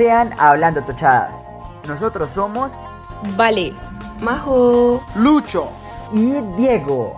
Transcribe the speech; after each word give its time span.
Sean 0.00 0.34
Hablando 0.38 0.82
Tochadas. 0.82 1.52
Nosotros 1.86 2.30
somos 2.30 2.72
Vale, 3.36 3.74
Majo, 4.18 5.04
Lucho. 5.14 5.72
y 6.10 6.30
Diego. 6.56 7.14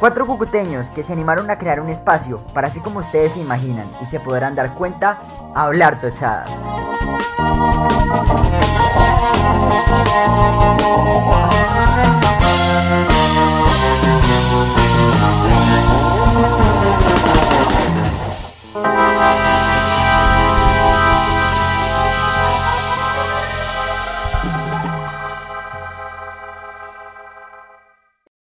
Cuatro 0.00 0.26
cucuteños 0.26 0.88
que 0.88 1.02
se 1.02 1.12
animaron 1.12 1.50
a 1.50 1.58
crear 1.58 1.78
un 1.78 1.90
espacio 1.90 2.38
para 2.54 2.68
así 2.68 2.80
como 2.80 3.00
ustedes 3.00 3.32
se 3.32 3.40
imaginan 3.40 3.86
y 4.00 4.06
se 4.06 4.18
podrán 4.18 4.54
dar 4.54 4.72
cuenta, 4.72 5.18
hablar 5.54 6.00
tochadas. 6.00 6.50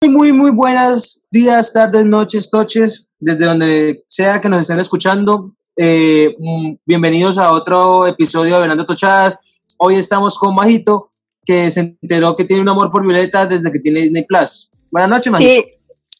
Muy, 0.08 0.32
muy, 0.32 0.32
muy 0.32 0.52
buenas 0.52 1.28
días, 1.32 1.74
tardes, 1.74 2.06
noches, 2.06 2.50
toches, 2.50 3.10
desde 3.20 3.44
donde 3.44 4.06
sea 4.08 4.40
que 4.40 4.48
nos 4.48 4.62
estén 4.62 4.80
escuchando. 4.80 5.54
Eh, 5.76 6.34
mm, 6.38 6.76
bienvenidos 6.86 7.38
a 7.38 7.52
otro 7.52 8.08
episodio 8.08 8.56
de 8.56 8.62
Venando 8.62 8.86
Tochadas. 8.86 9.62
Hoy 9.78 9.96
estamos 9.96 10.38
con 10.38 10.56
Majito, 10.56 11.04
que 11.44 11.70
se 11.72 11.98
enteró 12.02 12.38
que 12.38 12.46
tiene 12.46 12.62
un 12.62 12.70
amor 12.70 12.90
por 12.90 13.06
Violeta 13.06 13.46
desde 13.48 13.70
que 13.70 13.80
tiene 13.80 14.00
Disney 14.00 14.26
Plus. 14.26 14.72
Buenas 14.92 15.10
noches, 15.10 15.34
Majito. 15.34 15.68
Sí. 15.68 15.74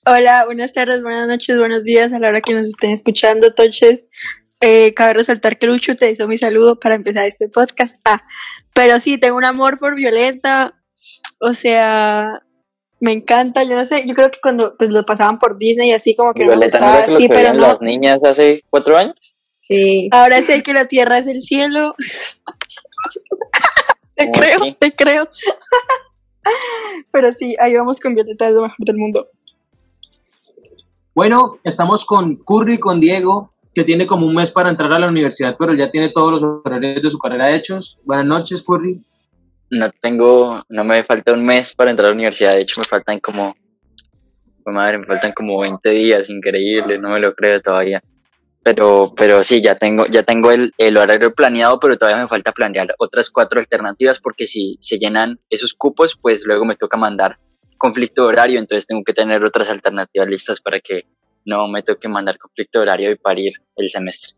Hola, 0.06 0.44
buenas 0.44 0.74
tardes, 0.74 1.02
buenas 1.02 1.30
noches, 1.30 1.58
buenos 1.58 1.86
días 1.86 2.12
a 2.12 2.20
la 2.20 2.28
hora 2.28 2.42
que 2.42 2.54
nos 2.54 2.68
estén 2.68 2.92
escuchando, 2.92 3.54
Toches. 3.54 4.10
Eh, 4.60 4.94
cabe 4.96 5.14
resaltar 5.14 5.58
que 5.58 5.68
Lucho 5.68 5.96
te 5.96 6.12
hizo 6.12 6.28
mi 6.28 6.38
saludo 6.38 6.78
para 6.78 6.96
empezar 6.96 7.24
este 7.26 7.48
podcast. 7.48 7.96
Ah, 8.04 8.22
pero 8.74 9.00
sí, 9.00 9.18
tengo 9.18 9.38
un 9.38 9.46
amor 9.46 9.80
por 9.80 9.96
Violeta. 9.96 10.74
O 11.40 11.54
sea, 11.54 12.42
me 13.00 13.12
encanta. 13.12 13.64
Yo 13.64 13.76
no 13.76 13.86
sé, 13.86 14.08
yo 14.08 14.16
creo 14.16 14.32
que 14.32 14.40
cuando 14.42 14.76
pues, 14.78 14.90
lo 14.90 15.04
pasaban 15.06 15.40
por 15.40 15.58
Disney, 15.58 15.92
así 15.92 16.16
como 16.16 16.34
que 16.34 16.42
no 16.44 16.52
me 16.52 16.58
Violeta 16.58 16.80
no 16.80 16.86
gustaba, 16.88 17.18
sí, 17.18 17.28
pero 17.28 17.40
veían 17.40 17.58
no. 17.58 17.68
las 17.68 17.82
niñas 17.82 18.24
hace 18.24 18.64
cuatro 18.70 18.98
años. 18.98 19.36
sí. 19.62 20.10
Ahora 20.12 20.42
sé 20.42 20.64
que 20.64 20.74
la 20.74 20.86
tierra 20.86 21.18
es 21.18 21.28
el 21.28 21.42
cielo. 21.42 21.96
te 24.16 24.28
Oh, 24.28 24.32
creo, 24.32 24.60
sí. 24.64 24.76
te 24.80 24.96
creo. 24.96 25.30
pero 27.12 27.32
sí, 27.32 27.56
ahí 27.60 27.76
vamos 27.76 28.00
con 28.00 28.16
Violeta, 28.16 28.48
es 28.48 28.56
lo 28.56 28.64
mejor 28.64 28.78
del 28.80 28.98
mundo. 28.98 29.30
Bueno, 31.14 31.56
estamos 31.64 32.06
con 32.06 32.36
Curry, 32.36 32.80
con 32.80 33.00
Diego, 33.00 33.52
que 33.74 33.84
tiene 33.84 34.06
como 34.08 34.26
un 34.28 34.36
mes 34.36 34.52
para 34.52 34.70
entrar 34.70 34.92
a 34.94 35.00
la 35.00 35.08
universidad, 35.08 35.56
pero 35.58 35.74
ya 35.74 35.90
tiene 35.90 36.10
todos 36.10 36.32
los 36.32 36.44
horarios 36.44 37.02
de 37.02 37.10
su 37.10 37.18
carrera 37.20 37.52
hechos. 37.52 38.00
Buenas 38.06 38.26
noches, 38.26 38.62
Curry. 38.62 39.02
No 39.70 39.90
tengo, 39.92 40.62
no 40.70 40.84
me 40.84 41.04
falta 41.04 41.34
un 41.34 41.46
mes 41.46 41.76
para 41.76 41.92
entrar 41.92 42.08
a 42.08 42.10
la 42.10 42.16
universidad. 42.16 42.54
De 42.54 42.62
hecho, 42.62 42.80
me 42.80 42.86
faltan 42.86 43.20
como, 43.20 43.56
pues, 44.64 44.76
madre, 44.76 45.00
me 45.00 45.06
faltan 45.06 45.34
como 45.34 45.60
20 45.60 45.90
días, 45.90 46.30
increíble, 46.30 46.98
no 46.98 47.10
me 47.10 47.20
lo 47.20 47.34
creo 47.34 47.62
todavía. 47.62 48.02
Pero, 48.64 49.14
pero 49.16 49.44
sí, 49.44 49.62
ya 49.62 49.76
tengo, 49.76 50.06
ya 50.06 50.24
tengo 50.24 50.52
el, 50.52 50.74
el 50.78 50.98
horario 50.98 51.34
planeado, 51.34 51.80
pero 51.80 51.98
todavía 51.98 52.22
me 52.22 52.28
falta 52.28 52.52
planear 52.52 52.94
otras 53.00 53.30
cuatro 53.30 53.60
alternativas 53.60 54.20
porque 54.20 54.46
si 54.46 54.78
se 54.82 55.00
llenan 55.00 55.40
esos 55.50 55.74
cupos, 55.74 56.18
pues 56.22 56.44
luego 56.46 56.66
me 56.66 56.76
toca 56.76 56.98
mandar 56.98 57.38
conflicto 57.78 58.24
de 58.24 58.28
horario, 58.28 58.60
entonces 58.60 58.88
tengo 58.88 59.04
que 59.04 59.14
tener 59.14 59.44
otras 59.46 59.70
alternativas 59.70 60.28
listas 60.28 60.60
para 60.60 60.80
que 60.80 61.04
no 61.46 61.68
me 61.68 61.82
toque 61.84 62.08
mandar 62.10 62.38
conflicto 62.38 62.80
de 62.80 62.84
horario 62.84 63.12
y 63.12 63.16
parir 63.16 63.54
el 63.76 63.90
semestre. 63.90 64.38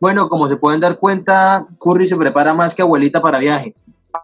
Bueno, 0.00 0.30
como 0.30 0.48
se 0.48 0.56
pueden 0.56 0.80
dar 0.80 0.98
cuenta, 0.98 1.66
Curry 1.78 2.06
se 2.06 2.16
prepara 2.16 2.54
más 2.54 2.74
que 2.74 2.80
abuelita 2.80 3.20
para 3.20 3.38
viaje. 3.38 3.74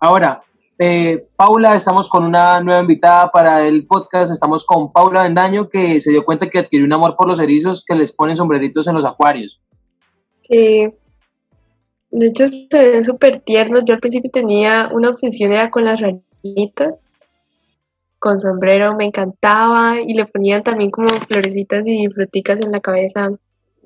Ahora, 0.01 0.43
eh, 0.79 1.29
Paula, 1.37 1.77
estamos 1.77 2.09
con 2.09 2.25
una 2.25 2.63
nueva 2.63 2.81
invitada 2.81 3.31
para 3.31 3.67
el 3.67 3.87
podcast. 3.87 4.33
Estamos 4.33 4.65
con 4.65 4.91
Paula 4.91 5.25
Bendaño, 5.25 5.69
que 5.69 6.01
se 6.01 6.13
dio 6.13 6.25
cuenta 6.25 6.49
que 6.49 6.61
adquirió 6.61 6.87
un 6.87 6.95
amor 6.95 7.15
por 7.15 7.29
los 7.29 7.41
erizos 7.41 7.85
que 7.85 7.95
les 7.95 8.11
ponen 8.11 8.37
sombreritos 8.37 8.89
en 8.89 8.95
los 8.95 9.05
acuarios. 9.05 9.61
Sí. 10.49 10.89
De 12.11 12.27
hecho, 12.27 12.49
se 12.49 12.67
ven 12.71 13.05
súper 13.05 13.41
tiernos. 13.41 13.85
Yo 13.85 13.95
al 13.95 14.01
principio 14.01 14.31
tenía 14.31 14.89
una 14.95 15.11
obsesión, 15.11 15.53
era 15.53 15.71
con 15.71 15.85
las 15.85 16.01
ranitas, 16.01 16.95
con 18.19 18.41
sombrero, 18.41 18.97
me 18.97 19.05
encantaba 19.05 20.01
y 20.01 20.15
le 20.15 20.25
ponían 20.25 20.63
también 20.63 20.91
como 20.91 21.09
florecitas 21.09 21.87
y 21.87 22.09
fruticas 22.09 22.63
en 22.63 22.73
la 22.73 22.81
cabeza. 22.81 23.29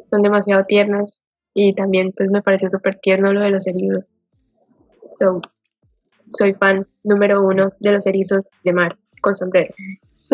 Son 0.09 0.23
demasiado 0.23 0.65
tiernas 0.67 1.20
y 1.55 1.75
también 1.75 2.13
pues 2.17 2.31
me 2.31 2.43
pareció 2.43 2.69
súper 2.71 2.99
tierno 3.01 3.33
lo 3.33 3.41
de 3.41 3.51
los 3.51 3.67
erizos. 3.67 4.05
So, 5.19 5.41
soy 6.31 6.55
fan 6.55 6.87
número 7.03 7.43
uno 7.45 7.73
de 7.81 7.93
los 7.93 8.07
erizos 8.07 8.43
de 8.65 8.73
mar 8.73 8.99
con 9.21 9.35
sombrero. 9.35 9.75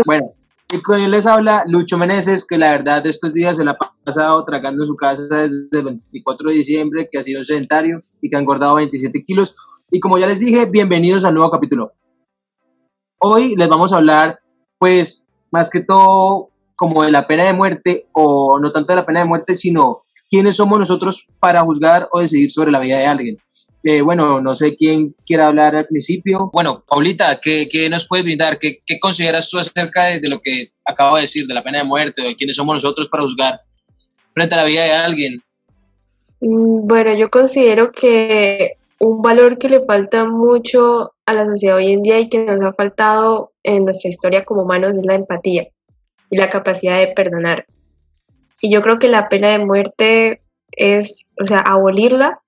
Bueno, 0.05 0.35
y 0.73 0.83
con 0.83 1.01
él 1.01 1.11
les 1.11 1.27
habla 1.27 1.65
Lucho 1.67 1.97
Meneses, 1.97 2.45
que 2.45 2.59
la 2.59 2.71
verdad 2.71 3.03
de 3.03 3.11
estos 3.11 3.33
días 3.33 3.57
se 3.57 3.65
la 3.65 3.73
ha 3.73 3.95
pasado 4.05 4.45
tragando 4.45 4.83
en 4.83 4.89
su 4.89 4.97
casa 4.97 5.43
desde 5.43 5.69
el 5.71 5.85
24 5.85 6.51
de 6.51 6.57
diciembre, 6.57 7.09
que 7.11 7.19
ha 7.19 7.23
sido 7.23 7.45
sedentario 7.45 7.97
y 8.21 8.29
que 8.29 8.37
ha 8.37 8.41
engordado 8.41 8.75
27 8.75 9.23
kilos. 9.23 9.57
Y 9.91 10.01
como 10.01 10.19
ya 10.19 10.27
les 10.27 10.41
dije, 10.41 10.67
bienvenidos 10.67 11.25
al 11.25 11.35
nuevo 11.35 11.51
capítulo. 11.51 11.93
Hoy 13.19 13.55
les 13.57 13.69
vamos 13.69 13.93
a 13.93 13.99
hablar, 13.99 14.41
pues, 14.79 15.29
más 15.53 15.71
que 15.71 15.81
todo 15.81 16.51
como 16.77 17.05
de 17.05 17.13
la 17.13 17.27
pena 17.27 17.45
de 17.45 17.55
muerte, 17.55 18.09
o 18.13 18.59
no 18.59 18.73
tanto 18.73 18.93
de 18.93 18.97
la 18.97 19.07
pena 19.07 19.21
de 19.21 19.27
muerte, 19.27 19.55
sino 19.55 20.05
quiénes 20.29 20.57
somos 20.57 20.79
nosotros 20.79 21.29
para 21.41 21.63
juzgar 21.63 22.09
o 22.13 22.21
decidir 22.21 22.51
sobre 22.51 22.73
la 22.73 22.81
vida 22.81 22.99
de 22.99 23.07
alguien. 23.07 23.39
Eh, 23.83 24.03
bueno, 24.03 24.41
no 24.41 24.55
sé 24.55 24.75
quién 24.75 25.15
quiera 25.25 25.47
hablar 25.47 25.77
al 25.77 25.87
principio. 25.87 26.51
Bueno, 26.53 26.83
Paulita, 26.89 27.39
¿qué, 27.41 27.69
qué 27.71 27.89
nos 27.89 28.09
puedes 28.09 28.25
brindar? 28.25 28.59
¿Qué, 28.59 28.79
qué 28.85 28.99
consideras 28.99 29.49
tú 29.49 29.59
acerca 29.59 30.07
de, 30.07 30.19
de 30.19 30.29
lo 30.29 30.41
que 30.41 30.71
acabo 30.85 31.17
de 31.17 31.23
decir, 31.23 31.47
de 31.47 31.55
la 31.55 31.63
pena 31.63 31.79
de 31.79 31.85
muerte, 31.85 32.23
de 32.23 32.35
quiénes 32.35 32.57
somos 32.57 32.75
nosotros 32.75 33.09
para 33.09 33.23
juzgar 33.23 33.61
frente 34.33 34.55
a 34.55 34.59
la 34.59 34.65
vida 34.65 34.83
de 34.83 34.93
alguien? 34.93 35.41
Mm, 36.41 36.87
Bueno, 36.87 37.15
yo 37.17 37.31
considero 37.31 37.93
que 37.93 38.73
un 38.99 39.23
valor 39.23 39.59
que 39.59 39.69
le 39.69 39.85
falta 39.85 40.25
mucho 40.27 41.13
a 41.27 41.35
la 41.35 41.45
sociedad 41.45 41.77
hoy 41.77 41.93
en 41.93 42.03
día 42.03 42.19
y 42.19 42.29
que 42.29 42.45
nos 42.45 42.63
ha 42.63 42.73
faltado 42.73 43.53
en 43.63 43.85
nuestra 43.85 44.09
historia 44.09 44.45
como 44.45 44.63
humanos 44.63 44.95
es 44.97 45.05
la 45.05 45.15
empatía 45.15 45.69
y 46.31 46.37
la 46.37 46.49
capacidad 46.49 46.99
de 46.99 47.09
perdonar. 47.09 47.67
Y 48.63 48.73
yo 48.73 48.83
creo 48.83 48.99
que 48.99 49.09
la 49.09 49.29
pena 49.29 49.51
de 49.51 49.65
muerte 49.65 50.43
es, 50.73 51.31
o 51.41 51.47
sea, 51.47 51.59
abolirla 51.59 52.41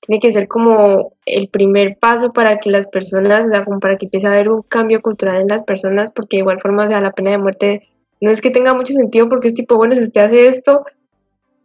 tiene 0.00 0.20
que 0.20 0.32
ser 0.32 0.48
como 0.48 1.12
el 1.26 1.48
primer 1.48 1.98
paso 1.98 2.32
para 2.32 2.58
que 2.58 2.70
las 2.70 2.88
personas, 2.88 3.44
o 3.44 3.48
sea, 3.48 3.64
como 3.64 3.80
para 3.80 3.96
que 3.96 4.06
empiece 4.06 4.26
a 4.26 4.32
haber 4.32 4.48
un 4.48 4.62
cambio 4.62 5.02
cultural 5.02 5.40
en 5.40 5.48
las 5.48 5.62
personas, 5.62 6.10
porque 6.10 6.36
de 6.36 6.40
igual 6.40 6.60
forma, 6.60 6.84
o 6.84 6.88
sea, 6.88 7.00
la 7.00 7.12
pena 7.12 7.30
de 7.32 7.38
muerte 7.38 7.88
no 8.20 8.30
es 8.30 8.40
que 8.40 8.50
tenga 8.50 8.74
mucho 8.74 8.94
sentido 8.94 9.28
porque 9.28 9.48
es 9.48 9.54
tipo, 9.54 9.76
bueno, 9.76 9.94
si 9.94 10.02
usted 10.02 10.22
hace 10.22 10.48
esto, 10.48 10.84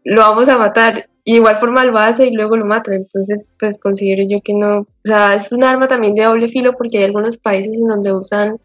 lo 0.05 0.21
vamos 0.21 0.47
a 0.49 0.57
matar. 0.57 1.09
Y 1.23 1.37
igual 1.37 1.57
forma 1.57 1.83
lo 1.85 1.97
hace 1.97 2.27
y 2.27 2.31
luego 2.31 2.55
lo 2.55 2.65
matan. 2.65 2.93
Entonces, 2.93 3.47
pues 3.59 3.79
considero 3.79 4.21
yo 4.29 4.39
que 4.43 4.53
no. 4.53 4.81
O 4.81 4.87
sea, 5.03 5.35
es 5.35 5.51
un 5.51 5.63
arma 5.63 5.87
también 5.87 6.13
de 6.13 6.23
doble 6.23 6.47
filo 6.47 6.73
porque 6.77 6.99
hay 6.99 7.05
algunos 7.05 7.37
países 7.37 7.79
en 7.81 7.87
donde 7.87 8.13
usan 8.13 8.59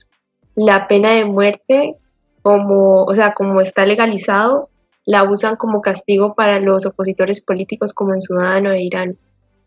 la 0.57 0.87
pena 0.87 1.13
de 1.13 1.25
muerte 1.25 1.97
como, 2.43 3.05
o 3.05 3.15
sea, 3.15 3.33
como 3.33 3.61
está 3.61 3.87
legalizado, 3.87 4.69
la 5.05 5.25
usan 5.25 5.57
como 5.57 5.81
castigo 5.81 6.35
para 6.35 6.61
los 6.61 6.87
opositores 6.87 7.41
políticos 7.45 7.93
como 7.93 8.15
en 8.15 8.21
Sudán 8.21 8.67
o 8.67 8.73
en 8.73 8.81
Irán. 8.81 9.19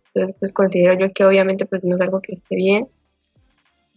Entonces, 0.07 0.35
pues 0.39 0.53
considero 0.53 0.93
yo 0.93 1.11
que 1.13 1.25
obviamente 1.25 1.65
pues 1.65 1.83
no 1.83 1.95
es 1.95 2.01
algo 2.01 2.21
que 2.21 2.33
esté 2.33 2.55
bien. 2.55 2.87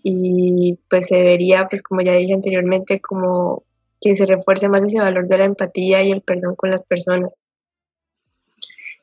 Y 0.03 0.79
pues 0.89 1.07
se 1.07 1.17
debería, 1.17 1.67
pues 1.69 1.83
como 1.83 2.01
ya 2.01 2.13
dije 2.13 2.33
anteriormente, 2.33 3.01
como 3.01 3.65
que 4.01 4.15
se 4.15 4.25
refuerce 4.25 4.69
más 4.69 4.85
ese 4.85 5.01
valor 5.01 5.27
de 5.27 5.39
la 5.39 5.45
empatía 5.45 6.03
y 6.03 6.13
el 6.13 6.23
perdón 6.23 6.55
con 6.55 6.71
las 6.71 6.85
personas. 6.85 7.35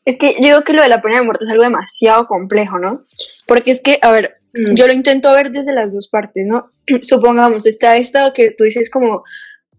Es 0.05 0.17
que 0.17 0.35
yo 0.35 0.47
digo 0.47 0.61
que 0.61 0.73
lo 0.73 0.81
de 0.81 0.89
la 0.89 1.01
pena 1.01 1.17
de 1.19 1.25
muerte 1.25 1.43
es 1.43 1.49
algo 1.49 1.63
demasiado 1.63 2.27
complejo, 2.27 2.79
¿no? 2.79 3.03
Porque 3.47 3.71
es 3.71 3.81
que, 3.81 3.99
a 4.01 4.11
ver, 4.11 4.37
Mm. 4.53 4.75
yo 4.75 4.87
lo 4.87 4.93
intento 4.93 5.33
ver 5.33 5.49
desde 5.49 5.73
las 5.73 5.93
dos 5.93 6.07
partes, 6.07 6.45
¿no? 6.45 6.71
Supongamos, 7.01 7.65
está 7.65 7.97
esta 7.97 8.31
que 8.33 8.51
tú 8.51 8.63
dices 8.63 8.89
como, 8.89 9.23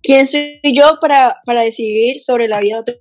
¿quién 0.05 0.29
soy 0.29 0.61
yo 0.63 0.99
para, 1.01 1.39
para 1.45 1.63
decidir 1.63 2.21
sobre 2.21 2.47
la 2.47 2.61
vida 2.61 2.83
de 2.87 3.01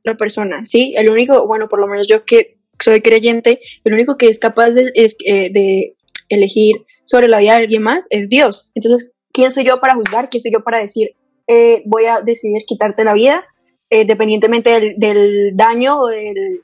otra 0.00 0.16
persona? 0.16 0.64
¿Sí? 0.64 0.94
El 0.96 1.10
único, 1.10 1.46
bueno, 1.46 1.68
por 1.68 1.78
lo 1.78 1.86
menos 1.86 2.08
yo 2.08 2.24
que 2.24 2.56
soy 2.80 3.02
creyente, 3.02 3.60
el 3.84 3.92
único 3.92 4.16
que 4.16 4.28
es 4.28 4.38
capaz 4.38 4.70
de, 4.70 4.90
es, 4.94 5.16
eh, 5.26 5.50
de 5.50 5.96
elegir 6.30 6.76
sobre 7.04 7.28
la 7.28 7.38
vida 7.40 7.56
de 7.56 7.64
alguien 7.64 7.82
más 7.82 8.06
es 8.08 8.30
Dios. 8.30 8.70
Entonces, 8.74 9.18
¿quién 9.32 9.52
soy 9.52 9.64
yo 9.64 9.78
para 9.78 9.94
juzgar? 9.94 10.30
¿Quién 10.30 10.40
soy 10.40 10.52
yo 10.52 10.64
para 10.64 10.80
decir, 10.80 11.10
eh, 11.46 11.82
voy 11.84 12.06
a 12.06 12.22
decidir 12.22 12.62
quitarte 12.66 13.04
la 13.04 13.12
vida? 13.12 13.44
eh, 13.94 14.04
dependientemente 14.04 14.70
del, 14.70 14.94
del 14.98 15.56
daño 15.56 16.00
o 16.00 16.08
del, 16.08 16.62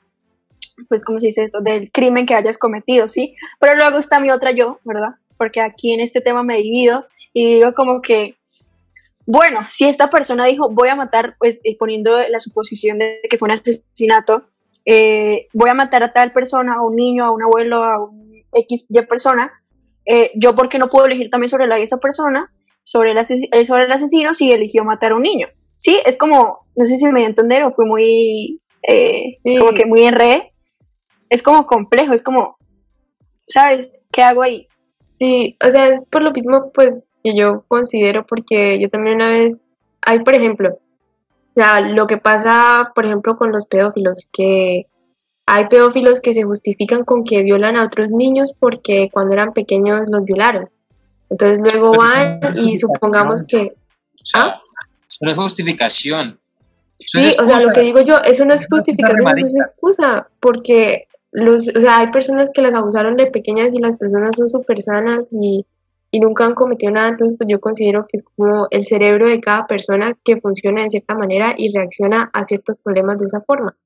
pues, 0.89 1.05
¿cómo 1.05 1.19
se 1.19 1.27
dice 1.27 1.43
esto? 1.43 1.61
Del 1.61 1.89
crimen 1.91 2.25
que 2.25 2.35
hayas 2.35 2.57
cometido, 2.57 3.07
¿sí? 3.07 3.35
Pero 3.59 3.75
luego 3.75 3.97
está 3.97 4.19
mi 4.19 4.31
otra 4.31 4.51
yo, 4.51 4.79
¿verdad? 4.83 5.11
Porque 5.37 5.61
aquí 5.61 5.93
en 5.93 6.01
este 6.01 6.19
tema 6.19 6.43
me 6.43 6.57
divido 6.57 7.05
y 7.33 7.55
digo 7.55 7.73
como 7.73 8.01
que, 8.01 8.35
bueno, 9.27 9.59
si 9.69 9.85
esta 9.87 10.09
persona 10.09 10.45
dijo 10.45 10.69
voy 10.69 10.89
a 10.89 10.95
matar, 10.95 11.35
pues 11.37 11.59
eh, 11.63 11.77
poniendo 11.77 12.17
la 12.29 12.39
suposición 12.39 12.97
de 12.99 13.19
que 13.29 13.37
fue 13.37 13.47
un 13.47 13.51
asesinato, 13.51 14.45
eh, 14.85 15.47
voy 15.53 15.69
a 15.69 15.73
matar 15.73 16.03
a 16.03 16.11
tal 16.13 16.31
persona, 16.31 16.75
a 16.75 16.81
un 16.81 16.95
niño, 16.95 17.25
a 17.25 17.31
un 17.31 17.43
abuelo, 17.43 17.83
a 17.83 18.03
un 18.03 18.31
X, 18.53 18.87
Y 18.89 19.01
persona, 19.03 19.51
eh, 20.05 20.31
yo 20.35 20.55
porque 20.55 20.77
no 20.79 20.89
puedo 20.89 21.05
elegir 21.05 21.29
también 21.29 21.49
sobre 21.49 21.67
la 21.67 21.75
de 21.77 21.83
esa 21.83 21.97
persona, 21.97 22.51
sobre 22.83 23.11
el, 23.11 23.17
ases- 23.17 23.47
eh, 23.51 23.65
sobre 23.65 23.83
el 23.83 23.91
asesino 23.91 24.33
si 24.33 24.51
eligió 24.51 24.83
matar 24.83 25.11
a 25.11 25.15
un 25.15 25.21
niño. 25.23 25.47
Sí, 25.75 25.99
es 26.05 26.17
como, 26.17 26.67
no 26.75 26.85
sé 26.85 26.97
si 26.97 27.05
me 27.05 27.11
voy 27.13 27.23
a 27.23 27.27
entender 27.27 27.63
o 27.63 27.71
fui 27.71 27.85
muy, 27.85 28.59
Sí. 29.43 29.57
como 29.59 29.71
que 29.73 29.85
muy 29.85 30.01
enredé. 30.03 30.51
Es 31.29 31.43
como 31.43 31.65
complejo, 31.65 32.13
es 32.13 32.23
como, 32.23 32.57
¿sabes? 33.47 34.07
¿Qué 34.11 34.21
hago 34.21 34.41
ahí? 34.41 34.67
Sí, 35.19 35.55
o 35.65 35.69
sea, 35.71 35.87
es 35.89 36.03
por 36.11 36.23
lo 36.23 36.31
mismo, 36.31 36.71
pues, 36.73 37.01
que 37.23 37.35
yo 37.35 37.63
considero, 37.67 38.25
porque 38.25 38.79
yo 38.79 38.89
también 38.89 39.15
una 39.15 39.27
vez, 39.27 39.57
hay, 40.01 40.19
por 40.19 40.33
ejemplo, 40.35 40.79
o 41.29 41.53
sea, 41.53 41.81
lo 41.81 42.07
que 42.07 42.17
pasa, 42.17 42.91
por 42.95 43.05
ejemplo, 43.05 43.37
con 43.37 43.51
los 43.51 43.65
pedófilos, 43.65 44.27
que 44.31 44.87
hay 45.45 45.67
pedófilos 45.67 46.21
que 46.21 46.33
se 46.33 46.43
justifican 46.43 47.03
con 47.03 47.23
que 47.23 47.43
violan 47.43 47.75
a 47.75 47.85
otros 47.85 48.09
niños 48.09 48.53
porque 48.57 49.09
cuando 49.11 49.33
eran 49.33 49.53
pequeños 49.53 50.03
los 50.09 50.23
violaron. 50.23 50.69
Entonces 51.29 51.59
luego 51.61 51.93
van 51.93 52.39
y 52.57 52.77
supongamos 52.77 53.43
que, 53.47 53.73
¿Ah? 54.33 54.55
eso 55.07 55.17
no 55.21 55.31
es 55.31 55.37
justificación. 55.37 56.31
Eso 56.99 57.19
sí, 57.19 57.27
es 57.27 57.39
o 57.39 57.43
sea, 57.43 57.59
lo 57.59 57.73
que 57.73 57.81
digo 57.81 58.01
yo, 58.01 58.17
eso 58.19 58.45
no 58.45 58.53
es 58.53 58.67
justificación, 58.69 59.37
eso 59.37 59.47
es 59.47 59.55
excusa, 59.55 60.27
porque 60.39 61.07
los, 61.31 61.67
o 61.69 61.81
sea, 61.81 61.99
hay 61.99 62.11
personas 62.11 62.49
que 62.53 62.61
las 62.61 62.73
abusaron 62.73 63.15
de 63.17 63.25
pequeñas 63.27 63.73
y 63.73 63.79
las 63.79 63.95
personas 63.95 64.35
son 64.35 64.49
súper 64.49 64.81
sanas 64.83 65.27
y, 65.31 65.65
y 66.11 66.19
nunca 66.19 66.45
han 66.45 66.53
cometido 66.53 66.91
nada, 66.91 67.09
entonces 67.09 67.37
pues 67.37 67.49
yo 67.49 67.61
considero 67.61 68.03
que 68.03 68.17
es 68.17 68.23
como 68.23 68.67
el 68.69 68.83
cerebro 68.83 69.29
de 69.29 69.39
cada 69.39 69.65
persona 69.65 70.17
que 70.23 70.37
funciona 70.37 70.83
de 70.83 70.89
cierta 70.89 71.15
manera 71.15 71.55
y 71.57 71.73
reacciona 71.73 72.29
a 72.33 72.43
ciertos 72.43 72.77
problemas 72.77 73.17
de 73.17 73.27
esa 73.27 73.41
forma. 73.41 73.77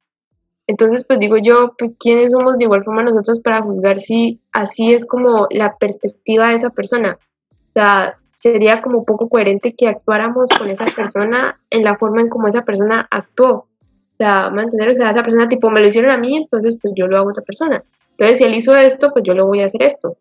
Entonces, 0.68 1.06
pues 1.07 1.19
digo 1.19 1.38
yo, 1.38 1.75
pues 1.77 1.95
quiénes 2.00 2.31
somos 2.31 2.57
de 2.57 2.66
igual 2.66 2.83
forma 2.83 3.04
nosotros 3.04 3.39
para 3.44 3.62
juzgar 3.62 4.00
si 4.00 4.42
así 4.51 4.94
es 4.94 5.06
como 5.06 5.48
la 5.51 5.75
perspectiva 5.77 6.50
de 6.50 6.56
esa 6.56 6.72
persona. 6.72 7.19
O 7.51 7.74
sea, 7.74 8.16
sería 8.33 8.81
como 8.81 9.06
poco 9.06 9.30
coherente 9.30 9.75
que 9.75 9.88
actuáramos 9.88 10.50
con 10.57 10.69
esa 10.72 10.86
persona 10.86 11.60
en 11.69 11.83
la 11.83 11.98
forma 11.98 12.22
en 12.22 12.30
como 12.30 12.48
esa 12.48 12.63
persona 12.63 13.07
actuó. 13.12 13.54
O 13.54 14.18
sea, 14.18 14.50
¿me 14.50 14.63
entender? 14.63 14.89
O 14.89 14.95
sea, 14.95 15.12
esa 15.12 15.22
persona 15.22 15.48
tipo 15.48 15.69
me 15.69 15.81
lo 15.81 15.88
hicieron 15.88 16.10
a 16.10 16.18
mí, 16.18 16.36
entonces 16.36 16.80
pues 16.81 16.94
yo 16.98 17.06
lo 17.06 17.18
hago 17.18 17.30
a 17.30 17.31
otra 17.31 17.44
persona. 17.44 17.83
Entonces, 18.12 18.39
si 18.39 18.44
él 18.45 18.56
hizo 18.56 18.75
esto, 18.75 19.12
pues 19.12 19.24
yo 19.24 19.33
lo 19.33 19.45
voy 19.45 19.62
a 19.62 19.66
hacer 19.66 19.83
esto. 19.83 20.18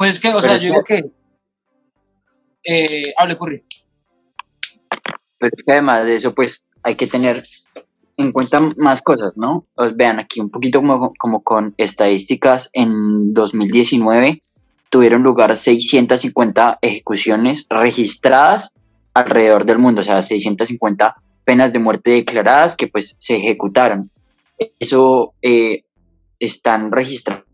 Pues 0.00 0.14
es 0.14 0.20
que, 0.20 0.28
o 0.28 0.40
Pero 0.40 0.40
sea, 0.40 0.56
yo 0.56 0.70
digo 0.70 0.82
que. 0.82 1.04
Eh, 2.64 3.12
hable, 3.18 3.36
Curry. 3.36 3.62
Pero 5.38 5.52
es 5.54 5.62
que 5.62 5.72
además 5.72 6.06
de 6.06 6.16
eso, 6.16 6.34
pues 6.34 6.64
hay 6.82 6.96
que 6.96 7.06
tener 7.06 7.44
en 8.16 8.32
cuenta 8.32 8.60
más 8.78 9.02
cosas, 9.02 9.34
¿no? 9.36 9.66
Os 9.74 9.94
vean 9.94 10.18
aquí 10.18 10.40
un 10.40 10.48
poquito 10.48 10.80
como, 10.80 11.12
como 11.18 11.42
con 11.42 11.74
estadísticas, 11.76 12.70
en 12.72 13.34
2019 13.34 14.42
tuvieron 14.88 15.22
lugar 15.22 15.54
650 15.54 16.78
ejecuciones 16.80 17.66
registradas 17.68 18.72
alrededor 19.12 19.66
del 19.66 19.80
mundo, 19.80 20.00
o 20.00 20.04
sea, 20.04 20.22
650 20.22 21.16
penas 21.44 21.74
de 21.74 21.78
muerte 21.78 22.12
declaradas 22.12 22.74
que 22.74 22.88
pues 22.88 23.16
se 23.18 23.36
ejecutaron. 23.36 24.10
Eso 24.78 25.34
eh, 25.42 25.82
están 26.38 26.90
registradas 26.90 27.49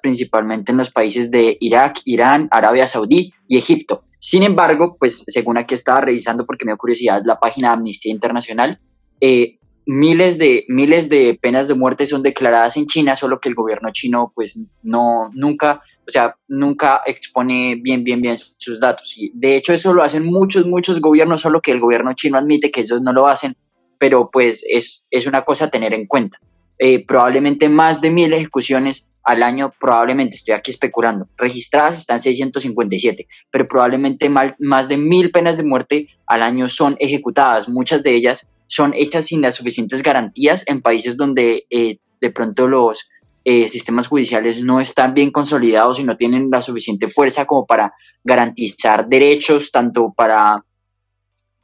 principalmente 0.00 0.72
en 0.72 0.78
los 0.78 0.90
países 0.90 1.30
de 1.30 1.56
Irak, 1.60 2.00
Irán, 2.04 2.48
Arabia 2.50 2.86
Saudí 2.86 3.32
y 3.48 3.58
Egipto. 3.58 4.02
Sin 4.18 4.42
embargo, 4.42 4.96
pues 4.98 5.24
según 5.26 5.56
aquí 5.56 5.74
estaba 5.74 6.00
revisando 6.00 6.46
porque 6.46 6.64
me 6.64 6.72
dio 6.72 6.78
curiosidad 6.78 7.22
la 7.24 7.38
página 7.38 7.68
de 7.68 7.74
Amnistía 7.74 8.12
Internacional, 8.12 8.80
eh, 9.20 9.58
miles 9.86 10.36
de 10.38 10.64
miles 10.68 11.08
de 11.08 11.38
penas 11.40 11.68
de 11.68 11.74
muerte 11.74 12.08
son 12.08 12.22
declaradas 12.22 12.76
en 12.76 12.86
China, 12.86 13.14
solo 13.14 13.38
que 13.38 13.48
el 13.48 13.54
gobierno 13.54 13.90
chino 13.92 14.32
pues 14.34 14.60
no 14.82 15.30
nunca, 15.32 15.80
o 16.06 16.10
sea, 16.10 16.36
nunca 16.48 17.02
expone 17.06 17.76
bien 17.80 18.02
bien 18.02 18.20
bien 18.20 18.36
sus 18.38 18.80
datos. 18.80 19.14
Y 19.16 19.30
de 19.32 19.56
hecho 19.56 19.72
eso 19.72 19.94
lo 19.94 20.02
hacen 20.02 20.26
muchos 20.26 20.66
muchos 20.66 21.00
gobiernos, 21.00 21.40
solo 21.40 21.60
que 21.60 21.70
el 21.70 21.80
gobierno 21.80 22.12
chino 22.14 22.36
admite 22.36 22.72
que 22.72 22.80
ellos 22.80 23.00
no 23.00 23.12
lo 23.12 23.28
hacen, 23.28 23.56
pero 23.98 24.30
pues 24.30 24.64
es 24.68 25.06
es 25.10 25.26
una 25.26 25.42
cosa 25.42 25.66
a 25.66 25.70
tener 25.70 25.94
en 25.94 26.06
cuenta. 26.06 26.40
Eh, 26.78 27.06
probablemente 27.06 27.68
más 27.68 28.00
de 28.00 28.10
mil 28.10 28.32
ejecuciones 28.34 29.10
al 29.26 29.42
año, 29.42 29.72
probablemente, 29.80 30.36
estoy 30.36 30.54
aquí 30.54 30.70
especulando, 30.70 31.28
registradas 31.36 31.98
están 31.98 32.20
657, 32.20 33.26
pero 33.50 33.66
probablemente 33.68 34.28
mal- 34.28 34.54
más 34.60 34.88
de 34.88 34.96
mil 34.96 35.32
penas 35.32 35.56
de 35.56 35.64
muerte 35.64 36.06
al 36.26 36.42
año 36.42 36.68
son 36.68 36.96
ejecutadas. 37.00 37.68
Muchas 37.68 38.02
de 38.04 38.14
ellas 38.16 38.52
son 38.68 38.94
hechas 38.94 39.26
sin 39.26 39.42
las 39.42 39.56
suficientes 39.56 40.02
garantías 40.02 40.62
en 40.68 40.80
países 40.80 41.16
donde 41.16 41.64
eh, 41.70 41.98
de 42.20 42.30
pronto 42.30 42.68
los 42.68 43.10
eh, 43.44 43.68
sistemas 43.68 44.06
judiciales 44.06 44.62
no 44.62 44.80
están 44.80 45.12
bien 45.12 45.30
consolidados 45.32 45.98
y 46.00 46.04
no 46.04 46.16
tienen 46.16 46.48
la 46.50 46.62
suficiente 46.62 47.08
fuerza 47.08 47.46
como 47.46 47.66
para 47.66 47.92
garantizar 48.24 49.08
derechos, 49.08 49.72
tanto 49.72 50.12
para 50.16 50.64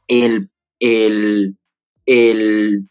el, 0.07 0.47
el, 0.79 1.55
el- 2.05 2.89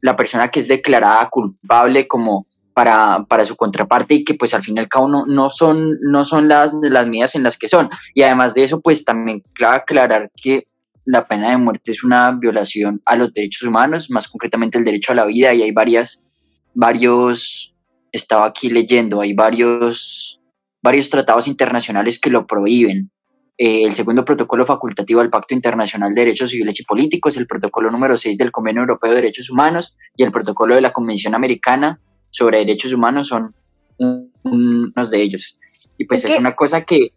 la 0.00 0.16
persona 0.16 0.48
que 0.50 0.58
es 0.60 0.66
declarada 0.66 1.28
culpable 1.30 2.08
como 2.08 2.46
para, 2.74 3.24
para 3.28 3.44
su 3.44 3.56
contraparte 3.56 4.14
y 4.14 4.24
que 4.24 4.34
pues 4.34 4.54
al 4.54 4.62
fin 4.62 4.76
y 4.76 4.80
al 4.80 4.88
cabo 4.88 5.08
no, 5.08 5.26
no 5.26 5.50
son, 5.50 5.98
no 6.00 6.24
son 6.24 6.48
las, 6.48 6.74
las 6.74 7.06
medidas 7.06 7.34
en 7.34 7.42
las 7.42 7.58
que 7.58 7.68
son. 7.68 7.90
Y 8.14 8.22
además 8.22 8.54
de 8.54 8.64
eso, 8.64 8.80
pues 8.80 9.04
también 9.04 9.42
clave 9.54 9.76
aclarar 9.76 10.30
que 10.34 10.66
la 11.04 11.26
pena 11.26 11.50
de 11.50 11.56
muerte 11.56 11.92
es 11.92 12.04
una 12.04 12.30
violación 12.32 13.02
a 13.04 13.16
los 13.16 13.32
derechos 13.32 13.68
humanos, 13.68 14.10
más 14.10 14.28
concretamente 14.28 14.78
el 14.78 14.84
derecho 14.84 15.12
a 15.12 15.16
la 15.16 15.24
vida, 15.24 15.52
y 15.52 15.62
hay 15.62 15.72
varias, 15.72 16.26
varios, 16.74 17.74
estaba 18.12 18.46
aquí 18.46 18.70
leyendo, 18.70 19.20
hay 19.20 19.34
varios, 19.34 20.40
varios 20.82 21.10
tratados 21.10 21.48
internacionales 21.48 22.20
que 22.20 22.30
lo 22.30 22.46
prohíben. 22.46 23.10
Eh, 23.58 23.84
el 23.84 23.92
segundo 23.92 24.24
protocolo 24.24 24.64
facultativo 24.64 25.20
del 25.20 25.30
Pacto 25.30 25.54
Internacional 25.54 26.14
de 26.14 26.22
Derechos 26.22 26.50
Civiles 26.50 26.80
y 26.80 26.84
Políticos, 26.84 27.36
el 27.36 27.46
protocolo 27.46 27.90
número 27.90 28.16
6 28.16 28.38
del 28.38 28.50
Convenio 28.50 28.82
Europeo 28.82 29.10
de 29.10 29.16
Derechos 29.16 29.50
Humanos 29.50 29.96
y 30.16 30.24
el 30.24 30.32
protocolo 30.32 30.74
de 30.74 30.80
la 30.80 30.92
Convención 30.92 31.34
Americana 31.34 32.00
sobre 32.32 32.58
Derechos 32.58 32.92
Humanos 32.92 33.28
son 33.28 33.54
un- 33.98 34.28
unos 34.42 35.10
de 35.10 35.22
ellos. 35.22 35.60
Y 35.98 36.06
pues 36.06 36.20
Es 36.20 36.24
es, 36.24 36.30
que- 36.32 36.40
una 36.40 36.56
cosa 36.56 36.82
que, 36.84 37.10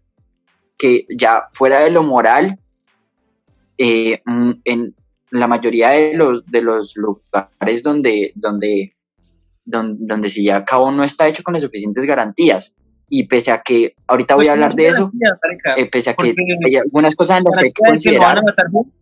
que 0.77 1.05
ya 1.17 1.45
fuera 1.51 1.79
de 1.79 1.89
lo 1.89 2.03
moral, 2.03 2.59
eh, 3.77 4.21
mm, 4.25 4.51
en 4.65 4.95
la 5.31 5.47
mayoría 5.47 5.89
de 5.89 6.13
los, 6.13 6.45
de 6.45 6.61
los 6.61 6.95
lugares 6.95 7.81
donde, 7.81 8.31
donde, 8.35 8.93
donde, 9.65 9.95
donde 9.99 10.29
se 10.29 10.41
lleva 10.41 10.57
a 10.57 10.65
cabo 10.65 10.91
no 10.91 11.03
está 11.03 11.27
hecho 11.27 11.41
con 11.43 11.53
las 11.55 11.63
suficientes 11.63 12.05
garantías. 12.05 12.75
Y 13.07 13.27
pese 13.27 13.51
a 13.51 13.61
que 13.61 13.95
ahorita 14.07 14.33
voy 14.35 14.45
Pues, 14.45 14.49
a 14.49 14.51
hablar 14.53 14.71
¿cómo 14.71 14.81
de 14.83 14.89
eso, 14.89 15.11
marica? 15.13 15.75
eh, 15.77 15.85
pese 15.89 16.09
a 16.09 16.13
que 16.15 16.33
hay 16.65 16.75
algunas 16.77 17.15
cosas 17.15 17.37
en 17.37 17.43
las 17.45 17.55
que 17.57 17.65
hay 17.65 17.71
que 17.71 17.81
considerar 17.83 18.41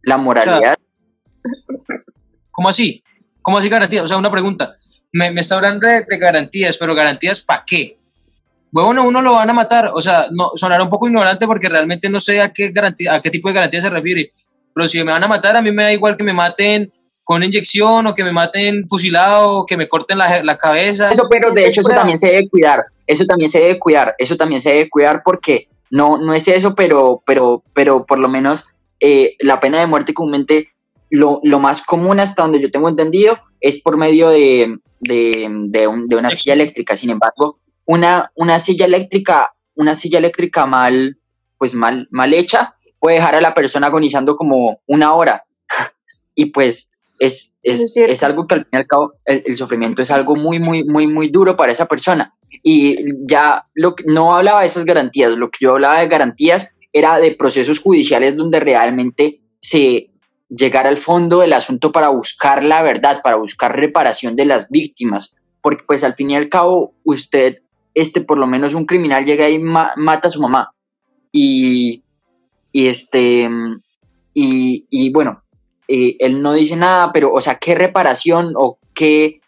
la 0.04 0.18
moralidad. 0.18 0.76
¿Cómo 2.52 2.70
así? 2.70 3.04
¿Cómo 3.42 3.58
así 3.58 3.70
garantía? 3.70 4.04
O 4.04 4.08
sea, 4.08 4.18
una 4.18 4.32
pregunta. 4.32 4.76
Me, 5.14 5.32
me 5.32 5.42
está 5.42 5.56
hablando 5.56 5.88
de, 5.88 6.04
de 6.08 6.18
garantías, 6.18 6.78
pero 6.78 6.94
garantías 6.94 7.42
¿para 7.42 7.64
qué? 7.66 7.98
Bueno, 8.72 9.08
uno 9.08 9.22
lo 9.22 9.34
van 9.34 9.50
a 9.50 9.54
matar. 9.54 9.92
O 9.94 10.02
sea, 10.02 10.26
no, 10.32 10.50
sonará 10.56 10.82
un 10.82 10.90
poco 10.90 11.08
ignorante 11.08 11.46
porque 11.46 11.70
realmente 11.70 12.10
no 12.10 12.20
sé 12.20 12.42
a 12.42 12.52
qué 12.52 12.72
garantía, 12.72 13.14
a 13.14 13.22
qué 13.22 13.30
tipo 13.30 13.48
de 13.48 13.54
garantía 13.54 13.82
se 13.82 13.90
refiere. 13.92 14.28
Pero 14.74 14.88
si 14.88 14.98
me 15.04 15.12
van 15.12 15.24
a 15.24 15.28
matar, 15.28 15.56
a 15.56 15.62
mí 15.62 15.72
me 15.72 15.84
da 15.84 15.94
igual 15.94 16.18
que 16.18 16.24
me 16.24 16.34
maten 16.34 16.92
con 17.24 17.38
una 17.38 17.46
inyección 17.46 18.08
o 18.08 18.16
que 18.16 18.24
me 18.24 18.32
maten 18.32 18.84
fusilado 18.88 19.60
o 19.60 19.66
que 19.68 19.78
me 19.78 19.88
corten 19.88 20.18
la, 20.18 20.44
la 20.44 20.58
cabeza. 20.58 21.12
Eso, 21.12 21.28
pero 21.30 21.52
de 21.52 21.68
hecho 21.68 21.82
eso 21.82 21.92
también 21.92 22.18
se 22.18 22.28
debe 22.28 22.50
cuidar. 22.50 22.86
Eso 23.06 23.26
también 23.26 23.50
se 23.50 23.60
debe 23.60 23.78
cuidar. 23.78 24.16
Eso 24.18 24.38
también 24.38 24.60
se 24.60 24.72
debe 24.72 24.90
cuidar 24.90 25.22
porque 25.24 25.68
no, 25.92 26.18
no 26.18 26.34
es 26.34 26.48
eso, 26.48 26.74
pero, 26.74 27.22
pero, 27.28 27.64
pero 27.74 28.08
por 28.08 28.18
lo 28.18 28.28
menos 28.28 28.74
eh, 29.00 29.36
la 29.40 29.60
pena 29.60 29.80
de 29.80 29.86
muerte 29.86 30.16
comúnmente 30.16 30.70
lo, 31.16 31.40
lo 31.44 31.60
más 31.60 31.84
común 31.84 32.20
hasta 32.20 32.42
donde 32.42 32.60
yo 32.60 32.72
tengo 32.72 32.90
entendido 32.90 33.38
es 33.60 33.82
por 33.84 33.98
medio 33.98 34.30
de, 34.30 34.80
de, 35.00 35.48
de 35.68 35.88
un- 35.88 36.08
de 36.08 36.16
una 36.16 36.32
silla 36.32 36.54
eléctrica. 36.54 36.96
Sin 36.98 37.12
embargo, 37.12 37.60
una, 37.86 38.32
una 38.36 38.60
silla 38.60 38.86
eléctrica, 38.88 39.54
una 39.76 39.94
silla 39.94 40.18
eléctrica 40.18 40.66
mal, 40.66 41.20
pues 41.60 41.76
mal, 41.76 42.08
mal 42.10 42.34
hecha, 42.34 42.74
puede 43.00 43.18
dejar 43.18 43.36
a 43.36 43.42
la 43.42 43.54
persona 43.54 43.88
agonizando 43.88 44.36
como 44.36 44.80
una 44.88 45.14
hora. 45.14 45.44
y 46.36 46.48
pues 46.48 46.94
es, 47.20 47.58
es, 47.62 47.96
es 47.96 48.24
algo 48.24 48.48
que 48.48 48.56
al 48.56 48.62
fin 48.62 48.70
y 48.74 48.78
al 48.78 48.88
cabo 48.88 49.14
el, 49.26 49.44
el 49.46 49.56
sufrimiento 49.56 50.02
es 50.02 50.10
algo 50.10 50.36
muy, 50.36 50.58
muy, 50.60 50.84
muy, 50.84 51.06
muy 51.06 51.30
duro 51.30 51.56
para 51.56 51.72
esa 51.72 51.86
persona. 51.86 52.34
Y 52.64 52.96
ya 53.28 53.68
lo 53.76 53.96
que, 53.96 54.04
no 54.08 54.34
hablaba 54.36 54.62
de 54.62 54.66
esas 54.68 54.86
garantías, 54.86 55.32
lo 55.38 55.52
que 55.52 55.60
yo 55.62 55.72
hablaba 55.74 56.00
de 56.00 56.08
garantías 56.08 56.76
era 56.92 57.20
de 57.20 57.36
procesos 57.36 57.80
judiciales 57.80 58.36
donde 58.36 58.60
realmente 58.60 59.42
se 59.60 60.08
llegara 60.56 60.90
al 60.90 60.98
fondo 60.98 61.40
del 61.40 61.54
asunto 61.54 61.92
para 61.92 62.10
buscar 62.10 62.64
la 62.64 62.84
verdad, 62.84 63.22
para 63.24 63.38
buscar 63.38 63.76
reparación 63.76 64.36
de 64.36 64.46
las 64.46 64.70
víctimas, 64.70 65.38
porque 65.62 65.84
pues 65.88 66.04
al 66.04 66.14
fin 66.14 66.32
y 66.32 66.36
al 66.36 66.50
cabo 66.50 66.94
usted, 67.04 67.56
este 67.94 68.22
por 68.22 68.38
lo 68.38 68.48
menos 68.48 68.74
un 68.74 68.86
criminal 68.86 69.26
llega 69.26 69.50
y 69.50 69.60
ma- 69.60 69.94
mata 69.96 70.28
a 70.28 70.32
su 70.32 70.42
mamá 70.42 70.72
y, 71.32 72.04
y 72.72 72.88
este 72.88 73.50
y, 74.34 74.86
y 74.90 75.12
bueno, 75.12 75.44
eh, 75.88 76.16
él 76.20 76.42
no 76.42 76.54
dice 76.54 76.76
nada, 76.76 77.12
pero, 77.12 77.32
o 77.34 77.42
sea, 77.42 77.56
¿qué 77.56 77.76
reparación 77.76 78.54
o 78.56 78.80
qué, 78.96 79.40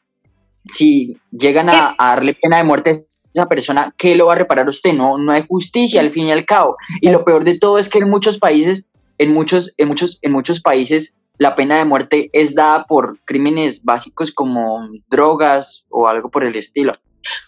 si 0.71 1.17
llegan 1.31 1.69
a, 1.69 1.95
a 1.97 2.09
darle 2.09 2.35
pena 2.35 2.57
de 2.57 2.63
muerte 2.63 2.89
a 2.91 2.93
esa 3.33 3.47
persona, 3.47 3.93
¿qué 3.97 4.15
lo 4.15 4.27
va 4.27 4.33
a 4.33 4.37
reparar 4.37 4.67
usted? 4.69 4.93
No, 4.93 5.17
no 5.17 5.31
hay 5.31 5.43
justicia 5.47 6.01
al 6.01 6.11
fin 6.11 6.27
y 6.27 6.31
al 6.31 6.45
cabo. 6.45 6.77
Y 7.01 7.09
lo 7.09 7.25
peor 7.25 7.43
de 7.43 7.57
todo 7.59 7.79
es 7.79 7.89
que 7.89 7.99
en 7.99 8.09
muchos 8.09 8.37
países, 8.37 8.91
en 9.17 9.33
muchos, 9.33 9.73
en 9.77 9.87
muchos, 9.87 10.19
en 10.21 10.31
muchos 10.31 10.61
países, 10.61 11.19
la 11.37 11.53
pena 11.55 11.77
de 11.77 11.85
muerte 11.85 12.29
es 12.33 12.55
dada 12.55 12.85
por 12.85 13.19
crímenes 13.25 13.83
básicos 13.83 14.31
como 14.31 14.87
drogas 15.09 15.85
o 15.89 16.07
algo 16.07 16.29
por 16.29 16.43
el 16.43 16.55
estilo. 16.55 16.93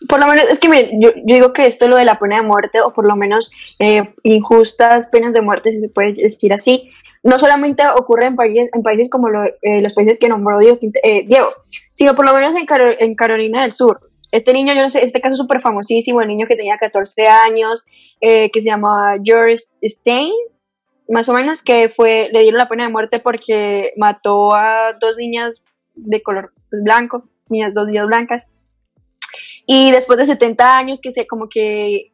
Por 0.09 0.19
lo 0.19 0.27
menos, 0.27 0.45
es 0.49 0.59
que 0.59 0.67
miren, 0.69 1.01
yo, 1.01 1.11
yo 1.15 1.35
digo 1.35 1.53
que 1.53 1.67
esto 1.67 1.85
es 1.85 1.91
lo 1.91 1.97
de 1.97 2.03
la 2.05 2.17
pena 2.19 2.37
de 2.37 2.41
muerte, 2.47 2.81
o 2.81 2.91
por 2.93 3.05
lo 3.05 3.15
menos 3.15 3.51
eh, 3.79 4.13
injustas 4.23 5.07
penas 5.07 5.33
de 5.33 5.41
muerte, 5.41 5.71
si 5.71 5.79
se 5.79 5.89
puede 5.89 6.13
decir 6.13 6.51
así, 6.51 6.89
no 7.23 7.39
solamente 7.39 7.83
ocurre 7.95 8.25
en 8.27 8.35
países, 8.35 8.69
en 8.73 8.83
países 8.83 9.09
como 9.09 9.29
lo- 9.29 9.45
eh, 9.61 9.81
los 9.81 9.93
países 9.93 10.17
que 10.19 10.29
nombró 10.29 10.59
Diego, 10.59 10.77
eh, 11.03 11.25
Diego, 11.27 11.47
sino 11.91 12.15
por 12.15 12.25
lo 12.25 12.33
menos 12.33 12.55
en, 12.55 12.65
en 12.99 13.15
Carolina 13.15 13.61
del 13.61 13.71
Sur. 13.71 13.99
Este 14.31 14.51
niño, 14.51 14.73
yo 14.73 14.81
no 14.81 14.89
sé, 14.89 15.03
este 15.05 15.21
caso 15.21 15.35
súper 15.37 15.61
famosísimo, 15.61 16.21
el 16.21 16.27
niño 16.27 16.47
que 16.47 16.55
tenía 16.55 16.77
14 16.77 17.27
años, 17.27 17.85
eh, 18.19 18.49
que 18.51 18.61
se 18.61 18.67
llamaba 18.69 19.15
George 19.23 19.57
Stein, 19.83 20.33
más 21.09 21.29
o 21.29 21.33
menos, 21.33 21.61
que 21.61 21.89
fue, 21.89 22.29
le 22.33 22.41
dieron 22.41 22.57
la 22.57 22.69
pena 22.69 22.85
de 22.85 22.91
muerte 22.91 23.19
porque 23.19 23.93
mató 23.97 24.53
a 24.53 24.93
dos 24.99 25.17
niñas 25.17 25.65
de 25.95 26.21
color 26.21 26.51
pues, 26.69 26.83
blanco, 26.83 27.23
niñas, 27.49 27.73
dos 27.73 27.87
niñas 27.87 28.07
blancas. 28.07 28.47
Y 29.65 29.91
después 29.91 30.17
de 30.17 30.25
70 30.25 30.77
años, 30.77 31.01
que 31.01 31.11
se 31.11 31.27
como 31.27 31.49
que, 31.49 32.13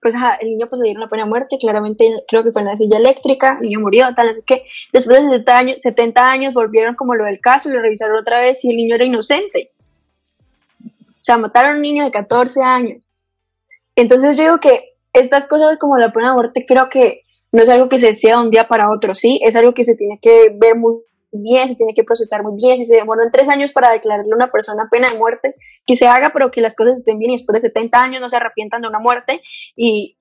pues 0.00 0.14
el 0.40 0.48
niño 0.48 0.66
pues 0.68 0.80
le 0.80 0.86
dieron 0.86 1.02
la 1.02 1.08
pena 1.08 1.24
de 1.24 1.28
muerte, 1.28 1.58
claramente 1.58 2.06
creo 2.28 2.42
que 2.42 2.52
fue 2.52 2.62
en 2.62 2.68
la 2.68 2.76
silla 2.76 2.96
eléctrica, 2.98 3.58
el 3.60 3.68
niño 3.68 3.80
murió, 3.80 4.14
tal, 4.14 4.34
sé 4.34 4.42
qué. 4.46 4.62
Después 4.92 5.24
de 5.24 5.30
70 5.30 5.58
años, 5.58 5.80
70 5.80 6.30
años 6.30 6.54
volvieron 6.54 6.94
como 6.94 7.14
lo 7.14 7.24
del 7.24 7.40
caso, 7.40 7.68
lo 7.70 7.80
revisaron 7.80 8.16
otra 8.16 8.40
vez 8.40 8.64
y 8.64 8.70
el 8.70 8.76
niño 8.76 8.94
era 8.94 9.04
inocente. 9.04 9.70
O 10.84 11.22
sea, 11.22 11.36
mataron 11.36 11.72
a 11.72 11.74
un 11.74 11.82
niño 11.82 12.04
de 12.04 12.10
14 12.10 12.62
años. 12.62 13.24
Entonces 13.94 14.36
yo 14.36 14.44
digo 14.44 14.60
que 14.60 14.94
estas 15.12 15.46
cosas 15.46 15.78
como 15.78 15.98
la 15.98 16.12
pena 16.12 16.28
de 16.28 16.34
muerte 16.34 16.64
creo 16.66 16.88
que 16.88 17.22
no 17.52 17.62
es 17.62 17.68
algo 17.68 17.88
que 17.88 17.98
se 17.98 18.08
decida 18.08 18.36
de 18.36 18.42
un 18.42 18.50
día 18.50 18.64
para 18.64 18.90
otro, 18.90 19.14
¿sí? 19.14 19.40
Es 19.44 19.56
algo 19.56 19.74
que 19.74 19.84
se 19.84 19.96
tiene 19.96 20.18
que 20.20 20.54
ver 20.58 20.76
muy 20.76 20.96
bien, 21.32 21.68
se 21.68 21.76
tiene 21.76 21.94
que 21.94 22.04
procesar 22.04 22.42
muy 22.42 22.56
bien. 22.56 22.78
Si 22.78 22.86
se 22.86 22.96
demoran 22.96 23.30
tres 23.30 23.48
años 23.48 23.72
para 23.72 23.90
declararle 23.92 24.32
a 24.32 24.36
una 24.36 24.50
persona 24.50 24.88
pena 24.90 25.08
de 25.08 25.18
muerte, 25.18 25.54
que 25.86 25.96
se 25.96 26.06
haga, 26.06 26.30
pero 26.32 26.50
que 26.50 26.60
las 26.60 26.74
cosas 26.74 26.98
estén 26.98 27.18
bien 27.18 27.32
y 27.32 27.34
después 27.34 27.54
de 27.54 27.68
70 27.68 28.02
años 28.02 28.20
no 28.20 28.28
se 28.28 28.36
arrepientan 28.36 28.82
de 28.82 28.88
una 28.88 28.98
muerte 28.98 29.40
y 29.76 30.16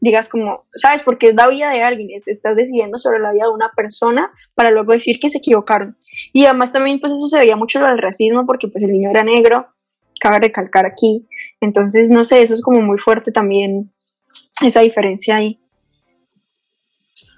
digas 0.00 0.28
como, 0.28 0.64
¿sabes? 0.76 1.02
Porque 1.02 1.28
es 1.28 1.34
la 1.34 1.48
vida 1.48 1.70
de 1.70 1.82
alguien, 1.82 2.08
es, 2.12 2.28
estás 2.28 2.54
decidiendo 2.56 2.98
sobre 2.98 3.18
la 3.18 3.32
vida 3.32 3.44
de 3.44 3.52
una 3.52 3.70
persona 3.74 4.30
para 4.54 4.70
luego 4.70 4.92
decir 4.92 5.18
que 5.20 5.30
se 5.30 5.38
equivocaron. 5.38 5.96
Y 6.32 6.44
además 6.44 6.72
también 6.72 7.00
pues 7.00 7.12
eso 7.12 7.28
se 7.28 7.38
veía 7.38 7.56
mucho 7.56 7.80
lo 7.80 7.86
del 7.86 7.98
racismo 7.98 8.46
porque 8.46 8.68
pues 8.68 8.82
el 8.84 8.92
niño 8.92 9.10
era 9.10 9.24
negro, 9.24 9.66
cabe 10.20 10.40
recalcar 10.40 10.86
aquí. 10.86 11.26
Entonces, 11.60 12.10
no 12.10 12.24
sé, 12.24 12.42
eso 12.42 12.54
es 12.54 12.62
como 12.62 12.80
muy 12.80 12.98
fuerte 12.98 13.32
también, 13.32 13.84
esa 14.64 14.80
diferencia 14.80 15.36
ahí. 15.36 15.60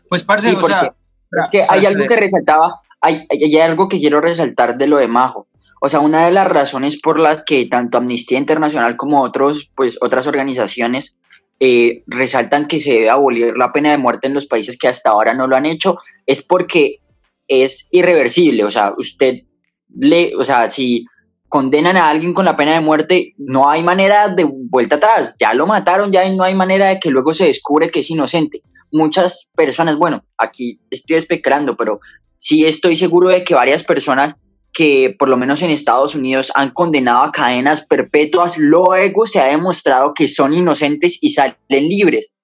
Pues, 0.08 0.24
parce, 0.24 0.50
Sí, 0.50 0.56
o 0.56 0.62
sea, 0.62 0.94
es 1.30 1.50
que 1.50 1.62
hay 1.68 1.86
algo 1.86 2.06
que 2.06 2.16
resaltaba, 2.16 2.80
hay, 3.00 3.26
hay 3.30 3.44
hay 3.44 3.58
algo 3.58 3.88
que 3.88 3.98
quiero 3.98 4.20
resaltar 4.20 4.78
de 4.78 4.86
lo 4.86 4.98
de 4.98 5.08
Majo. 5.08 5.46
O 5.80 5.88
sea, 5.88 6.00
una 6.00 6.24
de 6.24 6.32
las 6.32 6.48
razones 6.48 7.00
por 7.00 7.18
las 7.18 7.44
que 7.44 7.66
tanto 7.66 7.98
Amnistía 7.98 8.38
Internacional 8.38 8.96
como 8.96 9.22
otros, 9.22 9.70
pues, 9.76 9.96
otras 10.00 10.26
organizaciones 10.26 11.18
eh, 11.60 12.02
resaltan 12.06 12.66
que 12.66 12.80
se 12.80 12.92
debe 12.92 13.10
abolir 13.10 13.56
la 13.56 13.72
pena 13.72 13.90
de 13.90 13.98
muerte 13.98 14.26
en 14.26 14.34
los 14.34 14.46
países 14.46 14.78
que 14.78 14.88
hasta 14.88 15.10
ahora 15.10 15.34
no 15.34 15.46
lo 15.46 15.56
han 15.56 15.66
hecho, 15.66 15.96
es 16.26 16.44
porque 16.46 16.98
es 17.46 17.88
irreversible. 17.92 18.64
O 18.64 18.70
sea, 18.70 18.92
usted 18.96 19.42
le, 19.88 20.34
o 20.36 20.44
sea, 20.44 20.70
si 20.70 21.04
condenan 21.48 21.96
a 21.96 22.08
alguien 22.08 22.34
con 22.34 22.44
la 22.44 22.56
pena 22.56 22.74
de 22.74 22.80
muerte, 22.80 23.34
no 23.38 23.70
hay 23.70 23.82
manera 23.82 24.28
de 24.28 24.44
vuelta 24.44 24.96
atrás. 24.96 25.34
Ya 25.40 25.54
lo 25.54 25.66
mataron, 25.66 26.12
ya 26.12 26.28
no 26.30 26.44
hay 26.44 26.54
manera 26.54 26.86
de 26.86 27.00
que 27.00 27.10
luego 27.10 27.34
se 27.34 27.46
descubre 27.46 27.90
que 27.90 28.00
es 28.00 28.10
inocente. 28.10 28.62
Muchas 28.92 29.52
personas, 29.54 29.96
bueno, 29.96 30.24
aquí 30.36 30.80
estoy 30.90 31.16
especulando, 31.16 31.76
pero 31.76 32.00
sí 32.36 32.64
estoy 32.64 32.96
seguro 32.96 33.28
de 33.28 33.44
que 33.44 33.54
varias 33.54 33.84
personas 33.84 34.36
que 34.72 35.14
por 35.18 35.28
lo 35.28 35.36
menos 35.36 35.62
en 35.62 35.70
Estados 35.70 36.14
Unidos 36.14 36.52
han 36.54 36.70
condenado 36.70 37.24
a 37.24 37.32
cadenas 37.32 37.86
perpetuas, 37.86 38.58
luego 38.58 39.26
se 39.26 39.40
ha 39.40 39.46
demostrado 39.46 40.14
que 40.14 40.28
son 40.28 40.54
inocentes 40.54 41.18
y 41.20 41.30
salen 41.30 41.56
libres. 41.68 42.34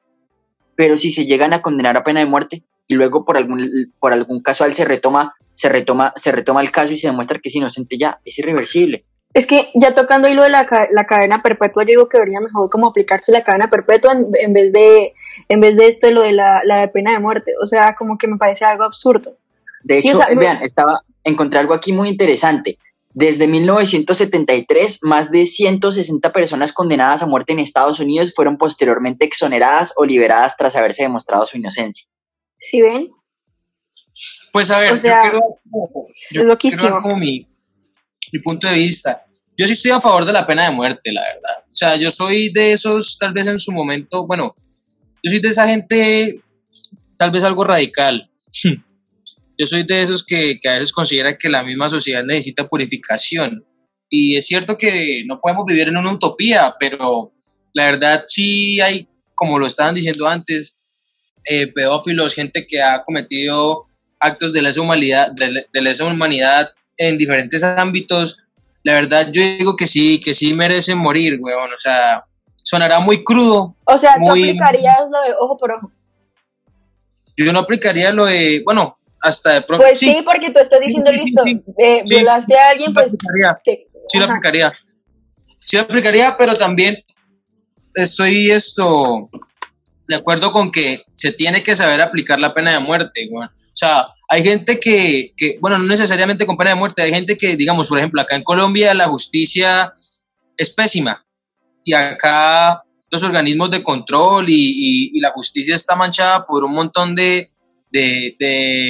Pero 0.76 0.96
si 0.96 1.10
se 1.10 1.26
llegan 1.26 1.52
a 1.52 1.62
condenar 1.62 1.96
a 1.96 2.04
pena 2.04 2.20
de 2.20 2.26
muerte 2.26 2.64
y 2.88 2.94
luego 2.94 3.24
por 3.24 3.36
algún, 3.36 3.92
por 4.00 4.12
algún 4.12 4.42
casual 4.42 4.74
se 4.74 4.84
retoma, 4.84 5.32
se 5.52 5.68
retoma, 5.68 6.12
se 6.16 6.32
retoma 6.32 6.60
el 6.60 6.72
caso 6.72 6.92
y 6.92 6.96
se 6.96 7.06
demuestra 7.06 7.38
que 7.38 7.48
es 7.48 7.54
inocente 7.54 7.96
ya, 7.98 8.18
es 8.24 8.38
irreversible. 8.38 9.04
Es 9.32 9.46
que 9.46 9.70
ya 9.74 9.94
tocando 9.94 10.28
hilo 10.28 10.42
de 10.42 10.50
la, 10.50 10.66
la 10.90 11.06
cadena 11.06 11.42
perpetua, 11.42 11.82
yo 11.84 11.88
digo 11.88 12.08
que 12.08 12.18
debería 12.18 12.40
mejor 12.40 12.70
como 12.70 12.88
aplicarse 12.88 13.32
la 13.32 13.42
cadena 13.42 13.68
perpetua 13.68 14.14
en 14.14 14.52
vez 14.52 14.72
de 14.72 15.12
en 15.48 15.60
vez 15.60 15.76
de 15.76 15.86
esto 15.88 16.06
de 16.06 16.12
lo 16.12 16.22
de 16.22 16.32
la, 16.32 16.60
la 16.64 16.80
de 16.80 16.88
pena 16.88 17.12
de 17.12 17.18
muerte. 17.20 17.52
O 17.62 17.66
sea, 17.66 17.94
como 17.94 18.18
que 18.18 18.26
me 18.26 18.36
parece 18.36 18.64
algo 18.64 18.84
absurdo. 18.84 19.36
De 19.82 20.00
Sí, 20.00 20.08
hecho, 20.08 20.18
o 20.18 20.20
sea, 20.24 20.34
no- 20.34 20.40
vean, 20.40 20.62
estaba, 20.62 21.00
encontré 21.24 21.58
algo 21.60 21.74
aquí 21.74 21.92
muy 21.92 22.08
interesante. 22.08 22.78
Desde 23.16 23.46
1973, 23.46 25.00
más 25.02 25.30
de 25.30 25.46
160 25.46 26.32
personas 26.32 26.72
condenadas 26.72 27.22
a 27.22 27.26
muerte 27.26 27.52
en 27.52 27.60
Estados 27.60 28.00
Unidos 28.00 28.32
fueron 28.34 28.58
posteriormente 28.58 29.24
exoneradas 29.24 29.92
o 29.96 30.04
liberadas 30.04 30.56
tras 30.56 30.74
haberse 30.74 31.02
demostrado 31.04 31.46
su 31.46 31.56
inocencia. 31.56 32.06
¿Sí 32.58 32.80
ven? 32.80 33.06
Pues 34.52 34.70
a 34.70 34.78
ver, 34.78 34.92
O 34.92 34.98
sea, 34.98 35.18
yo 35.18 35.20
quiero, 35.30 35.40
yo 36.30 36.52
es 36.52 36.58
quiero 36.58 36.82
dar 36.82 37.02
como 37.02 37.16
mi, 37.16 37.46
mi 38.32 38.38
punto 38.40 38.66
de 38.68 38.74
vista. 38.74 39.24
Yo 39.56 39.66
sí 39.66 39.74
estoy 39.74 39.92
a 39.92 40.00
favor 40.00 40.24
de 40.24 40.32
la 40.32 40.44
pena 40.46 40.64
de 40.68 40.74
muerte, 40.74 41.12
la 41.12 41.22
verdad. 41.22 41.64
O 41.66 41.76
sea, 41.76 41.96
yo 41.96 42.10
soy 42.10 42.50
de 42.52 42.72
esos, 42.72 43.18
tal 43.18 43.32
vez 43.32 43.46
en 43.46 43.58
su 43.58 43.70
momento, 43.72 44.26
bueno, 44.26 44.54
yo 45.24 45.30
soy 45.30 45.40
de 45.40 45.48
esa 45.48 45.66
gente, 45.66 46.40
tal 47.16 47.30
vez 47.30 47.42
algo 47.44 47.64
radical. 47.64 48.30
Yo 49.56 49.66
soy 49.66 49.84
de 49.84 50.02
esos 50.02 50.26
que, 50.26 50.58
que 50.60 50.68
a 50.68 50.72
veces 50.72 50.90
considera 50.90 51.38
que 51.38 51.48
la 51.48 51.62
misma 51.62 51.88
sociedad 51.88 52.24
necesita 52.24 52.66
purificación. 52.66 53.64
Y 54.10 54.36
es 54.36 54.48
cierto 54.48 54.76
que 54.76 55.22
no 55.26 55.40
podemos 55.40 55.64
vivir 55.64 55.86
en 55.86 55.96
una 55.96 56.12
utopía, 56.12 56.74
pero 56.80 57.32
la 57.72 57.84
verdad 57.84 58.24
sí 58.26 58.80
hay, 58.80 59.06
como 59.36 59.60
lo 59.60 59.68
estaban 59.68 59.94
diciendo 59.94 60.26
antes, 60.26 60.80
eh, 61.44 61.68
pedófilos, 61.68 62.34
gente 62.34 62.66
que 62.66 62.82
ha 62.82 63.04
cometido 63.04 63.84
actos 64.18 64.52
de 64.52 64.62
lesa 64.62 64.80
humanidad, 64.80 65.30
de, 65.30 65.64
de 65.72 65.80
lesa 65.80 66.04
humanidad 66.04 66.70
en 66.98 67.16
diferentes 67.16 67.62
ámbitos. 67.62 68.48
La 68.82 68.94
verdad, 68.94 69.30
yo 69.32 69.40
digo 69.40 69.76
que 69.76 69.86
sí, 69.86 70.20
que 70.20 70.34
sí 70.34 70.52
merecen 70.52 70.98
morir, 70.98 71.38
weón. 71.40 71.72
O 71.72 71.76
sea, 71.76 72.24
sonará 72.64 72.98
muy 72.98 73.22
crudo. 73.22 73.76
O 73.84 73.96
sea, 73.98 74.16
Muy- 74.18 74.40
tú 74.42 74.46
aplicarías 74.48 74.98
lo 75.10 75.22
de 75.22 75.34
ojo 75.38 75.56
por 75.56 75.70
ojo. 75.72 75.92
Yo 77.36 77.52
no 77.52 77.60
aplicaría 77.60 78.10
lo 78.12 78.24
de, 78.26 78.62
bueno, 78.64 78.98
hasta 79.22 79.52
de 79.52 79.62
pronto. 79.62 79.84
Pues 79.84 79.98
sí, 79.98 80.22
porque 80.24 80.50
tú 80.50 80.58
estás 80.60 80.80
diciendo, 80.80 81.10
Sí, 81.10 81.18
sí, 81.18 81.24
listo, 81.24 81.42
eh, 81.78 82.02
violaste 82.08 82.58
a 82.58 82.68
alguien, 82.70 82.92
pues... 82.94 83.14
aplicaría, 83.14 83.60
te- 83.64 83.88
sí 84.08 84.18
lo 84.18 84.24
aplicaría. 84.26 84.72
Sí 85.64 85.76
lo 85.76 85.82
aplicaría, 85.82 86.36
pero 86.36 86.54
también 86.54 86.96
estoy 87.94 88.50
esto 88.50 89.30
de 90.06 90.16
acuerdo 90.16 90.52
con 90.52 90.70
que 90.70 91.00
se 91.14 91.32
tiene 91.32 91.62
que 91.62 91.74
saber 91.74 92.00
aplicar 92.00 92.38
la 92.38 92.52
pena 92.54 92.72
de 92.72 92.78
muerte. 92.78 93.28
O 93.32 93.48
sea, 93.74 94.06
hay 94.28 94.44
gente 94.44 94.78
que, 94.78 95.32
que, 95.36 95.58
bueno, 95.60 95.78
no 95.78 95.84
necesariamente 95.86 96.46
con 96.46 96.56
pena 96.56 96.70
de 96.70 96.76
muerte, 96.76 97.02
hay 97.02 97.10
gente 97.10 97.36
que, 97.36 97.56
digamos, 97.56 97.88
por 97.88 97.98
ejemplo, 97.98 98.20
acá 98.20 98.36
en 98.36 98.44
Colombia 98.44 98.94
la 98.94 99.06
justicia 99.08 99.90
es 100.56 100.70
pésima 100.70 101.23
y 101.84 101.92
acá 101.92 102.80
los 103.10 103.22
organismos 103.22 103.70
de 103.70 103.82
control 103.82 104.48
y, 104.48 104.54
y- 104.54 105.10
y 105.14 105.20
la 105.20 105.30
justicia 105.30 105.74
está 105.76 105.94
manchada 105.94 106.44
por 106.44 106.64
un 106.64 106.72
montón 106.72 107.14
de, 107.14 107.50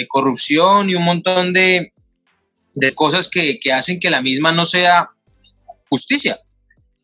corrupción 0.08 0.88
y 0.88 0.94
un 0.94 1.04
montón 1.04 1.52
de, 1.52 1.92
de 2.74 2.94
cosas 2.94 3.28
que, 3.28 3.58
hacen 3.72 4.00
que 4.00 4.10
la 4.10 4.22
misma 4.22 4.52
no 4.52 4.64
sea 4.64 5.10
justicia. 5.90 6.38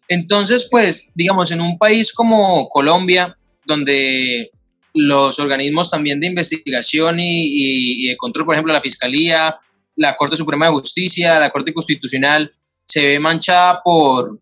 Entonces, 0.09 0.67
pues, 0.71 1.11
digamos, 1.15 1.51
en 1.53 1.61
un 1.61 1.77
país 1.79 2.13
como 2.13 2.67
Colombia, 2.69 3.37
donde 3.67 4.51
los 4.95 5.39
organismos 5.39 5.91
también 5.91 6.19
de 6.21 6.29
investigación 6.29 7.21
y, 7.21 7.43
y- 7.45 8.05
y 8.05 8.09
de 8.09 8.17
control, 8.17 8.47
por 8.47 8.55
ejemplo, 8.55 8.73
la 8.73 8.81
Fiscalía, 8.81 9.59
la 9.97 10.17
Corte 10.17 10.37
Suprema 10.37 10.67
de 10.67 10.73
Justicia, 10.73 11.39
la 11.39 11.51
Corte 11.51 11.73
Constitucional, 11.75 12.51
se 12.87 13.07
ve 13.07 13.21
manchada 13.21 13.83
por, 13.85 14.41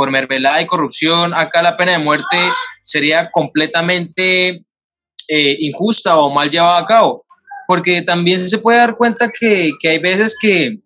por 0.00 0.10
mermelada 0.10 0.62
y 0.62 0.66
corrupción, 0.66 1.34
acá 1.34 1.60
la 1.60 1.76
pena 1.76 1.92
de 1.92 1.98
muerte 1.98 2.38
sería 2.82 3.28
completamente 3.30 4.64
eh, 5.28 5.56
injusta 5.60 6.16
o 6.16 6.30
mal 6.30 6.48
llevada 6.48 6.78
a 6.78 6.86
cabo. 6.86 7.26
Porque 7.66 8.00
también 8.00 8.38
se 8.48 8.56
puede 8.60 8.78
dar 8.78 8.96
cuenta 8.96 9.28
que, 9.28 9.72
que 9.78 9.90
hay 9.90 9.98
veces 9.98 10.38
que 10.40 10.78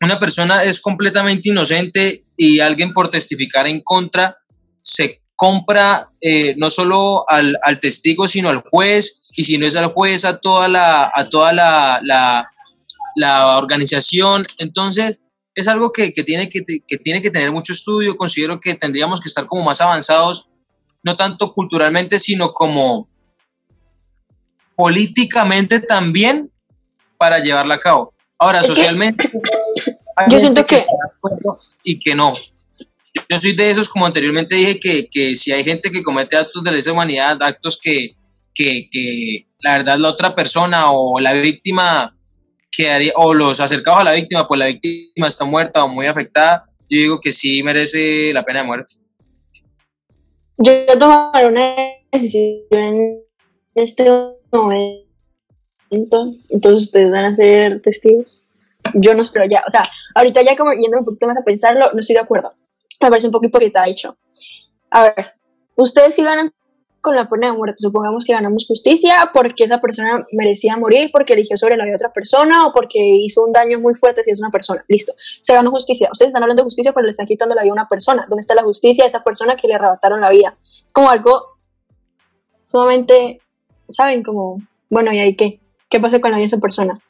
una 0.00 0.18
persona 0.18 0.64
es 0.64 0.80
completamente 0.80 1.50
inocente 1.50 2.24
y 2.36 2.58
alguien 2.58 2.92
por 2.92 3.08
testificar 3.08 3.68
en 3.68 3.82
contra 3.82 4.36
se 4.82 5.22
compra 5.36 6.10
eh, 6.20 6.56
no 6.56 6.70
solo 6.70 7.24
al, 7.28 7.56
al 7.62 7.78
testigo, 7.78 8.26
sino 8.26 8.48
al 8.48 8.64
juez, 8.68 9.22
y 9.36 9.44
si 9.44 9.58
no 9.58 9.66
es 9.66 9.76
al 9.76 9.92
juez, 9.92 10.24
a 10.24 10.38
toda 10.38 10.66
la, 10.66 11.08
a 11.14 11.28
toda 11.28 11.52
la, 11.52 12.00
la, 12.02 12.50
la 13.14 13.58
organización. 13.58 14.42
Entonces, 14.58 15.22
es 15.60 15.68
algo 15.68 15.92
que, 15.92 16.12
que 16.12 16.24
tiene 16.24 16.48
que, 16.48 16.62
que 16.86 16.96
tiene 16.98 17.22
que 17.22 17.30
tener 17.30 17.52
mucho 17.52 17.72
estudio. 17.72 18.16
Considero 18.16 18.58
que 18.60 18.74
tendríamos 18.74 19.20
que 19.20 19.28
estar 19.28 19.46
como 19.46 19.62
más 19.62 19.80
avanzados, 19.80 20.48
no 21.02 21.16
tanto 21.16 21.52
culturalmente, 21.52 22.18
sino 22.18 22.52
como 22.52 23.08
políticamente 24.76 25.80
también 25.80 26.50
para 27.18 27.38
llevarla 27.38 27.74
a 27.74 27.80
cabo. 27.80 28.14
Ahora, 28.38 28.62
socialmente, 28.62 29.30
Yo 30.28 30.40
siento 30.40 30.66
que- 30.66 30.82
y 31.84 31.98
que 31.98 32.14
no. 32.14 32.34
Yo 33.28 33.40
soy 33.40 33.52
de 33.54 33.70
esos, 33.70 33.88
como 33.88 34.06
anteriormente 34.06 34.54
dije, 34.54 34.78
que, 34.78 35.08
que 35.08 35.34
si 35.36 35.52
hay 35.52 35.64
gente 35.64 35.90
que 35.90 36.02
comete 36.02 36.36
actos 36.36 36.62
de 36.62 36.72
lesa 36.72 36.92
humanidad, 36.92 37.42
actos 37.42 37.78
que, 37.80 38.14
que, 38.54 38.88
que 38.90 39.46
la 39.60 39.78
verdad 39.78 39.98
la 39.98 40.08
otra 40.08 40.34
persona 40.34 40.90
o 40.90 41.18
la 41.20 41.32
víctima 41.34 42.14
o 43.14 43.34
los 43.34 43.60
acercados 43.60 44.00
a 44.00 44.04
la 44.04 44.12
víctima, 44.12 44.46
pues 44.46 44.58
la 44.58 44.66
víctima 44.66 45.28
está 45.28 45.44
muerta 45.44 45.84
o 45.84 45.88
muy 45.88 46.06
afectada, 46.06 46.64
yo 46.88 46.98
digo 46.98 47.20
que 47.20 47.32
sí 47.32 47.62
merece 47.62 48.32
la 48.32 48.44
pena 48.44 48.60
de 48.60 48.66
muerte. 48.66 48.94
Yo 50.58 50.72
voy 50.72 50.86
a 50.88 50.98
tomar 50.98 51.46
una 51.46 51.74
decisión 52.12 52.66
en 52.70 53.22
este 53.74 54.04
momento, 54.52 55.06
entonces 56.50 56.86
ustedes 56.86 57.10
van 57.10 57.24
a 57.24 57.32
ser 57.32 57.80
testigos. 57.80 58.46
Yo 58.94 59.14
no 59.14 59.22
estoy 59.22 59.48
ya, 59.48 59.62
o 59.66 59.70
sea, 59.70 59.82
ahorita 60.14 60.42
ya 60.42 60.56
como 60.56 60.72
yendo 60.72 60.98
un 60.98 61.04
poquito 61.04 61.26
más 61.26 61.36
a 61.36 61.44
pensarlo, 61.44 61.92
no 61.92 62.00
estoy 62.00 62.14
de 62.14 62.20
acuerdo. 62.20 62.52
Me 63.00 63.08
parece 63.08 63.26
un 63.26 63.32
poco 63.32 63.46
hipócrita, 63.46 63.82
de 63.82 63.90
hecho. 63.90 64.16
A 64.90 65.04
ver, 65.04 65.32
ustedes 65.76 66.14
sí 66.14 66.22
ganan 66.22 66.52
con 67.00 67.14
la 67.14 67.28
pena 67.28 67.48
de 67.48 67.56
muerte, 67.56 67.76
supongamos 67.78 68.24
que 68.24 68.32
ganamos 68.32 68.66
justicia 68.66 69.30
porque 69.32 69.64
esa 69.64 69.80
persona 69.80 70.26
merecía 70.32 70.76
morir, 70.76 71.10
porque 71.12 71.32
eligió 71.32 71.56
sobre 71.56 71.76
la 71.76 71.84
vida 71.84 71.92
de 71.92 71.96
otra 71.96 72.12
persona 72.12 72.66
o 72.66 72.72
porque 72.72 72.98
hizo 72.98 73.44
un 73.44 73.52
daño 73.52 73.80
muy 73.80 73.94
fuerte 73.94 74.22
si 74.22 74.30
es 74.30 74.40
una 74.40 74.50
persona. 74.50 74.84
Listo, 74.88 75.12
se 75.40 75.54
ganó 75.54 75.70
justicia. 75.70 76.08
Ustedes 76.12 76.30
están 76.30 76.42
hablando 76.42 76.62
de 76.62 76.66
justicia, 76.66 76.92
pero 76.92 77.04
le 77.04 77.10
están 77.10 77.26
quitando 77.26 77.54
la 77.54 77.62
vida 77.62 77.70
a 77.70 77.74
una 77.74 77.88
persona. 77.88 78.26
¿Dónde 78.28 78.40
está 78.40 78.54
la 78.54 78.62
justicia 78.62 79.04
de 79.04 79.08
esa 79.08 79.24
persona 79.24 79.56
que 79.56 79.66
le 79.66 79.74
arrebataron 79.74 80.20
la 80.20 80.30
vida? 80.30 80.56
Es 80.84 80.92
como 80.92 81.08
algo 81.08 81.58
sumamente, 82.60 83.40
¿saben? 83.88 84.22
Como, 84.22 84.62
bueno, 84.90 85.12
¿y 85.12 85.18
ahí 85.18 85.34
qué? 85.34 85.60
¿Qué 85.88 86.00
pasa 86.00 86.20
con 86.20 86.30
la 86.30 86.36
vida 86.36 86.44
de 86.44 86.48
esa 86.48 86.58
persona? 86.58 87.00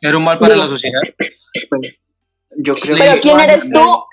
Era 0.00 0.16
un 0.16 0.24
mal 0.24 0.38
para 0.38 0.54
Digo, 0.54 0.64
la 0.64 0.68
sociedad. 0.68 1.00
Pues, 1.16 2.06
yo 2.56 2.74
creo 2.74 2.96
Pero 2.96 3.12
hizo 3.12 3.22
¿quién 3.22 3.40
eres 3.40 3.70
tú 3.70 4.04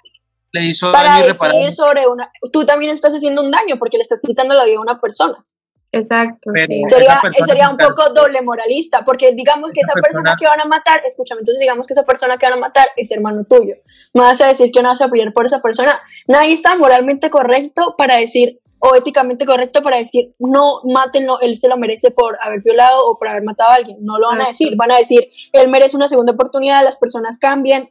Le 0.51 0.63
hizo 0.63 0.91
para 0.91 1.03
daño 1.10 1.15
decir 1.18 1.29
irreparable. 1.32 1.72
sobre 1.72 2.08
una... 2.08 2.32
Tú 2.51 2.65
también 2.65 2.91
estás 2.91 3.13
haciendo 3.13 3.41
un 3.44 3.51
daño 3.51 3.75
porque 3.77 3.98
le 3.98 4.01
estás 4.01 4.22
quitando 4.22 4.53
la 4.56 4.65
vida 4.65 4.77
a 4.77 4.82
una 4.82 5.00
persona. 5.00 5.46
Exacto, 5.91 6.51
Pero- 6.53 6.68
sí. 6.68 6.84
Sería, 6.88 7.20
sería 7.32 7.70
un 7.70 7.77
poco 7.77 8.10
doble 8.13 8.41
moralista, 8.44 9.03
porque 9.03 9.32
digamos 9.34 9.72
que 9.74 9.82
Esa 9.82 9.94
esa 9.94 10.01
persona 10.01 10.32
persona- 10.32 10.36
que 10.39 10.46
van 10.46 10.62
a 10.62 10.65
matar, 10.70 11.01
escúchame, 11.06 11.39
entonces 11.41 11.60
digamos 11.60 11.88
que 11.88 11.94
esa 11.94 12.03
persona 12.03 12.38
que 12.38 12.46
van 12.46 12.53
a 12.53 12.62
matar 12.62 12.89
es 12.96 13.10
hermano 13.12 13.44
tuyo. 13.44 13.74
Me 14.13 14.22
vas 14.22 14.39
a 14.41 14.48
decir 14.48 14.72
que 14.72 14.84
no 14.84 14.89
vas 14.89 15.01
a 15.01 15.08
pelear 15.08 15.34
por 15.34 15.46
esa 15.48 15.62
persona. 15.62 16.00
Nadie 16.27 16.53
está 16.53 16.75
moralmente 16.75 17.32
correcto 17.32 17.96
para 17.98 18.18
decir, 18.18 18.60
o 18.77 18.96
éticamente 18.96 19.46
correcto 19.48 19.82
para 19.82 19.98
decir, 19.98 20.36
no, 20.38 20.77
mátenlo, 20.86 21.39
él 21.41 21.56
se 21.58 21.68
lo 21.68 21.75
merece 21.75 22.12
por 22.12 22.38
haber 22.41 22.62
violado 22.62 23.08
o 23.10 23.18
por 23.18 23.27
haber 23.27 23.44
matado 23.44 23.72
a 23.72 23.75
alguien. 23.75 23.98
No 24.01 24.20
lo 24.20 24.27
van 24.27 24.41
a 24.41 24.44
Exacto. 24.44 24.63
decir, 24.65 24.77
van 24.77 24.91
a 24.91 24.98
decir, 24.98 25.29
él 25.53 25.70
merece 25.70 25.98
una 25.98 26.08
segunda 26.08 26.34
oportunidad, 26.34 26.84
las 26.84 26.98
personas 26.98 27.39
cambian. 27.39 27.89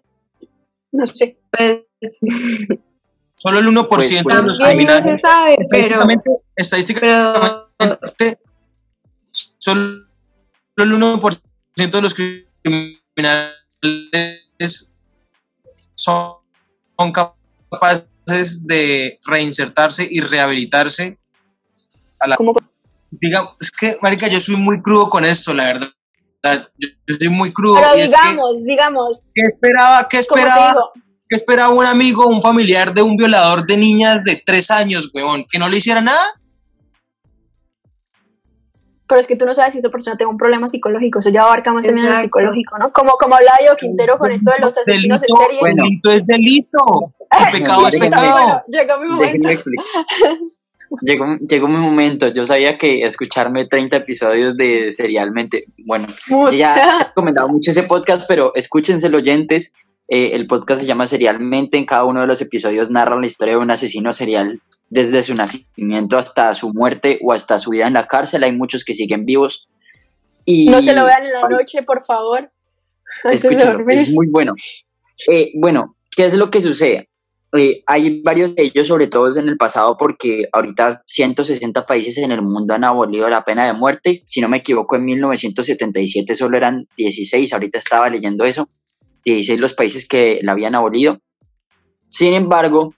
No 0.92 1.06
sé. 1.06 1.36
Pues, 1.50 1.82
Solo 3.34 3.60
el 3.60 3.66
1% 3.66 3.88
Pues, 3.88 4.08
de 4.10 4.42
los 4.42 4.58
también 4.58 4.88
no 4.88 4.94
se 4.94 5.00
criminales. 5.02 5.20
sabe, 5.20 5.56
pero, 5.70 6.00
Estadísticamente, 6.02 6.30
estadísticamente, 6.56 7.68
pero 8.18 8.38
solo 9.58 10.06
el 10.76 10.92
1% 10.92 11.90
de 11.90 12.00
los 12.00 12.14
criminales 12.14 13.54
son, 15.94 16.38
son 16.98 17.12
capaces 17.12 18.66
de 18.66 19.20
reinsertarse 19.24 20.08
y 20.10 20.20
rehabilitarse. 20.20 21.16
A 22.18 22.26
la, 22.26 22.36
¿Cómo? 22.36 22.54
Diga, 23.12 23.48
es 23.60 23.70
que, 23.70 23.94
marica, 24.02 24.26
yo 24.26 24.40
soy 24.40 24.56
muy 24.56 24.82
crudo 24.82 25.08
con 25.08 25.24
esto, 25.24 25.54
la 25.54 25.64
verdad. 25.64 25.88
Yo, 26.42 26.88
yo 27.06 27.14
soy 27.14 27.28
muy 27.28 27.52
crudo. 27.52 27.76
Pero 27.80 27.96
y 27.96 28.00
es 28.02 28.14
que, 28.14 28.20
digamos, 28.20 28.64
digamos, 28.64 29.30
¿qué 29.34 29.42
esperaba, 29.42 30.08
qué 30.08 30.18
esperaba, 30.18 30.90
qué 31.28 31.34
esperaba 31.36 31.70
un 31.70 31.84
amigo, 31.86 32.26
un 32.26 32.40
familiar 32.40 32.94
de 32.94 33.02
un 33.02 33.16
violador 33.16 33.66
de 33.66 33.76
niñas 33.76 34.24
de 34.24 34.40
tres 34.44 34.70
años, 34.70 35.10
weón? 35.14 35.44
¿Que 35.50 35.58
no 35.58 35.68
le 35.68 35.78
hiciera 35.78 36.00
nada? 36.00 36.20
pero 39.10 39.22
es 39.22 39.26
que 39.26 39.36
tú 39.36 39.46
no 39.46 39.54
sabes 39.54 39.72
si 39.72 39.78
esa 39.78 39.88
persona 39.88 40.18
tiene 40.18 40.30
un 40.30 40.36
problema 40.36 40.68
psicológico, 40.68 41.20
eso 41.20 41.30
ya 41.30 41.40
abarca 41.44 41.72
más 41.72 41.82
también 41.86 42.04
en 42.04 42.10
lo 42.12 42.18
Exacto. 42.18 42.38
psicológico, 42.40 42.76
¿no? 42.76 42.92
Como, 42.92 43.12
como 43.12 43.36
hablaba 43.36 43.56
Diego 43.58 43.74
Quintero 43.74 44.18
con 44.18 44.30
esto 44.30 44.50
de 44.50 44.58
los 44.58 44.76
asesinos 44.76 45.22
en 45.22 45.28
Delito- 45.28 45.42
serie. 45.44 45.60
Bueno. 45.60 45.82
delito 45.82 46.10
es 46.10 46.26
delito. 46.26 47.14
El 47.30 47.58
pecado 47.58 47.88
es 47.88 47.96
pecado. 47.98 48.30
Bueno, 48.32 48.62
llegó 48.68 49.00
mi 49.00 49.08
momento. 49.08 49.48
Llegó, 51.00 51.36
llegó 51.38 51.68
mi 51.68 51.76
momento. 51.76 52.28
Yo 52.28 52.46
sabía 52.46 52.78
que 52.78 53.00
escucharme 53.02 53.66
30 53.66 53.96
episodios 53.96 54.56
de 54.56 54.92
Serialmente, 54.92 55.64
bueno, 55.84 56.06
ya 56.52 56.76
he 56.76 57.04
recomendado 57.04 57.48
mucho 57.48 57.70
ese 57.70 57.82
podcast, 57.82 58.26
pero 58.28 58.54
escúchenselo 58.54 59.18
oyentes. 59.18 59.74
Eh, 60.08 60.30
el 60.32 60.46
podcast 60.46 60.80
se 60.80 60.86
llama 60.86 61.06
Serialmente. 61.06 61.76
En 61.76 61.84
cada 61.84 62.04
uno 62.04 62.22
de 62.22 62.26
los 62.26 62.40
episodios 62.40 62.90
narran 62.90 63.20
la 63.20 63.26
historia 63.26 63.54
de 63.54 63.60
un 63.60 63.70
asesino 63.70 64.12
serial 64.12 64.60
desde 64.90 65.22
su 65.22 65.34
nacimiento 65.34 66.16
hasta 66.16 66.54
su 66.54 66.72
muerte 66.72 67.18
o 67.22 67.32
hasta 67.32 67.58
su 67.58 67.70
vida 67.70 67.86
en 67.86 67.94
la 67.94 68.06
cárcel. 68.06 68.44
Hay 68.44 68.52
muchos 68.52 68.84
que 68.84 68.94
siguen 68.94 69.26
vivos. 69.26 69.68
Y 70.44 70.68
No 70.70 70.80
se 70.80 70.94
lo 70.94 71.04
vean 71.04 71.26
en 71.26 71.32
la 71.32 71.48
noche, 71.48 71.82
por 71.82 72.04
favor. 72.04 72.50
Es 73.32 74.10
muy 74.10 74.28
bueno. 74.28 74.54
Eh, 75.30 75.52
bueno, 75.54 75.96
¿qué 76.14 76.26
es 76.26 76.34
lo 76.34 76.50
que 76.50 76.60
sucede? 76.60 77.08
Eh, 77.56 77.82
hay 77.86 78.20
varios 78.22 78.54
de 78.54 78.64
ellos, 78.64 78.86
sobre 78.86 79.06
todo 79.06 79.34
en 79.38 79.48
el 79.48 79.56
pasado, 79.56 79.96
porque 79.98 80.48
ahorita 80.52 81.02
160 81.06 81.86
países 81.86 82.18
en 82.18 82.30
el 82.30 82.42
mundo 82.42 82.74
han 82.74 82.84
abolido 82.84 83.28
la 83.28 83.44
pena 83.44 83.66
de 83.66 83.72
muerte. 83.72 84.22
Si 84.26 84.40
no 84.40 84.48
me 84.48 84.58
equivoco, 84.58 84.96
en 84.96 85.06
1977 85.06 86.34
solo 86.34 86.56
eran 86.56 86.88
16, 86.96 87.52
ahorita 87.52 87.78
estaba 87.78 88.10
leyendo 88.10 88.44
eso, 88.44 88.68
16 89.24 89.60
los 89.60 89.72
países 89.72 90.06
que 90.06 90.40
la 90.42 90.52
habían 90.52 90.74
abolido. 90.74 91.20
Sin 92.06 92.34
embargo, 92.34 92.94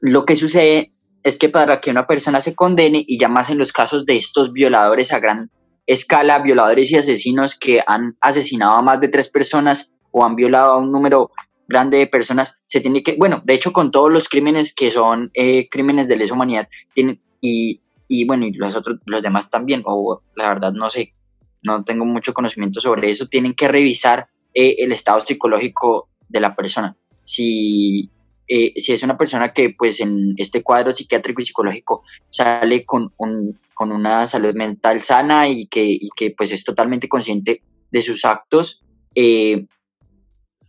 lo 0.00 0.24
que 0.24 0.36
sucede 0.36 0.92
es 1.22 1.38
que 1.38 1.48
para 1.48 1.80
que 1.80 1.90
una 1.90 2.06
persona 2.06 2.40
se 2.40 2.54
condene, 2.54 3.02
y 3.06 3.18
ya 3.18 3.28
más 3.28 3.50
en 3.50 3.58
los 3.58 3.72
casos 3.72 4.04
de 4.04 4.16
estos 4.16 4.52
violadores 4.52 5.12
a 5.12 5.20
gran 5.20 5.50
escala, 5.86 6.38
violadores 6.40 6.90
y 6.90 6.96
asesinos 6.96 7.58
que 7.58 7.80
han 7.86 8.16
asesinado 8.20 8.76
a 8.76 8.82
más 8.82 9.00
de 9.00 9.08
tres 9.08 9.30
personas 9.30 9.94
o 10.10 10.24
han 10.24 10.36
violado 10.36 10.72
a 10.72 10.78
un 10.78 10.92
número 10.92 11.30
grande 11.68 11.98
de 11.98 12.06
personas, 12.06 12.62
se 12.66 12.80
tiene 12.80 13.02
que, 13.02 13.16
bueno, 13.16 13.42
de 13.44 13.54
hecho 13.54 13.72
con 13.72 13.90
todos 13.90 14.10
los 14.10 14.28
crímenes 14.28 14.74
que 14.74 14.90
son 14.90 15.30
eh, 15.34 15.68
crímenes 15.68 16.08
de 16.08 16.16
lesa 16.16 16.34
humanidad, 16.34 16.66
tienen, 16.94 17.20
y, 17.40 17.80
y 18.08 18.24
bueno, 18.24 18.46
y 18.46 18.52
los 18.54 18.74
otros, 18.74 18.98
los 19.04 19.22
demás 19.22 19.50
también, 19.50 19.82
o 19.84 20.22
la 20.34 20.48
verdad 20.48 20.72
no 20.72 20.88
sé, 20.88 21.14
no 21.62 21.84
tengo 21.84 22.06
mucho 22.06 22.32
conocimiento 22.32 22.80
sobre 22.80 23.10
eso, 23.10 23.28
tienen 23.28 23.54
que 23.54 23.68
revisar 23.68 24.28
eh, 24.54 24.76
el 24.78 24.92
estado 24.92 25.20
psicológico 25.20 26.08
de 26.28 26.40
la 26.40 26.56
persona. 26.56 26.96
Si, 27.24 28.10
eh, 28.46 28.72
si 28.80 28.92
es 28.92 29.02
una 29.02 29.18
persona 29.18 29.52
que 29.52 29.74
pues 29.76 30.00
en 30.00 30.32
este 30.38 30.62
cuadro 30.62 30.94
psiquiátrico 30.94 31.42
y 31.42 31.44
psicológico 31.44 32.02
sale 32.28 32.86
con, 32.86 33.12
un, 33.18 33.60
con 33.74 33.92
una 33.92 34.26
salud 34.26 34.54
mental 34.54 35.02
sana 35.02 35.48
y 35.48 35.66
que, 35.66 35.84
y 35.84 36.08
que 36.16 36.30
pues 36.30 36.50
es 36.52 36.64
totalmente 36.64 37.08
consciente 37.08 37.62
de 37.90 38.02
sus 38.02 38.24
actos, 38.24 38.82
eh, 39.14 39.66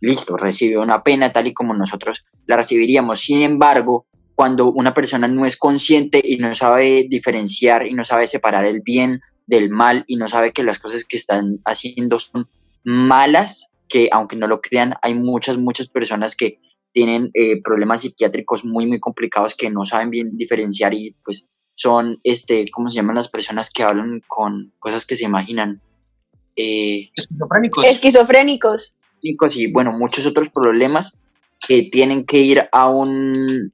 listo, 0.00 0.36
recibe 0.36 0.78
una 0.78 1.02
pena 1.02 1.32
tal 1.32 1.46
y 1.46 1.54
como 1.54 1.74
nosotros 1.74 2.24
la 2.46 2.56
recibiríamos. 2.56 3.20
Sin 3.20 3.42
embargo, 3.42 4.06
cuando 4.34 4.70
una 4.72 4.94
persona 4.94 5.28
no 5.28 5.44
es 5.44 5.56
consciente 5.56 6.20
y 6.24 6.36
no 6.36 6.54
sabe 6.54 7.06
diferenciar 7.08 7.86
y 7.86 7.92
no 7.92 8.04
sabe 8.04 8.26
separar 8.26 8.64
el 8.64 8.80
bien 8.80 9.20
del 9.46 9.68
mal 9.68 10.04
y 10.06 10.16
no 10.16 10.28
sabe 10.28 10.52
que 10.52 10.62
las 10.62 10.78
cosas 10.78 11.04
que 11.04 11.16
están 11.16 11.60
haciendo 11.64 12.18
son 12.18 12.48
malas, 12.84 13.72
que 13.88 14.08
aunque 14.12 14.36
no 14.36 14.46
lo 14.46 14.60
crean, 14.60 14.94
hay 15.02 15.14
muchas, 15.14 15.58
muchas 15.58 15.88
personas 15.88 16.36
que 16.36 16.60
tienen 16.92 17.30
eh, 17.34 17.60
problemas 17.62 18.00
psiquiátricos 18.00 18.64
muy, 18.64 18.86
muy 18.86 19.00
complicados 19.00 19.54
que 19.54 19.70
no 19.70 19.84
saben 19.84 20.10
bien 20.10 20.36
diferenciar 20.36 20.94
y 20.94 21.14
pues 21.24 21.50
son, 21.74 22.16
este, 22.24 22.64
¿cómo 22.70 22.90
se 22.90 22.96
llaman 22.96 23.16
las 23.16 23.28
personas 23.28 23.70
que 23.70 23.82
hablan 23.82 24.22
con 24.26 24.72
cosas 24.78 25.06
que 25.06 25.16
se 25.16 25.24
imaginan? 25.24 25.80
Eh, 26.56 27.10
Esquizofrénicos. 27.16 27.86
Esquizofrénicos. 27.86 28.96
Y 29.22 29.70
bueno, 29.72 29.92
muchos 29.92 30.26
otros 30.26 30.48
problemas 30.50 31.18
que 31.66 31.84
tienen 31.90 32.24
que 32.24 32.38
ir 32.38 32.68
a 32.72 32.88
un 32.88 33.72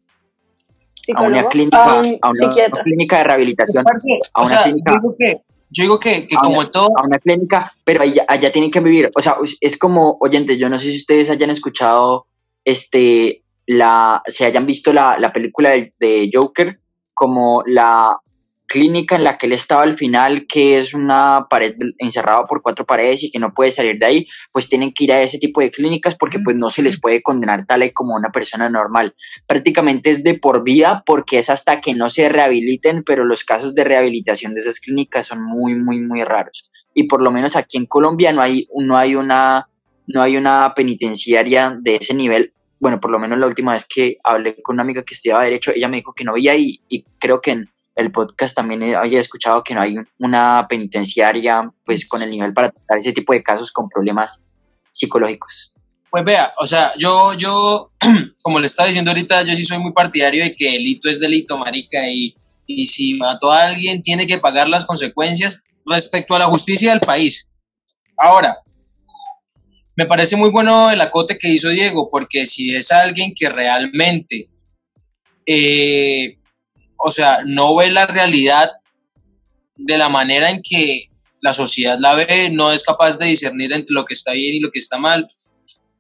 a 1.14 1.22
una 1.22 1.48
clínica, 1.48 1.84
a 1.84 2.00
un 2.00 2.18
a 2.20 2.30
una, 2.30 2.34
psiquiatra. 2.34 2.82
clínica 2.82 3.18
de 3.18 3.24
rehabilitación, 3.24 3.84
a 3.86 4.40
o 4.40 4.44
una 4.44 4.48
sea, 4.48 4.62
clínica. 4.64 4.92
yo 4.92 5.00
digo 5.00 5.16
que, 5.18 5.42
yo 5.70 5.82
digo 5.84 5.98
que, 5.98 6.26
que 6.26 6.36
A 6.36 6.40
como 6.40 6.58
una- 6.60 6.70
todo, 6.70 6.88
a 6.96 7.06
una 7.06 7.18
clínica, 7.18 7.72
pero 7.84 8.02
allá, 8.02 8.24
allá 8.28 8.50
tienen 8.50 8.70
que 8.70 8.80
vivir, 8.80 9.10
o 9.16 9.22
sea, 9.22 9.36
es 9.60 9.78
como, 9.78 10.16
oyentes, 10.20 10.58
yo 10.58 10.68
no 10.68 10.78
sé 10.78 10.90
si 10.90 10.96
ustedes 10.96 11.30
hayan 11.30 11.50
escuchado, 11.50 12.26
este, 12.64 13.42
la, 13.66 14.20
si 14.26 14.42
hayan 14.44 14.66
visto 14.66 14.92
la, 14.92 15.16
la 15.18 15.32
película 15.32 15.70
de, 15.70 15.92
de 16.00 16.28
Joker, 16.32 16.80
como 17.14 17.62
la, 17.66 18.16
clínica 18.66 19.16
en 19.16 19.24
la 19.24 19.38
que 19.38 19.46
él 19.46 19.52
estaba 19.52 19.82
al 19.82 19.94
final, 19.94 20.46
que 20.48 20.78
es 20.78 20.94
una 20.94 21.46
pared 21.48 21.74
encerrada 21.98 22.46
por 22.46 22.62
cuatro 22.62 22.84
paredes 22.84 23.24
y 23.24 23.30
que 23.30 23.38
no 23.38 23.54
puede 23.54 23.72
salir 23.72 23.98
de 23.98 24.06
ahí, 24.06 24.28
pues 24.52 24.68
tienen 24.68 24.92
que 24.92 25.04
ir 25.04 25.12
a 25.12 25.22
ese 25.22 25.38
tipo 25.38 25.60
de 25.60 25.70
clínicas 25.70 26.14
porque 26.14 26.38
pues 26.38 26.56
no 26.56 26.70
se 26.70 26.82
les 26.82 27.00
puede 27.00 27.22
condenar 27.22 27.66
tal 27.66 27.82
y 27.84 27.92
como 27.92 28.14
una 28.14 28.30
persona 28.30 28.68
normal. 28.68 29.14
Prácticamente 29.46 30.10
es 30.10 30.24
de 30.24 30.34
por 30.34 30.64
vida 30.64 31.02
porque 31.06 31.38
es 31.38 31.50
hasta 31.50 31.80
que 31.80 31.94
no 31.94 32.10
se 32.10 32.28
rehabiliten, 32.28 33.02
pero 33.04 33.24
los 33.24 33.44
casos 33.44 33.74
de 33.74 33.84
rehabilitación 33.84 34.54
de 34.54 34.60
esas 34.60 34.80
clínicas 34.80 35.26
son 35.26 35.42
muy, 35.42 35.74
muy, 35.74 36.00
muy 36.00 36.22
raros. 36.24 36.70
Y 36.94 37.04
por 37.04 37.22
lo 37.22 37.30
menos 37.30 37.56
aquí 37.56 37.76
en 37.76 37.86
Colombia 37.86 38.32
no 38.32 38.42
hay, 38.42 38.68
no 38.74 38.96
hay 38.96 39.14
una 39.14 39.68
no 40.08 40.22
hay 40.22 40.36
una 40.36 40.72
penitenciaria 40.74 41.76
de 41.80 41.96
ese 41.96 42.14
nivel. 42.14 42.52
Bueno, 42.78 43.00
por 43.00 43.10
lo 43.10 43.18
menos 43.18 43.38
la 43.38 43.46
última 43.46 43.72
vez 43.72 43.86
que 43.92 44.18
hablé 44.22 44.62
con 44.62 44.76
una 44.76 44.82
amiga 44.82 45.02
que 45.02 45.14
estudiaba 45.14 45.42
Derecho, 45.42 45.72
ella 45.74 45.88
me 45.88 45.96
dijo 45.96 46.12
que 46.12 46.24
no 46.24 46.32
había 46.32 46.54
y, 46.54 46.80
y 46.88 47.04
creo 47.18 47.40
que 47.40 47.50
en 47.52 47.70
el 47.96 48.12
podcast 48.12 48.54
también 48.54 48.94
había 48.94 49.18
escuchado 49.18 49.64
que 49.64 49.74
no 49.74 49.80
hay 49.80 49.96
una 50.18 50.66
penitenciaria 50.68 51.72
pues 51.84 52.08
con 52.08 52.22
el 52.22 52.30
nivel 52.30 52.52
para 52.52 52.70
tratar 52.70 52.98
ese 52.98 53.12
tipo 53.12 53.32
de 53.32 53.42
casos 53.42 53.72
con 53.72 53.88
problemas 53.88 54.44
psicológicos. 54.90 55.74
Pues 56.10 56.24
vea, 56.24 56.52
o 56.58 56.66
sea, 56.66 56.92
yo, 56.98 57.34
yo, 57.34 57.92
como 58.42 58.60
le 58.60 58.66
estaba 58.66 58.86
diciendo 58.86 59.10
ahorita, 59.10 59.42
yo 59.42 59.56
sí 59.56 59.64
soy 59.64 59.78
muy 59.78 59.92
partidario 59.92 60.44
de 60.44 60.54
que 60.54 60.72
delito 60.72 61.08
es 61.08 61.18
delito, 61.20 61.58
marica, 61.58 62.06
y, 62.08 62.36
y 62.66 62.86
si 62.86 63.14
mató 63.14 63.50
a 63.50 63.62
alguien 63.62 64.02
tiene 64.02 64.26
que 64.26 64.38
pagar 64.38 64.68
las 64.68 64.84
consecuencias 64.84 65.66
respecto 65.86 66.34
a 66.34 66.38
la 66.38 66.46
justicia 66.46 66.90
del 66.90 67.00
país. 67.00 67.50
Ahora, 68.18 68.58
me 69.96 70.04
parece 70.04 70.36
muy 70.36 70.50
bueno 70.50 70.90
el 70.90 71.00
acote 71.00 71.38
que 71.38 71.48
hizo 71.48 71.70
Diego, 71.70 72.10
porque 72.10 72.44
si 72.44 72.74
es 72.74 72.92
alguien 72.92 73.32
que 73.34 73.48
realmente, 73.48 74.50
eh, 75.46 76.38
o 76.96 77.10
sea, 77.10 77.40
no 77.46 77.74
ve 77.76 77.90
la 77.90 78.06
realidad 78.06 78.70
de 79.76 79.98
la 79.98 80.08
manera 80.08 80.50
en 80.50 80.62
que 80.62 81.10
la 81.40 81.52
sociedad 81.52 81.98
la 81.98 82.14
ve, 82.14 82.50
no 82.50 82.72
es 82.72 82.82
capaz 82.82 83.18
de 83.18 83.26
discernir 83.26 83.72
entre 83.72 83.94
lo 83.94 84.04
que 84.04 84.14
está 84.14 84.32
bien 84.32 84.54
y 84.54 84.60
lo 84.60 84.70
que 84.70 84.78
está 84.78 84.98
mal, 84.98 85.28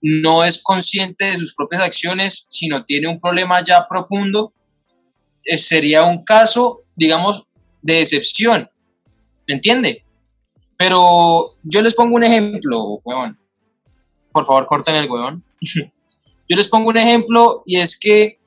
no 0.00 0.44
es 0.44 0.62
consciente 0.62 1.24
de 1.26 1.36
sus 1.36 1.54
propias 1.54 1.82
acciones, 1.82 2.46
sino 2.50 2.84
tiene 2.84 3.08
un 3.08 3.20
problema 3.20 3.62
ya 3.62 3.86
profundo, 3.88 4.52
eh, 5.44 5.56
sería 5.56 6.04
un 6.04 6.24
caso, 6.24 6.82
digamos, 6.96 7.48
de 7.82 8.00
excepción, 8.00 8.70
¿me 9.46 9.54
entiende? 9.54 10.04
Pero 10.76 11.46
yo 11.64 11.82
les 11.82 11.94
pongo 11.94 12.16
un 12.16 12.24
ejemplo, 12.24 13.00
weón 13.04 13.38
por 14.36 14.44
favor 14.44 14.66
corten 14.66 14.96
el 14.96 15.10
huevón. 15.10 15.42
Yo 16.48 16.56
les 16.56 16.68
pongo 16.68 16.90
un 16.90 16.98
ejemplo 16.98 17.62
y 17.64 17.78
es 17.78 17.98
que 17.98 18.38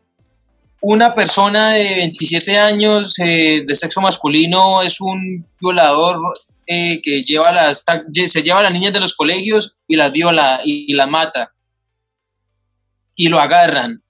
una 0.82 1.14
persona 1.14 1.72
de 1.72 1.96
27 1.96 2.58
años 2.58 3.20
eh, 3.20 3.64
de 3.66 3.76
sexo 3.76 4.02
masculino 4.02 4.82
es 4.82 5.02
un 5.02 5.46
violador 5.60 6.20
eh, 6.66 7.02
que 7.02 7.24
lleva 7.24 7.52
las, 7.52 7.84
se 8.28 8.44
lleva 8.44 8.60
a 8.60 8.64
las 8.64 8.74
niñas 8.74 8.94
de 8.94 9.00
los 9.00 9.16
colegios 9.16 9.76
y 9.88 9.96
las 9.96 10.12
viola 10.12 10.62
y, 10.64 10.94
las 10.94 11.10
mata. 11.10 11.52
Y 13.16 13.28
lo 13.28 13.40
agarran. 13.40 14.02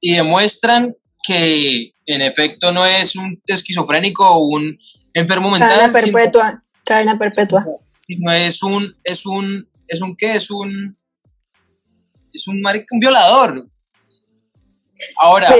Y 0.00 0.14
demuestran 0.14 0.94
que 1.26 1.94
en 2.06 2.22
efecto 2.22 2.70
no 2.70 2.86
es 2.86 3.16
un 3.16 3.42
esquizofrénico 3.46 4.28
o 4.28 4.46
un 4.46 4.78
enfermo 5.14 5.50
mental. 5.50 5.70
Cadena 5.70 5.92
perpetua. 5.92 6.62
cadena 6.84 7.18
perpetua. 7.18 7.66
Sino 7.98 8.32
es 8.32 8.62
un, 8.62 8.88
es 9.04 9.26
un 9.26 9.68
es 9.88 10.02
un 10.02 10.14
qué, 10.16 10.34
es 10.34 10.50
un 10.50 10.96
es 12.32 12.46
un 12.46 12.62
un 12.64 13.00
violador. 13.00 13.68
Ahora, 15.18 15.54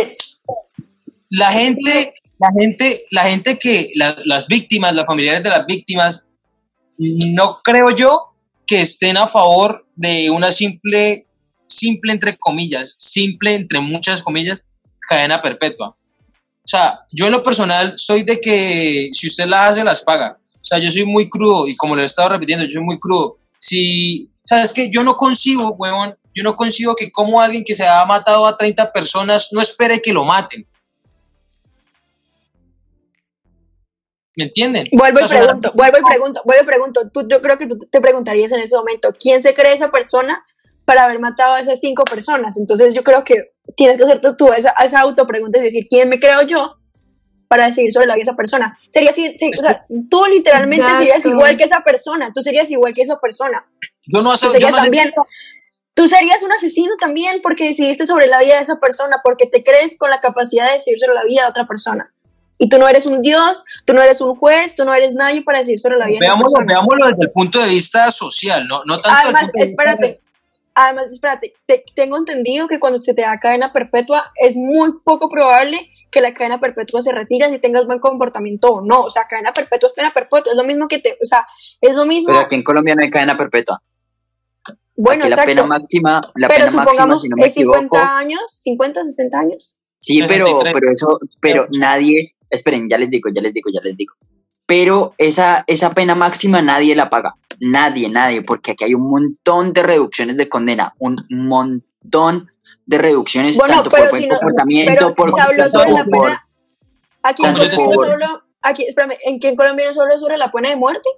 la 1.31 1.53
gente, 1.53 2.15
la 2.39 2.49
gente, 2.59 3.01
la 3.11 3.25
gente 3.25 3.59
que, 3.59 3.89
las 3.95 4.47
víctimas, 4.49 4.95
las 4.95 5.07
familiares 5.07 5.43
de 5.43 5.51
las 5.51 5.67
víctimas, 5.67 6.27
no 6.99 7.61
creo 7.63 7.91
yo 7.91 8.35
que 8.67 8.81
estén 8.81 9.17
a 9.17 9.27
favor 9.27 9.87
de 9.97 10.31
una 10.31 10.53
simple, 10.53 11.27
simple 11.67 12.13
entre 12.13 12.37
comillas, 12.37 12.95
simple 12.99 13.55
entre 13.55 13.81
muchas 13.81 14.23
comillas, 14.23 14.67
cadena 15.09 15.41
perpetua. 15.41 15.89
O 15.89 16.71
sea, 16.71 17.01
yo 17.11 17.27
en 17.27 17.33
lo 17.33 17.43
personal 17.43 17.95
soy 17.97 18.25
de 18.25 18.41
que 18.41 19.09
si 19.13 19.27
usted 19.27 19.47
las 19.47 19.71
hace, 19.71 19.85
las 19.85 20.03
paga. 20.03 20.39
O 20.61 20.65
sea, 20.65 20.79
yo 20.79 20.91
soy 20.91 21.07
muy 21.07 21.31
crudo 21.31 21.67
y 21.67 21.75
como 21.75 21.97
le 21.97 22.03
he 22.03 22.05
estado 22.05 22.29
repitiendo, 22.29 22.65
yo 22.67 22.73
soy 22.73 22.83
muy 22.83 22.99
crudo 22.99 23.39
si, 23.59 24.31
sabes 24.45 24.73
que 24.73 24.91
yo 24.91 25.03
no 25.03 25.17
concibo, 25.17 25.75
huevón, 25.75 26.17
yo 26.35 26.45
no 26.45 26.57
concibo 26.57 26.95
que 26.95 27.11
como 27.11 27.41
alguien 27.41 27.65
que 27.65 27.75
se 27.75 27.87
ha 27.87 28.05
matado 28.05 28.47
a 28.47 28.57
30 28.57 28.93
personas 28.93 29.53
no 29.53 29.61
espere 29.61 30.01
que 30.01 30.13
lo 30.13 30.25
maten. 30.25 30.67
¿Me 34.37 34.45
entienden? 34.45 34.87
Vuelvo 34.93 35.19
y 35.19 35.29
pregunto, 35.29 35.73
vuelvo 35.75 35.99
y 35.99 36.03
pregunto, 36.03 36.43
vuelvo 36.45 36.63
y 36.63 36.67
pregunto. 36.67 37.11
Tú, 37.13 37.27
yo 37.29 37.43
creo 37.43 37.59
que 37.59 37.67
tú 37.67 37.77
te 37.91 38.01
preguntarías 38.01 38.53
en 38.53 38.61
ese 38.61 38.77
momento, 38.77 39.13
¿quién 39.19 39.43
se 39.43 39.53
cree 39.53 39.73
esa 39.73 39.91
persona 39.91 40.45
para 40.85 41.05
haber 41.05 41.19
matado 41.19 41.55
a 41.55 41.61
esas 41.61 41.81
cinco 41.81 42.05
personas? 42.05 42.57
Entonces 42.57 42.95
yo 42.95 43.03
creo 43.03 43.25
que 43.25 43.35
tienes 43.77 43.97
que 43.97 44.05
hacerte 44.05 44.35
tú 44.39 44.53
esa, 44.53 44.71
esa 44.79 45.01
autopregunta 45.01 45.59
y 45.59 45.63
decir, 45.63 45.87
¿quién 45.91 46.09
me 46.09 46.21
creo 46.21 46.43
yo 46.43 46.78
para 47.49 47.67
decidir 47.67 47.91
sobre 47.93 48.07
la 48.07 48.15
vida 48.15 48.25
de 48.25 48.31
esa 48.31 48.37
persona. 48.37 48.79
Sería 48.89 49.11
así, 49.11 49.27
o 49.27 49.57
sea, 49.57 49.85
tú 50.11 50.25
literalmente 50.27 50.87
serías 50.99 51.25
igual 51.27 51.57
que 51.57 51.65
esa 51.65 51.81
persona, 51.81 52.31
tú 52.33 52.43
serías 52.43 52.71
igual 52.71 52.93
que 52.93 53.03
esa 53.03 53.19
persona. 53.19 53.67
Yo 54.07 54.23
no, 54.23 54.33
tú 54.33 54.51
serías 54.51 54.77
también, 54.77 55.13
Tú 55.99 56.07
serías 56.07 56.45
un 56.45 56.53
asesino 56.53 56.93
también 57.01 57.41
porque 57.43 57.65
decidiste 57.65 58.07
sobre 58.07 58.29
la 58.29 58.39
vida 58.39 58.55
de 58.55 58.63
esa 58.63 58.77
persona, 58.77 59.17
porque 59.25 59.47
te 59.47 59.65
crees 59.65 59.97
con 59.99 60.11
la 60.11 60.21
capacidad 60.21 60.69
de 60.69 60.75
decidir 60.75 60.97
sobre 61.01 61.15
la 61.15 61.25
vida 61.25 61.43
de 61.43 61.49
otra 61.49 61.67
persona. 61.67 62.13
Y 62.57 62.69
tú 62.69 62.79
no 62.79 62.89
eres 62.89 63.05
un 63.07 63.21
dios, 63.21 63.65
tú 63.85 63.95
no 63.95 64.03
eres 64.03 64.21
un 64.21 64.37
juez, 64.37 64.77
tú 64.77 64.85
no 64.85 64.95
eres 64.95 65.17
nadie 65.17 65.43
para 65.43 65.59
decidir 65.59 65.81
sobre 65.81 65.97
la 65.97 66.07
vida 66.07 66.19
veámoslo, 66.21 66.61
de 66.61 66.67
esa 66.67 66.75
persona. 66.75 66.87
Veámoslo 66.87 67.07
desde 67.09 67.25
el 67.25 67.33
punto 67.33 67.61
de 67.61 67.69
vista 67.71 68.13
social, 68.13 68.69
no, 68.69 68.85
no 68.85 69.01
tanto 69.01 69.19
Además, 69.25 69.51
espérate, 69.55 70.21
además, 70.73 71.11
espérate, 71.11 71.55
tengo 71.97 72.17
entendido 72.17 72.69
que 72.69 72.79
cuando 72.79 73.03
se 73.03 73.13
te 73.13 73.23
da 73.23 73.37
cadena 73.41 73.73
perpetua 73.73 74.31
es 74.37 74.55
muy 74.55 75.01
poco 75.03 75.29
probable 75.29 75.91
que 76.11 76.21
la 76.21 76.35
cadena 76.35 76.61
perpetua 76.61 77.03
se 77.03 77.13
retira 77.13 77.51
si 77.51 77.59
tengas 77.59 77.87
buen 77.87 77.99
comportamiento 77.99 78.69
o 78.69 78.85
no. 78.85 79.03
O 79.03 79.11
sea, 79.11 79.27
cadena 79.29 79.53
perpetua 79.53 79.87
es 79.87 79.95
cadena 79.95 80.15
perpetua, 80.15 80.53
es 80.53 80.57
lo 80.57 80.65
mismo 80.65 80.89
que 80.89 80.99
te, 80.99 81.19
o 81.21 81.25
sea, 81.25 81.47
es 81.81 81.95
lo 81.95 82.07
mismo. 82.07 82.33
Pero 82.33 82.45
aquí 82.45 82.55
en 82.55 82.63
Colombia 82.63 82.95
no 82.95 83.03
hay 83.03 83.11
cadena 83.11 83.37
perpetua. 83.37 83.83
Bueno, 84.97 85.25
aquí 85.25 85.33
exacto. 85.33 85.51
La 85.51 85.63
pena 85.63 85.67
máxima, 85.67 86.21
la 86.35 86.49
pero 86.49 86.67
pena 86.67 86.71
supongamos 86.71 87.25
máxima, 87.25 87.37
si 87.37 87.41
no 87.41 87.47
es 87.47 87.55
50 87.55 88.19
años, 88.19 88.41
50, 88.63 89.05
60 89.05 89.39
años. 89.39 89.79
Sí, 89.97 90.23
pero, 90.29 90.59
pero 90.63 90.93
eso, 90.93 91.21
pero 91.41 91.67
nadie, 91.79 92.35
esperen, 92.49 92.89
ya 92.89 92.99
les 92.99 93.11
digo, 93.11 93.31
ya 93.35 93.43
les 93.43 93.53
digo, 93.53 93.71
ya 93.73 93.81
les 93.83 93.97
digo. 93.97 94.15
Pero 94.67 95.15
esa, 95.19 95.65
esa 95.67 95.95
pena 95.95 96.15
máxima 96.15 96.63
nadie 96.63 96.95
la 96.95 97.11
paga. 97.11 97.37
Nadie, 97.61 98.09
nadie, 98.09 98.43
porque 98.43 98.73
aquí 98.73 98.85
hay 98.85 98.95
un 98.95 99.11
montón 99.11 99.73
de 99.73 99.83
reducciones 99.83 100.37
de 100.37 100.49
condena, 100.49 100.95
un 100.99 101.25
montón 101.31 102.49
de 102.89 102.97
reducciones 102.97 103.59
tanto 103.59 103.91
por 103.91 104.11
buen 104.11 104.29
comportamiento, 104.29 105.15
por 105.15 105.31
se 105.31 105.41
habló 105.41 105.69
sobre 105.69 105.93
la 105.93 106.05
pena. 106.05 106.47
Aquí 107.23 107.45
en 107.45 107.55
Colombia 107.55 107.77
no 107.77 107.95
solo, 107.95 108.43
aquí, 108.63 108.85
espérame, 108.89 109.19
¿en, 109.25 109.39
en 109.43 109.57
Colombia 109.57 109.87
no 109.87 109.93
solo 109.93 110.19
sobre 110.19 110.39
la 110.39 110.51
pena 110.51 110.71
de 110.71 110.77
muerte? 110.77 111.09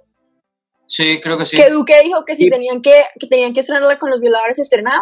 Sí, 0.85 1.21
creo 1.21 1.37
que 1.37 1.45
sí. 1.45 1.55
Que 1.55 1.69
Duque 1.69 2.01
dijo 2.03 2.25
que 2.25 2.35
si 2.35 2.49
tenían 2.49 2.81
que, 2.81 3.05
que 3.17 3.27
tenían 3.27 3.53
que 3.53 3.61
estrenarla 3.61 3.97
con 3.97 4.09
los 4.09 4.19
violadores 4.19 4.59
estrenada. 4.59 5.01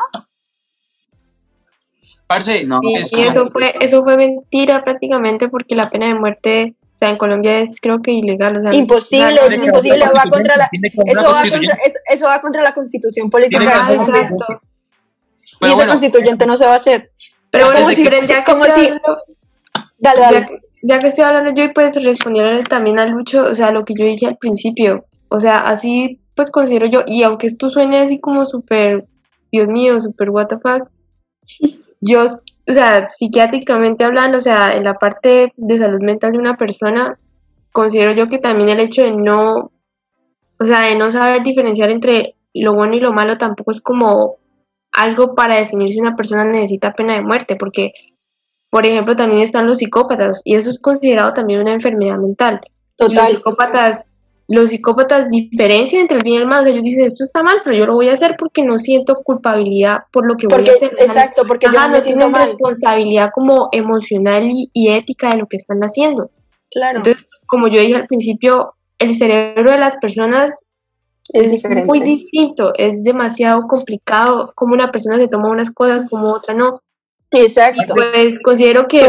Parce, 2.27 2.67
no, 2.67 2.79
y, 2.83 2.95
eso 2.95 3.49
fue, 3.51 3.73
eso 3.81 4.03
fue 4.03 4.15
mentira 4.15 4.83
prácticamente 4.83 5.49
porque 5.49 5.75
la 5.75 5.89
pena 5.89 6.09
de 6.09 6.13
muerte 6.13 6.75
o 6.93 6.97
sea, 6.99 7.09
en 7.09 7.17
Colombia 7.17 7.61
es 7.61 7.77
creo 7.81 8.03
que 8.03 8.11
ilegal. 8.11 8.57
O 8.57 8.61
sea, 8.61 8.75
imposible, 8.75 9.33
eso 9.33 9.47
es 9.47 9.63
imposible, 9.63 10.05
va 10.05 10.29
contra 10.29 10.57
la, 10.57 10.69
eso, 10.71 11.23
va 11.23 11.41
contra, 11.49 11.77
eso, 11.83 11.99
eso, 12.05 12.25
va 12.27 12.41
contra 12.41 12.61
la 12.61 12.73
constitución 12.73 13.31
política. 13.31 13.87
Ah, 13.87 13.93
exacto. 13.93 14.45
Pero 15.59 15.73
y 15.73 15.75
ese 15.75 15.87
constituyente 15.87 16.45
no 16.45 16.55
se 16.55 16.65
va 16.65 16.73
a 16.73 16.75
hacer. 16.75 17.11
Pero 17.51 17.65
bueno, 17.65 17.81
como 17.81 17.91
si, 17.91 18.27
ya 18.27 18.43
como 18.43 18.65
si, 18.65 18.89
dale, 19.97 20.21
dale. 20.21 20.61
Ya, 20.81 20.99
que 20.99 21.07
estoy 21.07 21.25
hablando 21.25 21.51
yo 21.53 21.65
y 21.65 21.73
pues 21.73 22.01
responder 22.03 22.65
también 22.67 22.99
a 22.99 23.05
Lucho, 23.05 23.43
o 23.43 23.55
sea, 23.55 23.71
lo 23.71 23.83
que 23.83 23.93
yo 23.97 24.05
dije 24.05 24.27
al 24.27 24.37
principio, 24.37 25.05
o 25.27 25.39
sea, 25.39 25.59
así 25.59 26.21
pues 26.35 26.51
considero 26.51 26.85
yo, 26.85 27.03
y 27.05 27.23
aunque 27.23 27.47
esto 27.47 27.69
suene 27.69 27.99
así 27.99 28.17
como 28.19 28.45
súper, 28.45 29.05
Dios 29.51 29.67
mío, 29.67 29.99
súper 29.99 30.29
what 30.29 30.47
the 30.47 30.55
fuck, 30.57 30.89
yo, 31.99 32.23
o 32.23 32.73
sea, 32.73 33.09
psiquiátricamente 33.09 34.05
hablando, 34.05 34.37
o 34.37 34.41
sea, 34.41 34.73
en 34.73 34.85
la 34.85 34.93
parte 34.93 35.51
de 35.57 35.77
salud 35.77 35.99
mental 36.01 36.31
de 36.31 36.37
una 36.37 36.55
persona, 36.55 37.19
considero 37.73 38.13
yo 38.13 38.29
que 38.29 38.37
también 38.37 38.69
el 38.69 38.79
hecho 38.79 39.03
de 39.03 39.11
no, 39.11 39.71
o 40.59 40.65
sea, 40.65 40.81
de 40.81 40.95
no 40.95 41.11
saber 41.11 41.43
diferenciar 41.43 41.89
entre 41.89 42.35
lo 42.53 42.73
bueno 42.73 42.95
y 42.95 43.01
lo 43.01 43.11
malo 43.11 43.37
tampoco 43.37 43.71
es 43.71 43.81
como 43.81 44.37
algo 44.99 45.33
para 45.33 45.55
definir 45.55 45.89
si 45.89 45.99
una 45.99 46.15
persona 46.15 46.43
necesita 46.43 46.93
pena 46.93 47.15
de 47.15 47.21
muerte, 47.21 47.55
porque, 47.55 47.93
por 48.69 48.85
ejemplo, 48.85 49.15
también 49.15 49.43
están 49.43 49.65
los 49.65 49.77
psicópatas 49.77 50.41
y 50.43 50.55
eso 50.55 50.69
es 50.69 50.77
considerado 50.77 51.33
también 51.33 51.61
una 51.61 51.71
enfermedad 51.71 52.17
mental. 52.17 52.59
Total. 52.97 53.23
Los 53.23 53.31
psicópatas, 53.31 54.05
los 54.49 54.69
psicópatas 54.69 55.29
diferencian 55.29 56.01
entre 56.01 56.17
el 56.17 56.23
bien 56.23 56.35
y 56.35 56.37
el 56.39 56.47
mal, 56.47 56.67
ellos 56.67 56.83
dicen 56.83 57.05
esto 57.05 57.23
está 57.23 57.43
mal, 57.43 57.61
pero 57.63 57.77
yo 57.77 57.85
lo 57.85 57.93
voy 57.93 58.09
a 58.09 58.13
hacer 58.13 58.35
porque 58.37 58.61
no 58.61 58.77
siento 58.77 59.15
culpabilidad 59.23 59.99
por 60.11 60.27
lo 60.27 60.35
que 60.35 60.47
voy 60.47 60.67
a 60.67 60.73
hacer. 60.73 60.91
Exacto, 60.99 61.43
porque 61.47 61.67
yo 61.71 61.87
no 61.87 62.01
tienen 62.01 62.33
responsabilidad 62.33 63.29
como 63.33 63.69
emocional 63.71 64.49
y, 64.51 64.69
y 64.73 64.89
ética 64.89 65.31
de 65.31 65.37
lo 65.37 65.47
que 65.47 65.55
están 65.55 65.79
haciendo. 65.79 66.29
Claro. 66.71 66.97
Entonces, 66.97 67.25
como 67.47 67.69
yo 67.69 67.79
dije 67.79 67.95
al 67.95 68.07
principio, 68.07 68.73
el 68.99 69.15
cerebro 69.15 69.71
de 69.71 69.77
las 69.77 69.95
personas 69.95 70.65
es 71.33 71.51
diferente. 71.51 71.87
muy 71.87 71.99
distinto, 72.01 72.73
es 72.75 73.03
demasiado 73.03 73.63
complicado 73.67 74.51
como 74.55 74.73
una 74.73 74.91
persona 74.91 75.17
se 75.17 75.27
toma 75.27 75.49
unas 75.49 75.71
cosas 75.71 76.09
como 76.09 76.31
otra 76.31 76.53
no. 76.53 76.81
Exacto. 77.31 77.93
Pues 77.95 78.39
considero 78.39 78.87
que 78.87 79.01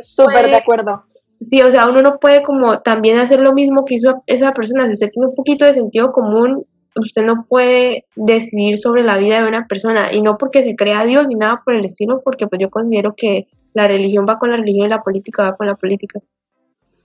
Súper, 0.00 0.48
de 0.48 0.56
acuerdo. 0.56 1.04
Sí, 1.48 1.60
o 1.62 1.70
sea, 1.70 1.88
uno 1.88 2.02
no 2.02 2.18
puede 2.18 2.42
como 2.42 2.80
también 2.82 3.18
hacer 3.18 3.40
lo 3.40 3.52
mismo 3.52 3.84
que 3.84 3.96
hizo 3.96 4.22
esa 4.26 4.52
persona. 4.52 4.86
Si 4.86 4.92
usted 4.92 5.10
tiene 5.10 5.28
un 5.28 5.34
poquito 5.34 5.64
de 5.64 5.72
sentido 5.72 6.12
común, 6.12 6.64
usted 6.96 7.24
no 7.24 7.44
puede 7.48 8.06
decidir 8.14 8.78
sobre 8.78 9.02
la 9.02 9.18
vida 9.18 9.40
de 9.40 9.48
una 9.48 9.66
persona 9.66 10.12
y 10.12 10.22
no 10.22 10.36
porque 10.38 10.62
se 10.62 10.76
crea 10.76 11.04
Dios 11.04 11.26
ni 11.26 11.34
nada 11.34 11.62
por 11.64 11.74
el 11.74 11.84
estilo, 11.84 12.20
porque 12.24 12.46
pues 12.46 12.60
yo 12.60 12.70
considero 12.70 13.14
que 13.16 13.48
la 13.72 13.88
religión 13.88 14.26
va 14.28 14.38
con 14.38 14.50
la 14.50 14.56
religión 14.56 14.86
y 14.86 14.90
la 14.90 15.02
política 15.02 15.42
va 15.42 15.56
con 15.56 15.66
la 15.66 15.74
política. 15.74 16.20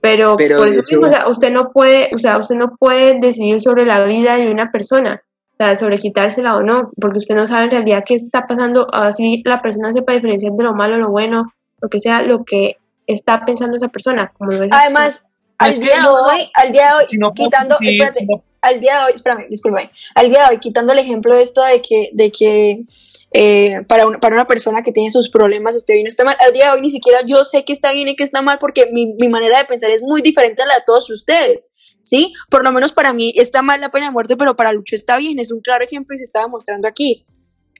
Pero, 0.00 0.36
Pero, 0.36 0.58
por 0.58 0.68
eso 0.68 0.82
mismo, 0.88 1.06
o 1.06 1.10
sea, 1.10 1.28
usted 1.28 1.50
no 1.50 1.70
puede, 1.72 2.10
o 2.14 2.18
sea, 2.18 2.38
usted 2.38 2.54
no 2.54 2.76
puede 2.76 3.18
decidir 3.18 3.60
sobre 3.60 3.84
la 3.84 4.04
vida 4.04 4.36
de 4.36 4.50
una 4.50 4.70
persona, 4.70 5.22
o 5.52 5.56
sea, 5.56 5.74
sobre 5.76 5.98
quitársela 5.98 6.56
o 6.56 6.62
no, 6.62 6.90
porque 7.00 7.18
usted 7.18 7.34
no 7.34 7.46
sabe 7.46 7.64
en 7.64 7.70
realidad 7.72 8.04
qué 8.06 8.14
está 8.14 8.46
pasando, 8.46 8.86
así 8.92 9.42
la 9.44 9.60
persona 9.60 9.92
sepa 9.92 10.12
diferenciar 10.12 10.52
de 10.52 10.64
lo 10.64 10.74
malo, 10.74 10.98
lo 10.98 11.10
bueno, 11.10 11.52
lo 11.80 11.88
que 11.88 11.98
sea, 11.98 12.22
lo 12.22 12.44
que 12.44 12.76
está 13.06 13.44
pensando 13.44 13.76
esa 13.76 13.88
persona, 13.88 14.32
como 14.38 14.52
lo 14.52 14.66
Además, 14.70 15.30
al 15.58 15.72
día 15.72 16.10
hoy, 16.10 16.50
al 16.54 16.72
día 16.72 16.90
de 16.90 16.94
hoy, 16.98 17.04
Si 17.04 17.18
no 17.18 17.34
puedo 17.34 17.50
quitando, 17.50 17.74
coincidir, 17.74 17.94
espérate, 17.94 18.18
si 18.20 18.26
no- 18.26 18.42
al 18.60 18.80
día 18.80 18.98
de 18.98 19.04
hoy, 19.04 19.12
espérame, 19.14 19.90
al 20.14 20.28
día 20.28 20.44
de 20.44 20.54
hoy, 20.54 20.58
quitando 20.58 20.92
el 20.92 20.98
ejemplo 20.98 21.34
de 21.34 21.42
esto 21.42 21.62
de 21.62 21.80
que, 21.80 22.10
de 22.12 22.30
que 22.30 22.84
eh, 23.32 23.82
para, 23.86 24.06
una, 24.06 24.18
para 24.18 24.34
una 24.34 24.46
persona 24.46 24.82
que 24.82 24.92
tiene 24.92 25.10
sus 25.10 25.30
problemas 25.30 25.76
esté 25.76 25.94
bien 25.94 26.06
o 26.06 26.08
esté 26.08 26.24
mal, 26.24 26.36
al 26.40 26.52
día 26.52 26.66
de 26.66 26.72
hoy 26.72 26.80
ni 26.80 26.90
siquiera 26.90 27.20
yo 27.26 27.44
sé 27.44 27.64
que 27.64 27.72
está 27.72 27.92
bien 27.92 28.08
y 28.08 28.16
que 28.16 28.24
está 28.24 28.42
mal 28.42 28.58
porque 28.58 28.88
mi, 28.92 29.14
mi 29.14 29.28
manera 29.28 29.58
de 29.58 29.64
pensar 29.64 29.90
es 29.90 30.02
muy 30.02 30.22
diferente 30.22 30.62
a 30.62 30.66
la 30.66 30.74
de 30.74 30.82
todos 30.86 31.08
ustedes. 31.10 31.68
¿Sí? 32.00 32.32
Por 32.48 32.64
lo 32.64 32.70
menos 32.72 32.92
para 32.92 33.12
mí 33.12 33.34
está 33.36 33.60
mal 33.60 33.80
la 33.80 33.90
pena 33.90 34.06
de 34.06 34.12
muerte, 34.12 34.36
pero 34.36 34.56
para 34.56 34.72
Lucho 34.72 34.94
está 34.94 35.16
bien, 35.18 35.40
es 35.40 35.50
un 35.50 35.60
claro 35.60 35.84
ejemplo 35.84 36.14
y 36.14 36.18
se 36.18 36.24
está 36.24 36.40
demostrando 36.40 36.88
aquí. 36.88 37.26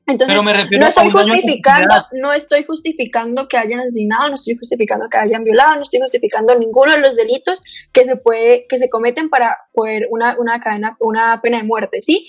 Entonces, 0.08 0.34
Pero 0.34 0.42
me 0.42 0.54
refiero 0.54 0.80
no 0.80 0.88
estoy 0.88 1.10
justificando, 1.10 1.94
no 2.12 2.32
estoy 2.32 2.64
justificando 2.64 3.46
que 3.46 3.58
hayan 3.58 3.80
asesinado, 3.80 4.28
no 4.28 4.36
estoy 4.36 4.56
justificando 4.56 5.06
que 5.10 5.18
hayan 5.18 5.44
violado, 5.44 5.76
no 5.76 5.82
estoy 5.82 6.00
justificando 6.00 6.58
ninguno 6.58 6.92
de 6.92 7.00
los 7.00 7.14
delitos 7.14 7.62
que 7.92 8.06
se 8.06 8.16
puede, 8.16 8.66
que 8.68 8.78
se 8.78 8.88
cometen 8.88 9.28
para 9.28 9.58
poder 9.74 10.08
una, 10.10 10.34
una 10.38 10.60
cadena, 10.60 10.96
una 11.00 11.40
pena 11.42 11.58
de 11.58 11.64
muerte, 11.64 12.00
¿sí? 12.00 12.26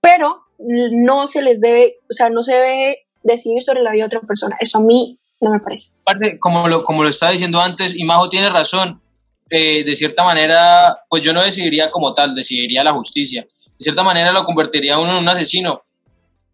Pero 0.00 0.40
no 0.58 1.26
se 1.26 1.42
les 1.42 1.60
debe, 1.60 1.98
o 2.08 2.14
sea, 2.14 2.30
no 2.30 2.42
se 2.42 2.54
debe 2.54 3.06
decidir 3.22 3.62
sobre 3.62 3.82
la 3.82 3.92
vida 3.92 4.04
de 4.04 4.16
otra 4.16 4.26
persona. 4.26 4.56
Eso 4.58 4.78
a 4.78 4.80
mí 4.80 5.18
no 5.40 5.50
me 5.50 5.60
parece. 5.60 5.92
Aparte, 6.00 6.38
como 6.38 6.66
lo, 6.66 6.82
como 6.82 7.02
lo 7.02 7.10
estaba 7.10 7.32
diciendo 7.32 7.60
antes, 7.60 7.94
y 7.94 8.04
Majo 8.04 8.30
tiene 8.30 8.48
razón, 8.48 9.02
eh, 9.50 9.84
de 9.84 9.96
cierta 9.96 10.24
manera, 10.24 11.02
pues 11.08 11.22
yo 11.22 11.32
no 11.32 11.42
decidiría 11.42 11.90
como 11.90 12.14
tal, 12.14 12.34
decidiría 12.34 12.82
la 12.82 12.92
justicia. 12.92 13.42
De 13.42 13.82
cierta 13.84 14.02
manera 14.02 14.32
lo 14.32 14.44
convertiría 14.44 14.98
uno 14.98 15.12
en 15.12 15.18
un 15.18 15.28
asesino, 15.28 15.82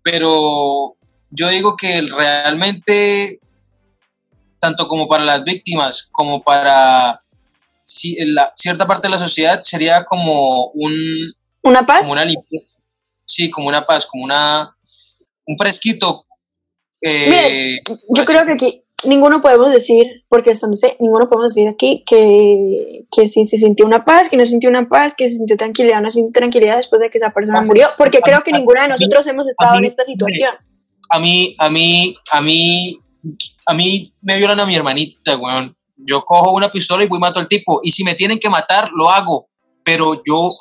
pero 0.03 0.97
yo 1.31 1.49
digo 1.49 1.77
que 1.77 2.03
realmente, 2.03 3.41
tanto 4.59 4.87
como 4.89 5.09
para 5.09 5.25
las 5.25 5.45
víctimas, 5.45 6.09
como 6.13 6.43
para 6.43 7.23
la- 8.27 8.53
cierta 8.55 8.87
parte 8.87 9.09
de 9.09 9.13
la 9.13 9.19
sociedad, 9.19 9.61
sería 9.63 10.05
como 10.05 10.67
un, 10.75 10.95
¿Una 11.63 11.85
paz? 11.87 12.01
como 12.01 12.13
una 12.13 12.25
limpieza, 12.25 12.67
sí, 13.25 13.51
como 13.51 13.69
una 13.69 13.85
paz, 13.85 14.07
como 14.07 14.25
una, 14.25 14.77
un 15.47 15.57
fresquito. 15.57 16.27
eh, 17.01 17.29
Mire, 17.29 17.83
Yo 18.15 18.25
creo 18.25 18.45
que 18.47 18.53
aquí 18.53 18.82
ninguno 19.05 19.41
podemos 19.41 19.73
decir, 19.73 20.25
porque 20.29 20.51
esto 20.51 20.67
no 20.67 20.77
sé, 20.77 20.97
ninguno 21.01 21.29
podemos 21.29 21.55
decir 21.55 21.69
aquí 21.69 22.03
que, 22.07 23.05
que 23.11 23.29
si 23.29 23.45
se 23.45 23.59
sintió 23.59 23.87
una 23.87 24.05
paz, 24.05 24.29
que 24.29 24.37
no 24.37 24.47
sintió 24.47 24.71
una 24.71 24.89
paz, 24.89 25.15
que 25.15 25.29
se 25.29 25.37
sintió 25.37 25.57
tranquilidad, 25.57 26.01
no 26.01 26.11
sintió 26.11 26.33
tranquilidad 26.33 26.77
después 26.77 27.01
de 27.01 27.11
que 27.11 27.19
esa 27.19 27.31
persona 27.31 27.63
murió, 27.67 27.89
porque 27.99 28.21
creo 28.21 28.43
que 28.43 28.53
ninguna 28.53 28.83
de 28.83 28.89
nosotros 28.89 29.27
hemos 29.27 29.49
estado 29.49 29.79
en 29.79 29.85
esta 29.85 30.05
situación. 30.05 30.55
a 31.11 31.19
mí, 31.19 31.55
a 31.59 31.71
mí, 31.71 32.15
a 32.33 32.41
mí, 32.41 32.99
a 33.67 33.75
mí 33.75 34.15
me 34.23 34.39
violan 34.39 34.61
a 34.61 34.67
mi 34.67 34.75
hermanita, 34.75 35.37
weón. 35.37 35.77
Yo 35.97 36.25
cojo 36.25 36.53
una 36.53 36.71
pistola 36.71 37.05
y 37.05 37.07
voy 37.07 37.19
y 37.19 37.21
mato 37.21 37.39
al 37.39 37.47
tipo. 37.47 37.81
Y 37.85 37.91
si 37.91 38.03
me 38.03 38.15
tienen 38.15 38.39
que 38.39 38.49
matar, 38.49 38.91
lo 38.93 39.09
hago. 39.09 39.49
Pero 39.85 40.21
yo, 40.27 40.57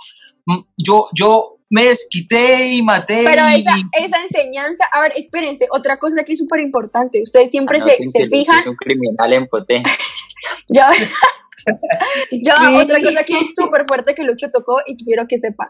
yo, 0.78 1.08
yo 1.14 1.58
me 1.72 1.86
desquité 1.86 2.68
y 2.74 2.84
maté. 2.84 3.22
Pero 3.24 3.42
y- 3.50 3.62
esa, 3.62 3.72
esa 3.98 4.22
enseñanza, 4.24 4.86
a 4.94 5.02
ver, 5.02 5.14
espérense, 5.16 5.68
otra 5.72 5.98
cosa 5.98 6.24
que 6.24 6.34
es 6.34 6.40
súper 6.40 6.60
importante, 6.60 7.22
ustedes 7.24 7.50
siempre 7.50 7.82
se, 7.82 7.92
Anoten 7.92 8.08
se 8.10 8.28
fijan, 8.28 8.60
Es 8.60 8.68
un 8.68 8.76
criminal 8.76 9.34
en 9.34 9.48
potencia. 9.48 9.92
ya, 10.68 10.92
ya 12.32 12.56
Sí. 12.60 12.76
otra 12.76 13.02
cosa 13.02 13.24
que 13.24 13.40
es 13.40 13.56
súper 13.56 13.86
fuerte 13.88 14.14
que 14.14 14.24
Lucho 14.24 14.50
tocó 14.52 14.78
y 14.86 14.98
quiero 15.04 15.28
que 15.28 15.38
sepan. 15.38 15.70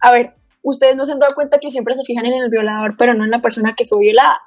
A 0.00 0.12
ver, 0.12 0.34
ustedes 0.62 0.94
no 0.96 1.06
se 1.06 1.12
han 1.12 1.18
dado 1.18 1.34
cuenta 1.34 1.58
que 1.58 1.70
siempre 1.70 1.94
se 1.94 2.04
fijan 2.04 2.26
en 2.26 2.34
el 2.34 2.50
violador, 2.50 2.94
pero 2.98 3.14
no 3.14 3.24
en 3.24 3.30
la 3.30 3.40
persona 3.40 3.74
que 3.74 3.86
fue 3.86 4.00
violada. 4.00 4.38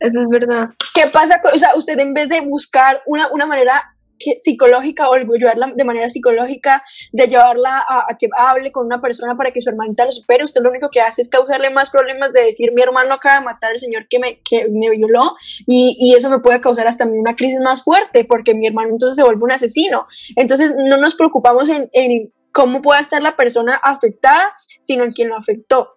Eso 0.00 0.22
es 0.22 0.28
verdad. 0.28 0.70
¿Qué 0.94 1.06
pasa 1.08 1.40
con, 1.40 1.54
o 1.54 1.58
sea, 1.58 1.74
usted 1.76 1.98
en 1.98 2.14
vez 2.14 2.28
de 2.28 2.40
buscar 2.40 3.02
una, 3.06 3.28
una 3.28 3.46
manera 3.46 3.93
psicológica 4.36 5.08
o 5.08 5.14
ayudarla 5.14 5.72
de 5.74 5.84
manera 5.84 6.08
psicológica, 6.08 6.82
de 7.12 7.26
llevarla 7.26 7.84
a, 7.88 8.16
que 8.18 8.28
hable 8.36 8.72
con 8.72 8.86
una 8.86 9.00
persona 9.00 9.36
para 9.36 9.50
que 9.50 9.60
su 9.60 9.70
hermanita 9.70 10.04
lo 10.04 10.12
supere, 10.12 10.44
usted 10.44 10.62
lo 10.62 10.70
único 10.70 10.88
que 10.90 11.00
hace 11.00 11.22
es 11.22 11.28
causarle 11.28 11.70
más 11.70 11.90
problemas 11.90 12.32
de 12.32 12.44
decir, 12.44 12.72
mi 12.72 12.82
hermano 12.82 13.14
acaba 13.14 13.40
de 13.40 13.44
matar 13.44 13.72
al 13.72 13.78
señor 13.78 14.06
que 14.08 14.18
me, 14.18 14.40
que 14.40 14.68
me 14.68 14.90
violó 14.90 15.34
y, 15.66 15.96
y 15.98 16.14
eso 16.14 16.30
me 16.30 16.40
puede 16.40 16.60
causar 16.60 16.86
hasta 16.86 17.06
una 17.06 17.36
crisis 17.36 17.60
más 17.60 17.84
fuerte 17.84 18.24
porque 18.24 18.54
mi 18.54 18.66
hermano 18.66 18.90
entonces 18.90 19.16
se 19.16 19.22
vuelve 19.22 19.42
un 19.42 19.52
asesino. 19.52 20.06
Entonces 20.36 20.74
no 20.76 20.96
nos 20.96 21.14
preocupamos 21.14 21.68
en, 21.68 21.88
en 21.92 22.32
cómo 22.52 22.82
pueda 22.82 23.00
estar 23.00 23.20
la 23.22 23.36
persona 23.36 23.74
afectada, 23.82 24.54
sino 24.80 25.04
en 25.04 25.12
quien 25.12 25.28
lo 25.28 25.36
afectó. 25.36 25.88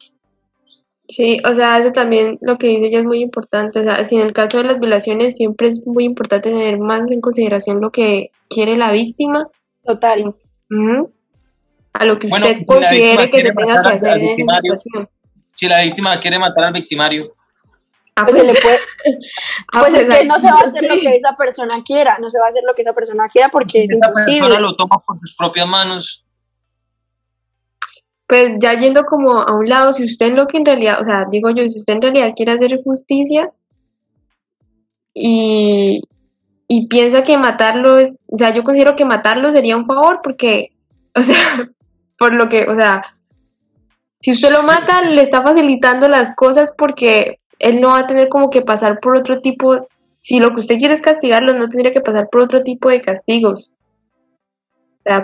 Sí, 1.07 1.39
o 1.45 1.55
sea, 1.55 1.79
eso 1.79 1.91
también 1.93 2.37
lo 2.41 2.57
que 2.57 2.67
dice 2.67 2.87
ella 2.87 2.99
es 2.99 3.05
muy 3.05 3.21
importante. 3.21 3.79
O 3.79 3.83
sea, 3.83 4.03
si 4.03 4.15
en 4.15 4.21
el 4.21 4.33
caso 4.33 4.57
de 4.57 4.65
las 4.65 4.79
violaciones 4.79 5.37
siempre 5.37 5.69
es 5.69 5.85
muy 5.87 6.03
importante 6.03 6.49
tener 6.49 6.79
más 6.79 7.09
en 7.11 7.21
consideración 7.21 7.79
lo 7.79 7.91
que 7.91 8.31
quiere 8.49 8.75
la 8.75 8.91
víctima 8.91 9.47
Total. 9.85 10.33
a 11.93 12.05
lo 12.05 12.19
que 12.19 12.27
Bueno, 12.27 12.45
usted 12.45 12.57
si 12.61 12.73
la 12.73 12.87
considere 12.87 13.29
que 13.29 13.41
se 13.41 13.51
tenga 13.53 13.81
que 13.81 13.87
hacer 13.89 14.09
en 14.09 14.17
esa 14.17 14.27
victimario. 14.27 14.77
situación. 14.77 15.09
Si 15.49 15.67
la 15.67 15.81
víctima 15.81 16.19
quiere 16.19 16.39
matar 16.39 16.67
al 16.67 16.73
victimario, 16.73 17.25
Ah, 18.19 18.25
Pues 18.25 18.35
se 18.35 18.43
le 18.43 18.53
puede, 18.59 18.79
ah, 19.73 19.79
pues, 19.81 19.93
es 19.93 20.07
que 20.07 20.25
no 20.25 20.39
se 20.39 20.47
va 20.47 20.57
a 20.59 20.63
hacer 20.63 20.83
lo 20.85 20.99
que 20.99 21.07
esa 21.15 21.35
persona 21.37 21.83
quiera, 21.85 22.17
no 22.19 22.31
se 22.31 22.39
va 22.39 22.47
a 22.47 22.49
hacer 22.49 22.63
lo 22.65 22.73
que 22.73 22.81
esa 22.81 22.93
persona 22.93 23.29
quiera 23.29 23.49
porque 23.49 23.69
si 23.69 23.77
es 23.83 23.91
esa 23.91 24.07
imposible. 24.07 24.39
persona 24.41 24.59
lo 24.59 24.75
toma 24.75 24.97
por 25.05 25.19
sus 25.19 25.35
propias 25.37 25.67
manos, 25.67 26.25
Pues 28.27 28.53
ya 28.59 28.77
yendo 28.77 29.05
como 29.05 29.41
a 29.41 29.55
un 29.55 29.69
lado, 29.69 29.93
si 29.93 30.03
usted 30.03 30.33
lo 30.33 30.47
que 30.47 30.57
en 30.57 30.65
realidad, 30.65 30.99
o 30.99 31.03
sea, 31.03 31.25
digo 31.31 31.49
yo, 31.49 31.67
si 31.67 31.79
usted 31.79 31.93
en 31.93 32.01
realidad 32.01 32.33
quiere 32.35 32.51
hacer 32.51 32.81
justicia 32.83 33.51
y, 35.13 36.01
y 36.67 36.87
piensa 36.87 37.23
que 37.23 37.37
matarlo 37.37 37.97
es, 37.97 38.19
o 38.27 38.37
sea, 38.37 38.53
yo 38.53 38.63
considero 38.63 38.95
que 38.95 39.05
matarlo 39.05 39.51
sería 39.51 39.77
un 39.77 39.85
favor 39.85 40.19
porque, 40.21 40.71
o 41.15 41.23
sea, 41.23 41.35
por 42.19 42.33
lo 42.33 42.49
que, 42.49 42.65
o 42.65 42.75
sea, 42.75 43.17
si 44.21 44.31
usted 44.31 44.49
lo 44.51 44.63
mata, 44.63 45.01
le 45.01 45.21
está 45.21 45.41
facilitando 45.41 46.09
las 46.09 46.35
cosas 46.35 46.73
porque 46.77 47.39
él 47.59 47.79
no 47.79 47.89
va 47.89 47.99
a 47.99 48.07
tener 48.07 48.29
como 48.29 48.49
que 48.49 48.61
pasar 48.61 48.99
por 48.99 49.17
otro 49.17 49.41
tipo, 49.41 49.87
si 50.19 50.39
lo 50.39 50.53
que 50.53 50.59
usted 50.59 50.77
quiere 50.77 50.93
es 50.93 51.01
castigarlo, 51.01 51.53
no 51.53 51.69
tendría 51.69 51.93
que 51.93 52.01
pasar 52.01 52.27
por 52.29 52.41
otro 52.41 52.63
tipo 52.63 52.89
de 52.89 53.01
castigos. 53.01 53.73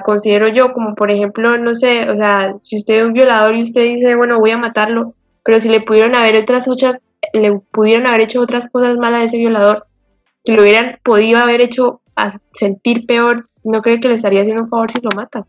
Considero 0.03 0.47
yo 0.47 0.73
como 0.73 0.95
por 0.95 1.11
ejemplo, 1.11 1.57
no 1.57 1.75
sé, 1.75 2.09
o 2.09 2.15
sea, 2.15 2.55
si 2.61 2.77
usted 2.77 2.95
es 2.95 3.03
un 3.05 3.13
violador 3.13 3.55
y 3.55 3.63
usted 3.63 3.83
dice, 3.83 4.15
bueno, 4.15 4.39
voy 4.39 4.51
a 4.51 4.57
matarlo, 4.57 5.13
pero 5.43 5.59
si 5.59 5.69
le 5.69 5.81
pudieron 5.81 6.15
haber 6.15 6.37
otras 6.37 6.67
muchas, 6.67 6.99
le 7.33 7.59
pudieron 7.71 8.07
haber 8.07 8.21
hecho 8.21 8.39
otras 8.39 8.69
cosas 8.69 8.97
malas 8.97 9.21
a 9.21 9.23
ese 9.25 9.37
violador, 9.37 9.85
que 10.43 10.53
lo 10.53 10.61
hubieran 10.61 10.97
podido 11.03 11.39
haber 11.39 11.61
hecho 11.61 12.01
a 12.15 12.33
sentir 12.53 13.05
peor, 13.05 13.49
no 13.63 13.81
cree 13.81 13.99
que 13.99 14.07
le 14.07 14.15
estaría 14.15 14.41
haciendo 14.41 14.63
un 14.63 14.69
favor 14.69 14.91
si 14.91 14.99
lo 15.01 15.09
mata. 15.15 15.45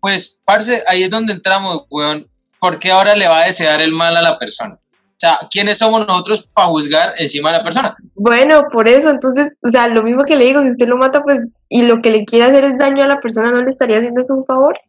pues, 0.00 0.42
parce, 0.44 0.82
ahí 0.88 1.02
es 1.04 1.10
donde 1.10 1.32
entramos, 1.32 1.84
weón. 1.90 2.26
¿Por 2.58 2.78
qué 2.78 2.90
ahora 2.90 3.14
le 3.14 3.26
va 3.26 3.40
a 3.40 3.46
desear 3.46 3.80
el 3.80 3.92
mal 3.92 4.16
a 4.16 4.22
la 4.22 4.36
persona? 4.36 4.78
O 5.20 5.26
sea, 5.26 5.38
¿quiénes 5.50 5.76
somos 5.76 6.06
nosotros 6.06 6.48
para 6.54 6.68
juzgar 6.68 7.12
encima 7.18 7.52
de 7.52 7.58
la 7.58 7.62
persona? 7.62 7.94
Bueno, 8.14 8.62
por 8.72 8.88
eso, 8.88 9.10
entonces, 9.10 9.50
o 9.62 9.68
sea, 9.68 9.86
lo 9.86 10.02
mismo 10.02 10.24
que 10.24 10.34
le 10.34 10.46
digo, 10.46 10.62
si 10.62 10.70
usted 10.70 10.88
lo 10.88 10.96
mata, 10.96 11.20
pues, 11.22 11.44
y 11.68 11.82
lo 11.82 12.00
que 12.00 12.10
le 12.10 12.24
quiere 12.24 12.46
hacer 12.46 12.64
es 12.64 12.78
daño 12.78 13.04
a 13.04 13.06
la 13.06 13.20
persona, 13.20 13.50
¿no 13.50 13.62
le 13.62 13.70
estaría 13.70 13.98
haciendo 13.98 14.22
eso 14.22 14.32
un 14.32 14.46
favor? 14.46 14.80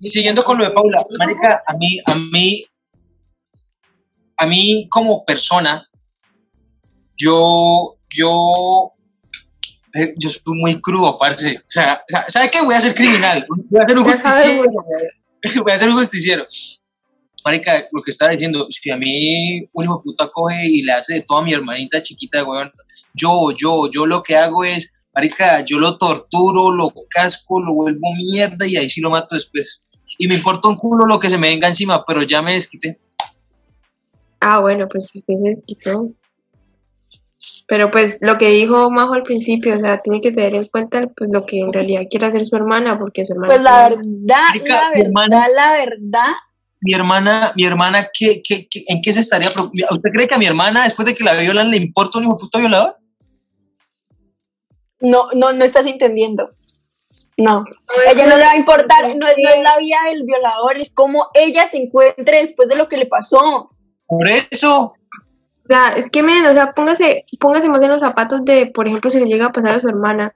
Y 0.00 0.08
siguiendo 0.08 0.42
con 0.42 0.58
lo 0.58 0.64
de 0.64 0.72
Paula, 0.72 1.04
marica, 1.16 1.62
a 1.64 1.74
mí, 1.74 2.00
a 2.04 2.14
mí, 2.16 2.64
a 4.38 4.46
mí 4.46 4.88
como 4.90 5.24
persona, 5.24 5.88
yo, 7.16 7.96
yo, 8.08 8.52
eh, 9.94 10.14
yo 10.16 10.30
soy 10.30 10.58
muy 10.58 10.80
crudo, 10.80 11.16
parce. 11.16 11.58
O 11.58 11.62
sea, 11.68 12.02
¿sabe 12.26 12.50
qué? 12.50 12.60
Voy 12.60 12.74
a 12.74 12.80
ser 12.80 12.92
criminal, 12.96 13.46
voy 13.48 13.80
a 13.80 13.86
ser 13.86 13.96
un 13.96 14.04
justiciero, 14.04 14.64
voy 15.62 15.72
a 15.72 15.78
ser 15.78 15.88
un 15.90 15.94
justiciero. 15.96 16.44
Marica, 17.44 17.72
lo 17.92 18.02
que 18.02 18.10
estaba 18.10 18.32
diciendo 18.32 18.66
es 18.68 18.80
que 18.82 18.92
a 18.92 18.96
mí 18.96 19.60
un 19.72 19.84
hijo 19.84 19.96
de 19.98 20.02
puta 20.04 20.28
coge 20.32 20.66
y 20.66 20.82
le 20.82 20.92
hace 20.92 21.14
de 21.14 21.22
todo 21.22 21.38
a 21.38 21.44
mi 21.44 21.52
hermanita 21.52 22.02
chiquita, 22.02 22.44
weón. 22.44 22.70
Yo, 23.14 23.50
yo, 23.56 23.88
yo 23.90 24.06
lo 24.06 24.22
que 24.22 24.36
hago 24.36 24.64
es 24.64 24.92
marica, 25.14 25.60
yo 25.64 25.78
lo 25.78 25.96
torturo, 25.98 26.70
lo 26.70 26.92
casco, 27.08 27.60
lo 27.60 27.72
vuelvo 27.74 28.12
mierda 28.16 28.66
y 28.66 28.76
ahí 28.76 28.88
sí 28.88 29.00
lo 29.00 29.10
mato 29.10 29.34
después. 29.34 29.82
Y 30.18 30.28
me 30.28 30.34
importa 30.34 30.68
un 30.68 30.76
culo 30.76 31.06
lo 31.06 31.18
que 31.18 31.28
se 31.30 31.38
me 31.38 31.48
venga 31.48 31.68
encima, 31.68 32.04
pero 32.04 32.22
ya 32.22 32.42
me 32.42 32.52
desquité. 32.54 32.98
Ah, 34.40 34.60
bueno, 34.60 34.88
pues 34.88 35.10
usted 35.14 35.34
se 35.34 35.48
desquitó. 35.50 36.10
Pero 37.68 37.90
pues 37.90 38.18
lo 38.20 38.36
que 38.36 38.48
dijo 38.48 38.90
Majo 38.90 39.14
al 39.14 39.22
principio, 39.22 39.76
o 39.76 39.80
sea, 39.80 40.00
tiene 40.02 40.20
que 40.20 40.32
tener 40.32 40.56
en 40.56 40.64
cuenta 40.64 41.06
pues 41.16 41.30
lo 41.32 41.46
que 41.46 41.60
en 41.60 41.72
realidad 41.72 42.02
quiere 42.10 42.26
hacer 42.26 42.44
su 42.44 42.56
hermana, 42.56 42.98
porque 42.98 43.24
su 43.24 43.32
hermana... 43.32 43.48
Pues 43.54 43.62
la 43.62 43.88
verdad, 43.88 44.42
Marica, 44.48 44.74
la 44.74 44.88
verdad, 44.90 45.06
hermana- 45.06 45.48
la 45.54 45.72
verdad, 45.72 46.32
Mi 46.82 46.94
hermana, 46.94 47.52
mi 47.56 47.64
hermana, 47.64 48.08
¿qué, 48.12 48.40
qué, 48.42 48.66
qué- 48.68 48.84
en 48.88 49.02
qué 49.02 49.12
se 49.12 49.20
estaría 49.20 49.50
preocupando? 49.50 49.86
¿Usted 49.90 50.10
cree 50.14 50.26
que 50.28 50.34
a 50.34 50.38
mi 50.38 50.46
hermana, 50.46 50.84
después 50.84 51.06
de 51.06 51.14
que 51.14 51.24
la 51.24 51.34
violan, 51.34 51.70
le 51.70 51.76
importa 51.76 52.18
un 52.18 52.24
hijo 52.24 52.38
puto 52.38 52.58
violador? 52.58 52.96
no, 55.00 55.28
no, 55.34 55.52
no 55.52 55.64
estás 55.64 55.86
entendiendo. 55.86 56.50
No. 57.36 57.64
es 57.64 58.12
ella 58.12 58.26
no 58.26 58.36
le 58.36 58.44
va 58.44 58.52
a 58.52 58.56
importar, 58.56 59.16
no 59.16 59.26
es, 59.26 59.34
no 59.38 59.48
es 59.48 59.62
la 59.62 59.76
vida 59.78 59.96
del 60.10 60.24
violador, 60.24 60.78
es 60.78 60.94
como 60.94 61.28
ella 61.34 61.66
se 61.66 61.78
encuentre 61.78 62.38
después 62.38 62.68
de 62.68 62.76
lo 62.76 62.86
que 62.88 62.98
le 62.98 63.06
pasó. 63.06 63.68
Por 64.06 64.28
eso, 64.28 64.92
O 64.92 65.66
sea, 65.66 65.94
es 65.96 66.10
que, 66.10 66.22
men, 66.22 66.44
o 66.44 66.52
sea, 66.52 66.72
póngase, 66.72 67.24
póngase 67.40 67.68
más 67.68 67.82
en 67.82 67.88
los 67.90 68.00
zapatos 68.00 68.44
de, 68.44 68.66
por 68.66 68.86
ejemplo, 68.86 69.10
si 69.10 69.18
le 69.18 69.26
llega 69.26 69.46
a 69.46 69.52
pasar 69.52 69.72
a 69.74 69.80
su 69.80 69.88
hermana 69.88 70.34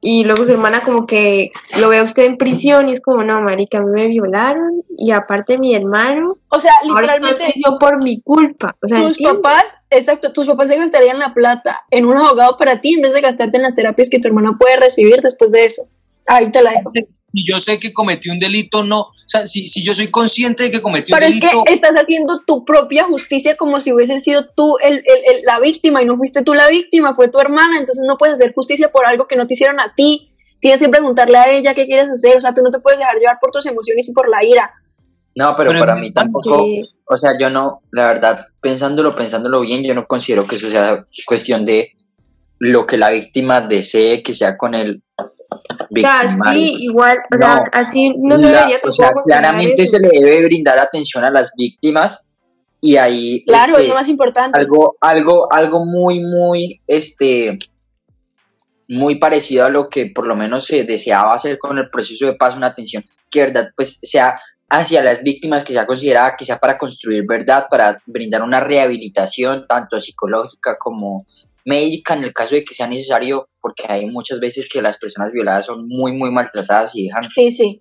y 0.00 0.24
luego 0.24 0.44
su 0.44 0.52
hermana 0.52 0.84
como 0.84 1.06
que 1.06 1.50
lo 1.80 1.88
ve 1.88 1.98
a 1.98 2.04
usted 2.04 2.24
en 2.24 2.36
prisión 2.36 2.88
y 2.88 2.92
es 2.92 3.00
como, 3.00 3.24
no, 3.24 3.40
marica, 3.40 3.78
a 3.78 3.80
mí 3.82 3.90
me 3.90 4.06
violaron 4.08 4.82
y 4.96 5.10
aparte 5.10 5.58
mi 5.58 5.74
hermano, 5.74 6.38
O 6.48 6.60
sea, 6.60 6.72
literalmente 6.84 7.52
por 7.80 8.02
mi 8.02 8.20
culpa. 8.20 8.76
O 8.82 8.88
sea, 8.88 8.98
tus 8.98 9.18
¿entiendes? 9.18 9.42
papás, 9.42 9.80
exacto, 9.90 10.32
tus 10.32 10.46
papás 10.46 10.68
se 10.68 10.76
gastarían 10.76 11.18
la 11.18 11.34
plata 11.34 11.80
en 11.90 12.06
un 12.06 12.18
abogado 12.18 12.56
para 12.56 12.80
ti 12.80 12.94
en 12.94 13.02
vez 13.02 13.12
de 13.12 13.20
gastarse 13.20 13.56
en 13.56 13.62
las 13.62 13.74
terapias 13.74 14.08
que 14.10 14.20
tu 14.20 14.28
hermana 14.28 14.56
puede 14.58 14.76
recibir 14.76 15.20
después 15.20 15.50
de 15.50 15.64
eso. 15.64 15.88
Ahí 16.30 16.50
te 16.52 16.62
la 16.62 16.70
dejo. 16.72 16.90
si 16.90 17.50
yo 17.50 17.58
sé 17.58 17.78
que 17.80 17.92
cometí 17.92 18.28
un 18.28 18.38
delito, 18.38 18.84
no. 18.84 19.00
O 19.00 19.10
sea, 19.26 19.46
si, 19.46 19.66
si 19.66 19.82
yo 19.82 19.94
soy 19.94 20.08
consciente 20.08 20.64
de 20.64 20.70
que 20.70 20.82
cometí 20.82 21.10
un 21.12 21.18
Pero 21.18 21.26
es 21.30 21.40
que 21.40 21.46
delito, 21.46 21.64
estás 21.66 21.94
haciendo 21.96 22.42
tu 22.46 22.64
propia 22.66 23.04
justicia 23.04 23.56
como 23.56 23.80
si 23.80 23.92
hubiese 23.92 24.20
sido 24.20 24.46
tú 24.54 24.76
el, 24.82 24.98
el- 24.98 25.36
el- 25.36 25.42
la 25.44 25.58
víctima 25.58 26.02
y 26.02 26.04
no 26.04 26.16
fuiste 26.16 26.42
tú 26.42 26.52
la 26.54 26.68
víctima, 26.68 27.14
fue 27.14 27.28
tu 27.28 27.40
hermana, 27.40 27.78
entonces 27.78 28.04
no 28.06 28.18
puedes 28.18 28.34
hacer 28.34 28.52
justicia 28.54 28.90
por 28.92 29.06
algo 29.06 29.26
que 29.26 29.36
no 29.36 29.46
te 29.46 29.54
hicieron 29.54 29.80
a 29.80 29.94
ti. 29.96 30.30
Tienes 30.60 30.80
que 30.82 30.88
preguntarle 30.88 31.38
a 31.38 31.50
ella 31.50 31.72
qué 31.74 31.86
quieres 31.86 32.08
hacer, 32.10 32.36
o 32.36 32.40
sea, 32.40 32.52
tú 32.52 32.62
no 32.62 32.70
te 32.70 32.80
puedes 32.80 32.98
dejar 32.98 33.16
llevar 33.16 33.38
por 33.40 33.50
tus 33.50 33.64
emociones 33.66 34.08
y 34.08 34.12
por 34.12 34.28
la 34.28 34.44
ira. 34.44 34.70
No, 35.34 35.54
pero, 35.56 35.70
Pero 35.70 35.80
para 35.80 35.94
mí 35.96 36.12
tampoco, 36.12 36.58
Que- 36.64 36.82
o 37.06 37.16
sea, 37.16 37.38
yo 37.40 37.48
no, 37.48 37.80
la 37.92 38.04
verdad, 38.06 38.44
pensándolo, 38.60 39.12
pensándolo 39.12 39.60
bien, 39.60 39.82
yo 39.84 39.94
no 39.94 40.06
considero 40.06 40.46
que 40.46 40.56
eso 40.56 40.68
sea 40.68 41.04
cuestión 41.26 41.64
de 41.64 41.92
lo 42.60 42.86
que 42.86 42.96
la 42.98 43.10
víctima 43.10 43.60
desee 43.60 44.22
que 44.22 44.34
sea 44.34 44.58
con 44.58 44.74
el 44.74 45.02
O 45.50 45.98
sea, 46.00 46.22
victimario. 46.22 46.52
sí, 46.52 46.72
igual, 46.80 47.18
o 47.32 47.36
No. 47.38 47.46
sea, 47.46 47.62
así 47.72 48.12
no 48.18 48.36
se 48.38 48.44
La- 48.44 48.48
debería 48.50 48.78
o 48.84 48.92
sea, 48.92 49.10
claramente 49.24 49.82
eso. 49.82 49.96
se 49.96 50.02
le 50.02 50.08
debe 50.20 50.44
brindar 50.46 50.78
atención 50.78 51.24
a 51.24 51.30
las 51.30 51.52
víctimas 51.56 52.26
y 52.80 52.96
ahí 52.96 53.44
Claro, 53.46 53.72
este, 53.72 53.82
es 53.84 53.88
lo 53.88 53.94
más 53.94 54.08
importante. 54.08 54.58
algo, 54.58 54.96
algo, 55.00 55.52
algo 55.52 55.84
muy, 55.86 56.20
muy, 56.20 56.80
este, 56.86 57.58
muy 58.88 59.16
parecido 59.18 59.66
a 59.66 59.70
lo 59.70 59.88
que 59.88 60.06
por 60.14 60.26
lo 60.26 60.36
menos 60.36 60.64
se 60.66 60.84
deseaba 60.84 61.34
hacer 61.34 61.58
con 61.58 61.78
el 61.78 61.90
proceso 61.90 62.26
de 62.26 62.34
paz, 62.34 62.56
una 62.56 62.68
atención 62.68 63.04
que 63.30 63.40
verdad 63.40 63.70
pues 63.76 63.98
sea 64.02 64.40
hacia 64.70 65.02
las 65.02 65.22
víctimas, 65.22 65.64
que 65.64 65.72
sea 65.72 65.86
considerada 65.86 66.36
que 66.36 66.44
sea 66.44 66.58
para 66.58 66.76
construir 66.78 67.24
verdad, 67.26 67.66
para 67.70 68.00
brindar 68.06 68.42
una 68.42 68.60
rehabilitación 68.60 69.66
tanto 69.66 69.98
psicológica 70.00 70.76
como 70.78 71.24
médica 71.68 72.14
en 72.14 72.24
el 72.24 72.32
caso 72.32 72.54
de 72.54 72.64
que 72.64 72.74
sea 72.74 72.86
necesario, 72.86 73.46
porque 73.60 73.84
hay 73.88 74.06
muchas 74.06 74.40
veces 74.40 74.68
que 74.72 74.80
las 74.80 74.96
personas 74.98 75.30
violadas 75.32 75.66
son 75.66 75.86
muy, 75.86 76.12
muy 76.12 76.30
maltratadas 76.30 76.96
y 76.96 77.04
dejan 77.08 77.24
Sí, 77.34 77.50
sí, 77.52 77.78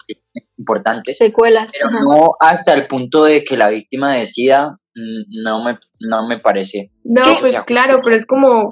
importantes 0.58 1.18
secuelas. 1.18 1.72
pero 1.74 1.88
ajá. 1.88 2.00
no 2.04 2.32
hasta 2.40 2.74
el 2.74 2.88
punto 2.88 3.24
de 3.24 3.44
que 3.44 3.56
la 3.58 3.70
víctima 3.70 4.14
decida, 4.14 4.78
mm, 4.96 5.44
no 5.44 5.64
me, 5.64 5.78
no 6.02 6.28
me 6.28 6.38
parece. 6.38 6.92
No, 7.04 7.24
Sí. 7.26 7.38
pues 7.40 7.62
claro, 7.62 8.00
pero 8.04 8.16
es 8.16 8.26
como 8.26 8.68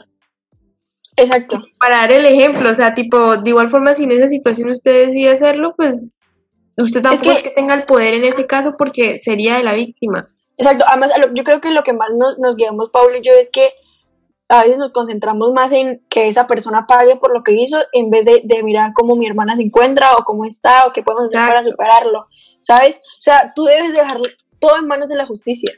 Exacto. 1.18 1.64
para 1.80 1.98
dar 1.98 2.12
el 2.12 2.26
ejemplo, 2.26 2.70
o 2.70 2.74
sea, 2.74 2.94
tipo, 2.94 3.38
de 3.38 3.50
igual 3.50 3.70
forma, 3.70 3.94
si 3.96 4.04
en 4.04 4.12
esa 4.12 4.28
situación 4.28 4.70
usted 4.72 5.06
decide 5.08 5.32
hacerlo, 5.32 5.74
pues 5.78 6.12
usted 6.78 7.02
tampoco 7.02 7.32
es 7.32 7.38
que- 7.38 7.44
que, 7.50 7.56
tenga 7.56 7.74
el 7.74 7.86
poder 7.86 8.16
en 8.16 8.26
ese 8.26 8.46
caso 8.48 8.76
porque 8.78 9.20
sería 9.20 9.56
de 9.56 9.64
la 9.64 9.74
víctima. 9.76 10.28
Exacto, 10.58 10.84
además 10.88 11.12
a 11.16 11.20
lo- 11.20 11.34
yo 11.34 11.44
creo 11.44 11.62
que 11.62 11.72
lo 11.72 11.84
que 11.84 11.94
más 11.94 12.10
nos, 12.18 12.38
nos 12.40 12.56
guiamos, 12.58 12.90
Pablo 12.92 13.18
y 13.18 13.22
yo, 13.22 13.32
es 13.34 13.50
que 13.52 13.70
a 14.48 14.62
veces 14.62 14.78
nos 14.78 14.92
concentramos 14.92 15.52
más 15.54 15.72
en 15.72 16.04
que 16.10 16.28
esa 16.28 16.46
persona 16.48 16.84
pague 16.88 17.16
por 17.16 17.34
lo 17.34 17.44
que 17.44 17.54
hizo 17.54 17.80
en 17.94 18.10
vez 18.12 18.26
de, 18.26 18.42
de 18.44 18.62
mirar 18.64 18.92
cómo 18.94 19.16
mi 19.16 19.26
hermana 19.28 19.56
se 19.56 19.64
encuentra 19.64 20.16
o 20.18 20.24
cómo 20.24 20.46
está 20.46 20.86
o 20.86 20.94
qué 20.94 21.02
podemos 21.02 21.34
hacer 21.34 21.48
para 21.48 21.64
superarlo, 21.64 22.28
¿sabes? 22.62 22.98
O 22.98 23.22
sea, 23.22 23.52
tú 23.56 23.64
debes 23.64 23.94
dejar 23.94 24.20
todo 24.60 24.78
en 24.78 24.88
manos 24.88 25.10
de 25.10 25.16
la 25.16 25.26
justicia. 25.26 25.72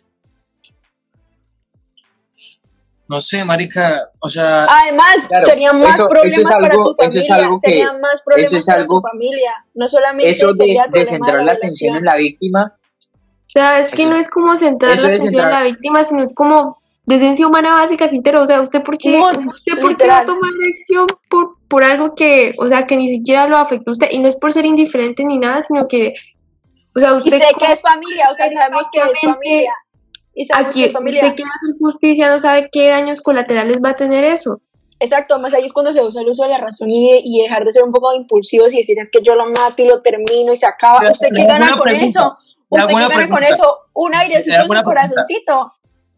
no 3.10 3.22
sé, 3.22 3.46
marica, 3.46 4.12
o 4.20 4.28
sea, 4.28 4.66
Además, 4.66 5.28
Claro, 5.30 5.46
serían 5.46 5.80
más 5.80 5.96
eso- 5.96 6.04
eso 6.04 6.10
problemas 6.10 6.40
es 6.40 6.50
para 6.50 6.68
algo- 6.68 6.84
tu 6.84 6.90
eso 6.90 6.92
es 7.20 7.28
familia, 7.28 7.36
algo 7.46 7.60
que- 7.62 7.70
serían 7.70 8.02
más 8.02 8.22
problemas 8.26 8.52
eso 8.52 8.60
es 8.60 8.66
para 8.66 8.82
algo- 8.82 8.96
tu 9.02 9.08
familia, 9.08 9.66
no 9.76 9.88
solamente 9.88 10.30
Eso 10.30 10.48
de, 10.50 10.54
sería 10.58 10.84
centrar 11.06 11.38
de 11.38 11.38
la 11.38 11.44
la 11.46 11.52
atención 11.54 11.96
en 11.96 12.04
la 12.04 12.16
víctima, 12.18 12.76
O 13.00 13.50
sea, 13.50 13.80
es 13.80 13.96
que 13.96 14.02
Eso- 14.04 14.12
no 14.12 14.18
es 14.18 14.30
como 14.30 14.58
centrar 14.58 14.92
eso 14.92 15.08
la 15.08 15.14
atención 15.16 15.46
en 15.46 15.52
la 15.52 15.64
víctima, 15.64 16.04
sino 16.04 16.22
es 16.22 16.34
como 16.36 16.82
decencia 17.08 17.48
humana 17.48 17.74
básica, 17.74 18.10
Quintero. 18.10 18.44
O 18.44 18.46
sea, 18.46 18.62
¿usted 18.62 18.84
por 18.84 18.98
qué, 18.98 19.10
No, 19.18 19.28
usted 19.30 19.82
por 19.82 19.96
qué 19.98 20.08
va 20.08 20.20
a 20.20 20.26
tomar 20.26 20.52
acción 20.76 21.08
por, 21.30 21.58
por 21.68 21.84
algo 21.84 22.14
que, 22.16 22.52
o 22.60 22.68
sea, 22.68 22.86
que 22.86 22.96
ni 22.98 23.10
siquiera 23.10 23.48
lo 23.48 23.58
afectó 23.58 23.92
a 23.92 23.94
usted? 23.94 24.08
Y 24.12 24.20
no 24.20 24.28
es 24.28 24.36
por 24.36 24.54
ser 24.54 24.66
indiferente 24.66 25.24
ni 25.26 25.40
nada, 25.40 25.62
sino 25.64 25.88
que, 25.88 26.14
o 26.96 27.00
sea, 27.00 27.12
Y 27.12 27.18
usted... 27.18 27.40
sé 27.40 27.54
como- 27.54 27.66
que 27.66 27.74
es 27.74 27.82
familia, 27.82 28.28
o 28.30 28.34
sea, 28.34 28.50
sabemos 28.50 28.88
que 28.92 29.00
es 29.00 29.20
familia. 29.22 29.72
Y 30.36 30.46
sabemos 30.46 30.70
Aquí, 30.70 30.82
que 30.82 30.86
es 30.88 30.94
familia. 30.94 31.24
usted 31.24 31.36
que 31.36 31.44
va 31.44 31.50
a 31.50 31.58
hacer 31.64 31.76
justicia 31.80 32.30
no 32.30 32.40
sabe 32.40 32.70
qué 32.72 32.90
daños 32.90 33.22
colaterales 33.22 33.78
va 33.84 33.90
a 33.92 33.96
tener 33.96 34.24
eso. 34.24 34.62
Exacto, 35.00 35.36
además 35.36 35.54
ahí 35.54 35.64
es 35.64 35.74
cuando 35.74 35.92
se 35.92 36.02
usa 36.02 36.22
el 36.22 36.28
uso 36.30 36.44
de 36.44 36.50
la 36.50 36.58
razón 36.60 36.90
y, 36.92 37.22
y 37.24 37.42
dejar 37.42 37.64
de 37.64 37.72
ser 37.72 37.84
un 37.84 37.92
poco 37.92 38.14
impulsivos 38.14 38.74
y 38.74 38.78
decir 38.78 38.98
es 39.00 39.10
que 39.12 39.22
yo 39.24 39.34
lo 39.36 39.46
mato 39.48 39.82
y 39.84 39.88
lo 39.88 40.02
termino 40.02 40.52
y 40.54 40.58
se 40.58 40.66
acaba. 40.68 41.00
Pero- 41.00 41.12
¿Usted 41.12 41.30
qué 41.36 41.46
gana 41.46 41.70
con 41.70 41.80
pregunta, 41.82 42.06
eso? 42.06 42.38
¿Usted 42.70 42.88
qué 42.88 42.94
gana 42.94 43.30
con 43.30 43.44
eso? 43.44 43.78
Un 43.94 44.14
airecito 44.16 44.56
en 44.56 44.62
su 44.64 44.68
pregunta. 45.14 45.22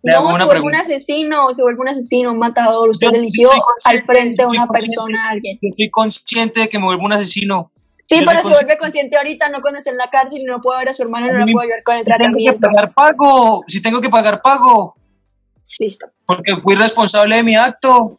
Le 0.01 0.13
No, 0.13 0.35
se 0.37 0.45
vuelve 0.45 0.61
un 0.61 0.75
asesino, 0.75 1.53
se 1.53 1.61
vuelve 1.61 1.81
un 1.81 1.89
asesino, 1.89 2.31
un 2.31 2.39
matador. 2.39 2.89
Usted 2.89 3.07
Yo- 3.11 3.17
eligió 3.17 3.49
al 3.85 4.03
frente 4.05 4.43
a 4.43 4.47
una 4.47 4.67
persona, 4.67 5.25
a 5.27 5.29
alguien. 5.31 5.57
yo 5.61 5.69
soy 5.73 5.89
consciente 5.89 6.61
de 6.61 6.69
que 6.69 6.79
me 6.79 6.85
vuelvo 6.85 7.03
un 7.03 7.13
asesino. 7.13 7.71
Sí, 8.07 8.21
Yo 8.21 8.25
pero 8.25 8.41
se 8.41 8.47
vuelve 8.49 8.77
consciente 8.77 9.17
ahorita, 9.17 9.49
no 9.49 9.61
cuando 9.61 9.77
está 9.77 9.91
en 9.91 9.97
la 9.97 10.09
cárcel 10.09 10.39
y 10.41 10.45
no 10.45 10.61
puede 10.61 10.79
ver 10.79 10.89
a 10.89 10.93
su 10.93 11.03
hermana 11.03 11.27
y 11.27 11.31
no 11.31 11.45
la 11.45 11.51
puede 11.51 11.65
ayudar 11.67 11.83
con 11.83 11.95
el 11.95 12.01
Si 12.01 12.11
tengo 12.11 12.37
que 12.39 12.53
pagar 12.59 12.93
pago, 12.93 13.63
si 13.67 13.81
tengo 13.81 14.01
que 14.01 14.09
pagar 14.09 14.41
pago, 14.41 14.95
Listo. 15.79 16.07
porque 16.25 16.55
fui 16.55 16.75
responsable 16.75 17.35
de 17.35 17.43
mi 17.43 17.55
acto, 17.55 18.17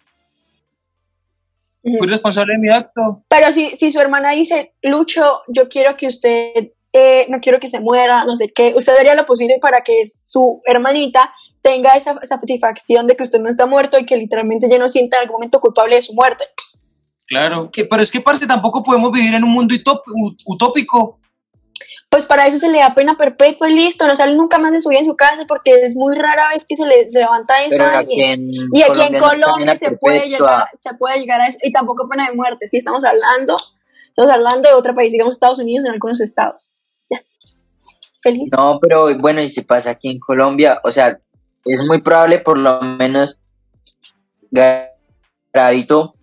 fui 1.98 2.06
responsable 2.08 2.52
de 2.54 2.58
mi 2.60 2.68
acto. 2.68 3.20
Pero 3.28 3.50
si, 3.52 3.74
si 3.74 3.90
su 3.90 4.00
hermana 4.00 4.30
dice, 4.30 4.74
Lucho, 4.82 5.40
yo 5.48 5.68
quiero 5.68 5.96
que 5.96 6.06
usted, 6.06 6.72
eh, 6.92 7.26
no 7.28 7.40
quiero 7.40 7.58
que 7.58 7.68
se 7.68 7.80
muera, 7.80 8.24
no 8.24 8.36
sé 8.36 8.52
qué, 8.54 8.74
usted 8.76 8.96
haría 8.96 9.14
lo 9.14 9.24
posible 9.26 9.58
para 9.60 9.80
que 9.82 10.04
su 10.06 10.60
hermanita 10.66 11.32
tenga 11.62 11.94
esa 11.94 12.18
satisfacción 12.22 13.06
de 13.06 13.16
que 13.16 13.22
usted 13.22 13.40
no 13.40 13.48
está 13.48 13.66
muerto 13.66 13.98
y 13.98 14.06
que 14.06 14.16
literalmente 14.16 14.68
ya 14.68 14.78
no 14.78 14.88
sienta 14.88 15.16
en 15.16 15.22
algún 15.22 15.34
momento 15.34 15.60
culpable 15.60 15.96
de 15.96 16.02
su 16.02 16.14
muerte. 16.14 16.44
Claro, 17.28 17.70
que, 17.72 17.84
pero 17.84 18.02
es 18.02 18.10
que 18.10 18.20
parce 18.20 18.46
tampoco 18.46 18.82
podemos 18.82 19.12
vivir 19.12 19.34
en 19.34 19.44
un 19.44 19.52
mundo 19.52 19.74
utópico. 20.46 21.20
Pues 22.10 22.26
para 22.26 22.48
eso 22.48 22.58
se 22.58 22.68
le 22.68 22.78
da 22.78 22.92
pena 22.92 23.16
perpetua 23.16 23.70
y 23.70 23.74
listo, 23.76 24.04
no 24.04 24.16
sale 24.16 24.34
nunca 24.34 24.58
más 24.58 24.72
de 24.72 24.80
su 24.80 24.88
vida 24.88 24.98
en 24.98 25.06
su 25.06 25.14
casa 25.14 25.44
porque 25.46 25.70
es 25.70 25.94
muy 25.94 26.16
rara 26.16 26.48
vez 26.48 26.66
que 26.68 26.74
se 26.74 26.84
le 26.84 27.08
se 27.08 27.20
levanta 27.20 27.62
eso 27.62 27.76
pero 27.78 27.84
a 27.84 27.98
alguien. 27.98 28.32
en 28.32 28.68
Y 28.72 28.82
aquí 28.82 29.00
en 29.00 29.16
Colombia 29.16 29.76
se 29.76 29.92
puede, 29.92 30.28
llegar, 30.28 30.64
se 30.74 30.92
puede 30.94 31.20
llegar 31.20 31.40
a 31.40 31.46
eso. 31.46 31.58
Y 31.62 31.70
tampoco 31.70 32.08
pena 32.08 32.28
de 32.28 32.34
muerte. 32.34 32.66
Sí, 32.66 32.78
estamos 32.78 33.04
hablando, 33.04 33.54
estamos 34.08 34.32
hablando 34.32 34.68
de 34.68 34.74
otro 34.74 34.92
país, 34.96 35.12
digamos 35.12 35.34
Estados 35.34 35.60
Unidos 35.60 35.84
en 35.84 35.92
algunos 35.92 36.20
estados. 36.20 36.72
Ya. 37.08 37.22
Feliz. 38.22 38.50
No, 38.56 38.80
pero 38.80 39.16
bueno, 39.18 39.40
y 39.40 39.48
si 39.48 39.60
pasa 39.62 39.90
aquí 39.90 40.10
en 40.10 40.18
Colombia, 40.18 40.80
o 40.82 40.90
sea, 40.90 41.20
es 41.64 41.82
muy 41.86 42.00
probable 42.00 42.38
por 42.38 42.58
lo 42.58 42.80
menos 42.82 43.42
Gradito 45.52 46.14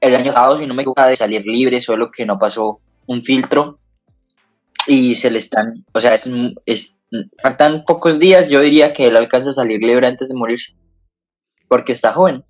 el 0.00 0.14
año 0.14 0.26
pasado, 0.32 0.58
si 0.58 0.66
no 0.66 0.74
me 0.74 0.82
equivoco, 0.82 1.02
de 1.02 1.16
salir 1.16 1.42
libre, 1.46 1.80
solo 1.80 2.10
que 2.10 2.26
no 2.26 2.38
pasó 2.38 2.80
un 3.06 3.22
filtro 3.22 3.78
y 4.86 5.14
se 5.16 5.30
le 5.30 5.38
están, 5.38 5.84
o 5.94 6.00
sea, 6.00 6.12
es, 6.14 6.28
es- 6.66 7.00
faltan 7.42 7.84
pocos 7.86 8.18
días, 8.18 8.48
yo 8.50 8.60
diría 8.60 8.92
que 8.92 9.06
él 9.06 9.16
alcanza 9.16 9.50
a 9.50 9.54
salir 9.54 9.82
libre 9.82 10.06
antes 10.06 10.28
de 10.28 10.34
morirse, 10.34 10.72
porque 11.68 11.92
está 11.92 12.12
joven, 12.12 12.44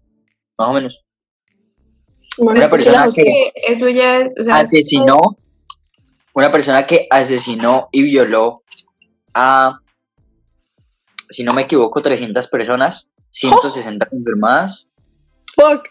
más 0.58 0.68
o 0.68 0.72
menos. 0.72 1.04
Bueno, 2.38 2.58
Una 2.60 2.68
persona 2.70 2.98
que- 3.02 3.04
justicia- 3.06 3.32
Que 3.54 3.72
eso 3.72 3.88
ya 3.88 4.18
es, 4.18 4.34
o 4.40 4.44
sea, 4.44 4.58
asesinó, 4.58 5.20
una 6.32 6.50
persona 6.50 6.84
que 6.86 7.06
asesinó 7.08 7.88
y 7.92 8.02
violó 8.02 8.62
a, 9.32 9.78
si 11.34 11.44
no 11.44 11.52
me 11.52 11.62
equivoco, 11.62 12.00
300 12.02 12.48
personas, 12.48 13.08
160 13.30 14.06
confirmadas. 14.06 14.88
Fuck. 15.54 15.88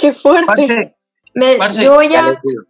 Qué 0.00 0.12
fuerte. 0.12 0.46
Parce, 0.46 0.96
Me- 1.34 1.56
Parce, 1.56 1.82
yo, 1.84 1.94
voy 1.94 2.14
a, 2.14 2.22
les 2.22 2.42
digo. 2.42 2.62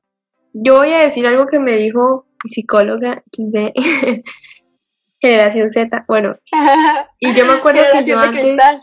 yo 0.52 0.76
voy 0.78 0.92
a 0.92 0.98
decir 1.04 1.26
algo 1.26 1.46
que 1.46 1.58
me 1.58 1.76
dijo 1.76 2.26
mi 2.44 2.50
psicóloga 2.50 3.22
de 3.36 3.72
Generación 5.20 5.68
Z. 5.68 6.04
Bueno, 6.08 6.36
y 7.18 7.34
yo 7.34 7.44
me 7.46 7.52
acuerdo 7.54 7.82
que 7.92 8.04
yo 8.04 8.18
antes, 8.18 8.42
cristal. 8.42 8.76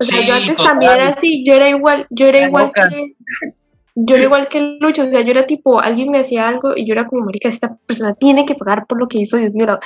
o 0.00 0.02
sea, 0.02 0.18
Sí, 0.18 0.26
yo 0.26 0.34
antes 0.34 0.56
total. 0.56 0.66
también 0.72 0.92
era 0.92 1.08
así, 1.10 1.44
yo 1.46 1.54
era 1.54 1.68
igual, 1.68 2.06
yo 2.10 2.26
era 2.26 2.40
La 2.40 2.46
igual 2.48 2.72
que, 2.72 3.14
yo 3.94 4.14
era 4.16 4.24
igual 4.24 4.48
que 4.48 4.76
Lucho, 4.80 5.02
o 5.02 5.06
sea, 5.06 5.20
yo 5.20 5.30
era 5.30 5.46
tipo, 5.46 5.80
alguien 5.80 6.10
me 6.10 6.18
hacía 6.18 6.48
algo 6.48 6.72
y 6.76 6.84
yo 6.86 6.92
era 6.94 7.06
como, 7.06 7.24
marica, 7.24 7.48
esta 7.48 7.76
persona 7.86 8.14
tiene 8.14 8.44
que 8.44 8.56
pagar 8.56 8.86
por 8.88 8.98
lo 8.98 9.06
que 9.06 9.18
hizo, 9.18 9.36
Dios 9.36 9.54
mío. 9.54 9.78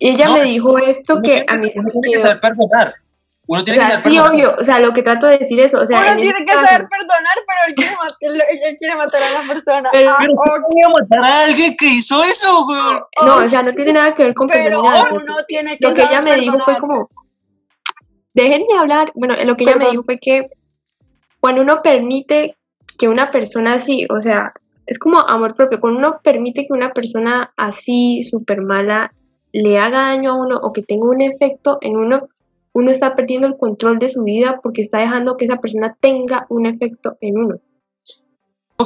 Y 0.00 0.08
ella 0.10 0.24
No, 0.26 0.32
me 0.38 0.42
dijo 0.44 0.76
esto 0.78 1.20
que 1.22 1.44
a 1.46 1.56
mí 1.56 1.70
se 1.70 1.78
uno 1.78 1.84
me 1.86 1.92
tiene 1.92 2.06
que 2.08 2.10
quedó. 2.14 2.20
saber 2.22 2.40
perdonar. 2.40 2.94
Uno 3.46 3.60
O 3.60 3.64
tiene 3.64 3.78
que 3.80 3.84
saber 3.84 3.98
sí, 3.98 4.02
perdonar. 4.16 4.32
obvio, 4.32 4.54
o 4.58 4.64
sea, 4.64 4.78
lo 4.80 4.92
que 4.92 5.02
trato 5.02 5.26
de 5.26 5.38
decir 5.38 5.60
es, 5.60 5.74
o 5.74 5.84
sea, 5.84 5.98
Uno 6.00 6.08
en 6.08 6.20
tiene 6.20 6.30
este 6.38 6.44
que 6.44 6.52
caso- 6.54 6.66
saber 6.66 6.86
perdonar, 6.88 7.36
pero 7.46 7.58
él 7.68 7.74
quiere, 7.74 7.96
mat- 7.96 8.16
él- 8.20 8.76
quiere 8.78 8.96
matar 8.96 9.22
a 9.22 9.30
la 9.42 9.46
persona. 9.46 9.88
Pero- 9.92 10.10
Ah, 10.10 10.16
Pero 10.20 10.34
¿cómo 10.36 10.52
ok. 10.54 10.60
voy 10.72 10.82
a 10.82 10.88
matar 10.88 11.24
a 11.32 11.44
alguien 11.44 11.76
que 11.76 11.86
hizo 11.86 12.22
eso, 12.24 12.64
güey? 12.64 12.78
No, 13.26 13.36
o 13.36 13.46
sea, 13.46 13.62
no 13.62 13.72
tiene 13.72 13.92
nada 13.92 14.14
que 14.14 14.24
ver 14.24 14.34
con 14.34 14.48
Pero 14.48 14.82
nada. 14.82 15.08
uno 15.12 15.34
tiene 15.46 15.76
que 15.76 15.86
Lo 15.88 15.94
que 15.94 16.02
ella 16.02 16.22
me 16.22 16.36
dijo 16.36 16.58
fue 16.60 16.78
como, 16.78 17.10
déjenme 18.34 18.78
hablar. 18.78 19.12
Bueno, 19.14 19.34
lo 19.44 19.56
que 19.56 19.64
ella 19.64 19.76
me 19.76 19.90
dijo 19.90 20.02
fue 20.04 20.18
que 20.18 20.48
cuando 21.40 21.62
uno 21.62 21.82
permite 21.82 22.56
que 22.98 23.08
una 23.08 23.30
persona 23.30 23.74
así, 23.74 24.06
o 24.10 24.20
sea, 24.20 24.52
es 24.86 24.98
como 24.98 25.18
amor 25.20 25.54
propio, 25.54 25.80
cuando 25.80 25.98
uno 25.98 26.20
permite 26.22 26.62
que 26.66 26.72
una 26.72 26.92
persona 26.92 27.52
así, 27.56 28.22
súper 28.22 28.60
mala, 28.62 29.12
le 29.52 29.78
haga 29.78 30.00
daño 30.00 30.30
a 30.30 30.34
uno 30.36 30.58
o 30.58 30.72
que 30.72 30.82
tenga 30.82 31.06
un 31.06 31.20
efecto 31.20 31.78
en 31.80 31.96
uno, 31.96 32.28
uno 32.72 32.90
está 32.90 33.16
perdiendo 33.16 33.46
el 33.46 33.56
control 33.56 33.98
de 33.98 34.08
su 34.08 34.22
vida 34.22 34.60
porque 34.62 34.82
está 34.82 34.98
dejando 34.98 35.36
que 35.36 35.46
esa 35.46 35.56
persona 35.56 35.96
tenga 36.00 36.46
un 36.48 36.66
efecto 36.66 37.16
en 37.20 37.38
uno. 37.38 37.60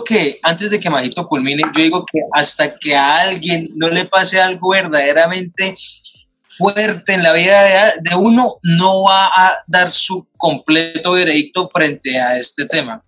Que 0.04 0.38
antes 0.42 0.70
de 0.70 0.80
que 0.80 0.90
Majito 0.90 1.26
culmine, 1.26 1.62
yo 1.74 1.82
digo 1.82 2.04
que 2.04 2.18
hasta 2.32 2.76
que 2.76 2.96
a 2.96 3.20
alguien 3.20 3.68
no 3.76 3.88
le 3.88 4.04
pase 4.04 4.40
algo 4.40 4.70
verdaderamente 4.70 5.76
fuerte 6.44 7.14
en 7.14 7.22
la 7.22 7.32
vida 7.32 7.62
de, 7.62 8.10
de 8.10 8.16
uno, 8.16 8.54
no 8.76 9.04
va 9.04 9.26
a 9.26 9.54
dar 9.66 9.90
su 9.90 10.26
completo 10.36 11.12
veredicto 11.12 11.68
frente 11.68 12.18
a 12.18 12.36
este 12.36 12.66
tema. 12.66 13.02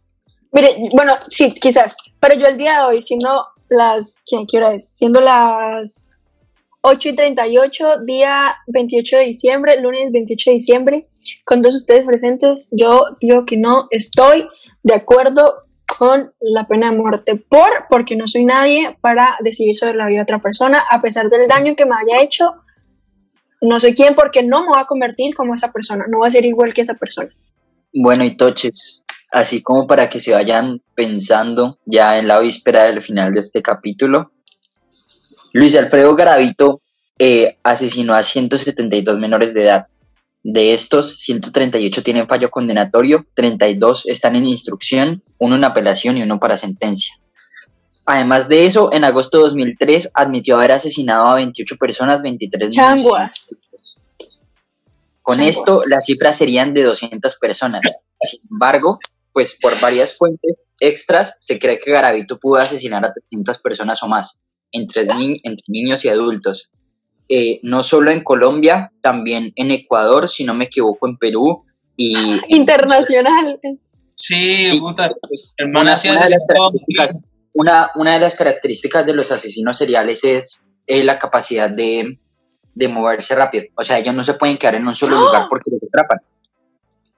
Mire, 0.52 0.76
bueno, 0.92 1.14
sí, 1.28 1.52
quizás, 1.52 1.96
pero 2.20 2.34
yo 2.34 2.46
el 2.46 2.56
día 2.56 2.78
de 2.78 2.84
hoy, 2.86 3.02
siendo 3.02 3.46
las, 3.68 4.22
¿qué, 4.24 4.44
qué 4.48 4.56
hora 4.58 4.74
es? 4.74 4.96
Siendo 4.96 5.20
las 5.20 6.12
8 6.88 7.08
y 7.08 7.16
38, 7.16 7.84
día 8.04 8.54
28 8.68 9.16
de 9.16 9.24
diciembre, 9.24 9.80
lunes 9.80 10.12
28 10.12 10.50
de 10.50 10.54
diciembre, 10.54 11.08
con 11.44 11.60
todos 11.60 11.74
ustedes 11.74 12.06
presentes, 12.06 12.68
yo 12.70 13.02
digo 13.20 13.44
que 13.44 13.56
no 13.56 13.88
estoy 13.90 14.46
de 14.84 14.94
acuerdo 14.94 15.64
con 15.98 16.30
la 16.40 16.68
pena 16.68 16.92
de 16.92 16.96
muerte, 16.96 17.34
por, 17.34 17.86
porque 17.90 18.14
no 18.14 18.28
soy 18.28 18.44
nadie 18.44 18.96
para 19.00 19.36
decidir 19.42 19.76
sobre 19.76 19.96
la 19.96 20.06
vida 20.06 20.18
de 20.18 20.22
otra 20.22 20.40
persona, 20.40 20.84
a 20.88 21.00
pesar 21.02 21.28
del 21.28 21.48
daño 21.48 21.74
que 21.74 21.86
me 21.86 21.96
haya 21.96 22.22
hecho, 22.22 22.52
no 23.62 23.80
soy 23.80 23.92
quién 23.92 24.14
porque 24.14 24.44
no 24.44 24.60
me 24.60 24.68
voy 24.68 24.78
a 24.78 24.84
convertir 24.84 25.34
como 25.34 25.56
esa 25.56 25.72
persona, 25.72 26.04
no 26.08 26.18
voy 26.18 26.28
a 26.28 26.30
ser 26.30 26.44
igual 26.44 26.72
que 26.72 26.82
esa 26.82 26.94
persona. 26.94 27.30
Bueno, 27.92 28.22
y 28.22 28.36
toches, 28.36 29.04
así 29.32 29.60
como 29.60 29.88
para 29.88 30.08
que 30.08 30.20
se 30.20 30.34
vayan 30.34 30.82
pensando 30.94 31.80
ya 31.84 32.16
en 32.20 32.28
la 32.28 32.38
víspera 32.38 32.84
del 32.84 33.02
final 33.02 33.32
de 33.32 33.40
este 33.40 33.60
capítulo, 33.60 34.30
Luis 35.56 35.74
Alfredo 35.74 36.14
Garavito 36.14 36.82
eh, 37.18 37.56
asesinó 37.62 38.12
a 38.12 38.22
172 38.22 39.18
menores 39.18 39.54
de 39.54 39.64
edad. 39.64 39.86
De 40.42 40.74
estos, 40.74 41.16
138 41.16 42.02
tienen 42.02 42.28
fallo 42.28 42.50
condenatorio, 42.50 43.24
32 43.32 44.04
están 44.06 44.36
en 44.36 44.44
instrucción, 44.44 45.22
uno 45.38 45.56
en 45.56 45.64
apelación 45.64 46.18
y 46.18 46.22
uno 46.22 46.38
para 46.38 46.58
sentencia. 46.58 47.14
Además 48.04 48.50
de 48.50 48.66
eso, 48.66 48.92
en 48.92 49.04
agosto 49.04 49.38
de 49.38 49.44
2003 49.44 50.10
admitió 50.12 50.56
haber 50.56 50.72
asesinado 50.72 51.24
a 51.24 51.36
28 51.36 51.76
personas, 51.78 52.20
23 52.20 52.68
niños 52.68 52.76
y 52.76 52.78
Changuas. 52.78 53.62
con 55.22 55.38
Changuas. 55.38 55.56
esto, 55.56 55.82
las 55.86 56.04
cifras 56.04 56.36
serían 56.36 56.74
de 56.74 56.82
200 56.82 57.38
personas. 57.38 57.80
Sin 58.20 58.40
embargo, 58.50 58.98
pues 59.32 59.58
por 59.58 59.80
varias 59.80 60.18
fuentes 60.18 60.56
extras, 60.80 61.36
se 61.40 61.58
cree 61.58 61.80
que 61.80 61.92
Garavito 61.92 62.38
pudo 62.38 62.60
asesinar 62.60 63.06
a 63.06 63.14
300 63.14 63.58
personas 63.62 64.02
o 64.02 64.08
más, 64.08 64.46
entre, 64.76 65.04
ni- 65.14 65.40
entre 65.42 65.64
niños 65.68 66.04
y 66.04 66.08
adultos. 66.08 66.70
Eh, 67.28 67.58
no 67.62 67.82
solo 67.82 68.10
en 68.12 68.22
Colombia, 68.22 68.92
también 69.00 69.52
en 69.56 69.70
Ecuador, 69.72 70.28
si 70.28 70.44
no 70.44 70.54
me 70.54 70.66
equivoco, 70.66 71.08
en 71.08 71.16
Perú. 71.16 71.64
Y 71.96 72.14
Internacional. 72.48 73.58
Sí, 74.14 74.70
Sí. 74.70 74.78
puta, 74.80 75.10
hermana, 75.56 75.96
una, 76.04 76.24
de 76.24 76.30
las 76.30 76.44
características, 76.48 77.16
una, 77.54 77.90
una 77.96 78.14
de 78.14 78.20
las 78.20 78.36
características 78.36 79.06
de 79.06 79.14
los 79.14 79.30
asesinos 79.32 79.76
seriales 79.76 80.24
es 80.24 80.66
eh, 80.86 81.02
la 81.02 81.18
capacidad 81.18 81.68
de, 81.70 82.18
de 82.74 82.88
moverse 82.88 83.34
rápido. 83.34 83.64
O 83.74 83.82
sea, 83.82 83.98
ellos 83.98 84.14
no 84.14 84.22
se 84.22 84.34
pueden 84.34 84.56
quedar 84.56 84.76
en 84.76 84.86
un 84.86 84.94
solo 84.94 85.18
lugar 85.18 85.46
porque 85.48 85.70
los 85.70 85.80
atrapan. 85.88 86.18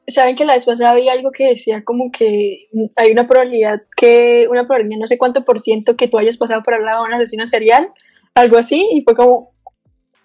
Saben 0.09 0.37
que 0.37 0.47
la 0.47 0.55
vez 0.55 0.65
pasada 0.65 0.93
había 0.93 1.13
algo 1.13 1.31
que 1.31 1.49
decía 1.49 1.85
como 1.85 2.11
que 2.11 2.69
hay 2.97 3.13
una 3.13 3.29
probabilidad 3.29 3.79
que, 3.95 4.47
una 4.51 4.67
probabilidad 4.67 5.01
no 5.01 5.07
sé 5.07 5.19
cuánto 5.19 5.45
por 5.45 5.61
ciento 5.61 5.97
que 5.97 6.09
tú 6.09 6.17
hayas 6.17 6.39
pasado 6.39 6.63
por 6.63 6.75
al 6.75 6.85
lado 6.85 7.03
de 7.03 7.09
un 7.09 7.15
asesino 7.15 7.47
serial, 7.47 7.93
algo 8.35 8.57
así, 8.57 8.89
y 8.93 9.03
fue 9.03 9.15
como, 9.15 9.53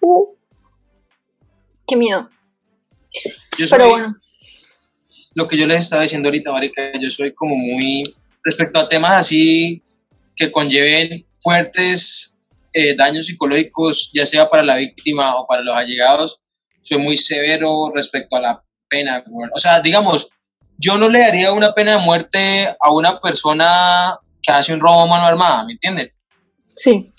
uh, 0.00 0.26
qué 1.86 1.96
miedo. 1.96 2.30
Yo 3.58 3.66
soy, 3.66 3.78
Pero 3.78 3.90
bueno, 3.90 4.16
lo 5.34 5.46
que 5.46 5.58
yo 5.58 5.66
les 5.66 5.80
estaba 5.80 6.02
diciendo 6.02 6.28
ahorita, 6.28 6.50
marica, 6.52 6.92
yo 6.98 7.10
soy 7.10 7.34
como 7.34 7.54
muy, 7.54 8.04
respecto 8.42 8.80
a 8.80 8.88
temas 8.88 9.12
así 9.12 9.82
que 10.36 10.50
conlleven 10.50 11.26
fuertes 11.34 12.40
eh, 12.72 12.96
daños 12.96 13.26
psicológicos, 13.26 14.10
ya 14.12 14.26
sea 14.26 14.48
para 14.48 14.64
la 14.64 14.76
víctima 14.76 15.36
o 15.36 15.46
para 15.46 15.62
los 15.62 15.76
allegados, 15.76 16.40
soy 16.80 16.98
muy 16.98 17.16
severo 17.16 17.92
respecto 17.94 18.36
a 18.36 18.40
la 18.40 18.64
pena. 18.88 19.24
O 19.54 19.58
sea, 19.58 19.80
digamos, 19.80 20.30
yo 20.78 20.98
no 20.98 21.08
le 21.08 21.20
daría 21.20 21.52
una 21.52 21.72
pena 21.74 21.92
de 21.98 22.04
muerte 22.04 22.74
a 22.80 22.92
una 22.92 23.20
persona 23.20 24.18
que 24.42 24.52
hace 24.52 24.74
un 24.74 24.80
robo 24.80 25.02
a 25.02 25.06
mano 25.06 25.24
armada, 25.26 25.64
¿me 25.64 25.72
entienden? 25.72 26.12
sí, 26.66 27.12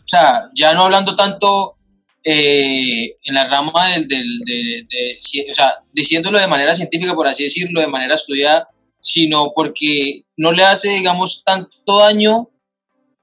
O 0.00 0.08
sea, 0.08 0.42
ya 0.54 0.74
no 0.74 0.82
hablando 0.84 1.16
tanto 1.16 1.76
eh, 2.24 3.16
en 3.24 3.34
la 3.34 3.48
rama 3.48 3.90
del, 3.92 4.06
del- 4.06 4.38
de, 4.44 4.86
de- 4.88 5.18
ci- 5.18 5.50
o 5.50 5.54
sea, 5.54 5.74
diciéndolo 5.92 6.38
de 6.38 6.46
manera 6.46 6.74
científica, 6.74 7.14
por 7.14 7.26
así 7.26 7.44
decirlo, 7.44 7.80
de 7.80 7.86
manera 7.88 8.14
estudiada, 8.14 8.68
sino 9.00 9.52
porque 9.54 10.22
no 10.36 10.52
le 10.52 10.64
hace, 10.64 10.90
digamos, 10.90 11.42
tanto 11.44 11.98
daño 11.98 12.48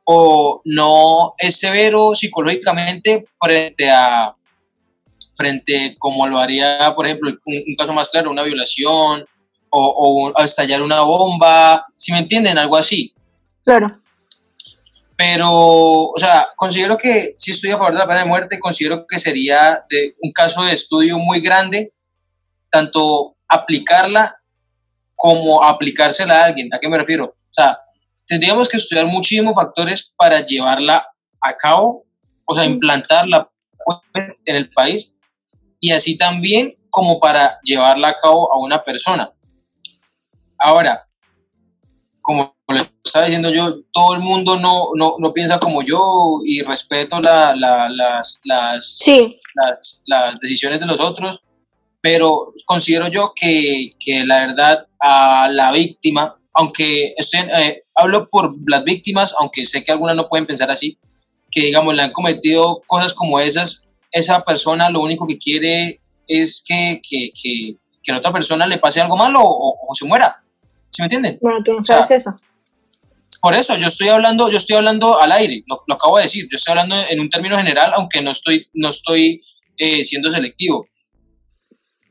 o 0.06 0.62
no 0.66 1.36
es 1.38 1.58
severo 1.60 2.16
psicológicamente 2.16 3.26
frente 3.40 3.90
a, 3.92 4.36
frente 5.40 5.96
como 5.98 6.28
lo 6.28 6.38
haría, 6.38 6.94
por 6.98 7.06
ejemplo, 7.06 7.30
un, 7.30 7.56
un 7.66 7.76
caso 7.78 7.94
más 7.94 8.10
claro, 8.10 8.30
una 8.30 8.44
violación 8.44 9.26
o, 9.70 10.34
o 10.36 10.44
estallar 10.44 10.82
una 10.82 11.02
bomba, 11.02 11.86
si 11.96 12.12
me 12.12 12.20
entienden, 12.20 12.58
algo 12.58 12.76
así 12.76 13.14
claro. 13.64 13.88
pero, 15.16 15.50
o 15.50 16.18
sea, 16.18 16.50
considero 16.58 16.98
que 16.98 17.36
si 17.38 17.52
estoy 17.52 17.72
a 17.72 17.78
favor 17.78 17.94
de 17.94 18.00
la 18.00 18.08
pena 18.08 18.24
de 18.24 18.28
muerte, 18.28 18.60
considero 18.60 19.06
que 19.08 19.18
sería 19.18 19.86
de 19.90 20.16
un 20.22 20.34
caso 20.34 20.64
de 20.66 20.74
estudio 20.74 21.18
muy 21.20 21.40
grande, 21.40 21.94
tanto 22.70 23.38
aplicarla 23.48 24.36
como 25.16 25.64
aplicársela 25.64 26.42
a 26.42 26.46
alguien. 26.48 26.74
¿A 26.74 26.80
qué 26.80 26.90
me 26.90 26.98
refiero? 26.98 27.26
O 27.26 27.54
sea, 27.54 27.80
tendríamos 28.28 28.68
que 28.68 28.78
estudiar 28.78 29.06
muchísimos 29.08 29.56
factores 29.56 30.14
para 30.18 30.46
llevarla 30.46 31.08
a 31.42 31.54
cabo, 31.54 32.06
o 32.46 32.56
sea, 32.56 32.66
implantarla 32.66 33.50
en 34.46 34.56
el 34.56 34.70
país 34.72 35.16
y 35.80 35.92
así 35.92 36.18
también 36.18 36.76
como 36.90 37.20
para 37.20 37.60
llevarla 37.64 38.10
a 38.10 38.18
cabo 38.18 38.52
a 38.54 38.60
una 38.60 38.84
persona. 38.84 39.32
Ahora, 40.58 41.08
como 42.22 42.56
les 42.68 42.92
estaba 43.04 43.26
diciendo 43.26 43.50
yo, 43.50 43.82
todo 43.92 44.14
el 44.14 44.20
mundo 44.22 44.60
no, 44.60 44.90
no, 44.96 45.16
no 45.18 45.34
piensa 45.34 45.60
como 45.60 45.82
yo 45.82 46.02
y 46.46 46.62
respeto 46.62 47.20
la- 47.22 47.56
la- 47.56 47.90
las, 47.90 48.42
las, 48.44 48.98
Sí, 48.98 49.40
las, 49.56 50.04
las 50.06 50.40
decisiones 50.40 50.80
de 50.80 50.86
los 50.86 51.00
otros, 51.00 51.44
pero 52.02 52.54
considero 52.66 53.08
yo 53.08 53.34
que, 53.36 53.96
que 54.00 54.24
la 54.26 54.40
verdad 54.48 54.88
a 55.00 55.48
la 55.50 55.72
víctima, 55.72 56.38
aunque 56.54 57.14
estoy, 57.18 57.40
eh, 57.42 57.84
hablo 57.96 58.28
por 58.30 58.54
las 58.70 58.84
víctimas, 58.84 59.34
aunque 59.40 59.66
sé 59.66 59.84
que 59.84 59.92
algunas 59.92 60.16
no 60.16 60.28
pueden 60.28 60.46
pensar 60.46 60.70
así, 60.70 61.00
que 61.52 61.62
digamos 61.62 61.96
le 61.96 62.04
han 62.04 62.12
cometido 62.12 62.82
cosas 62.86 63.14
como 63.14 63.40
esas, 63.40 63.89
esa 64.12 64.42
persona 64.44 64.90
lo 64.90 65.02
único 65.02 65.28
que 65.28 65.38
quiere 65.38 66.02
es 66.28 66.64
que, 66.68 67.02
que, 67.08 67.32
que, 67.34 67.76
que 68.04 68.12
a 68.12 68.16
la 68.16 68.20
otra 68.20 68.32
persona 68.34 68.66
le 68.66 68.78
pase 68.78 69.02
algo 69.02 69.18
malo 69.18 69.40
o, 69.42 69.78
o 69.88 69.96
se 69.96 70.06
muera. 70.06 70.44
¿Sí 70.90 71.02
me 71.02 71.06
entienden? 71.06 71.38
bueno, 71.42 71.60
tú 71.64 71.74
no 71.74 71.80
O 71.80 71.84
sea, 71.84 72.04
sabes 72.04 72.26
eso. 72.26 72.36
Por 73.42 73.54
eso 73.54 73.78
yo 73.78 73.88
estoy 73.88 74.10
hablando, 74.10 74.50
yo 74.52 74.58
estoy 74.58 74.76
hablando 74.76 75.20
al 75.20 75.32
aire, 75.32 75.64
lo, 75.66 75.80
lo 75.88 75.96
acabo 75.96 76.18
de 76.18 76.24
decir, 76.24 76.46
yo 76.52 76.58
estoy 76.58 76.72
hablando 76.72 76.96
en 77.10 77.20
un 77.22 77.30
término 77.30 77.58
general, 77.58 77.92
aunque 77.96 78.22
no 78.22 78.32
estoy, 78.32 78.68
no 78.74 78.90
estoy 78.90 79.42
eh, 79.78 80.04
siendo 80.04 80.30
selectivo. 80.30 80.88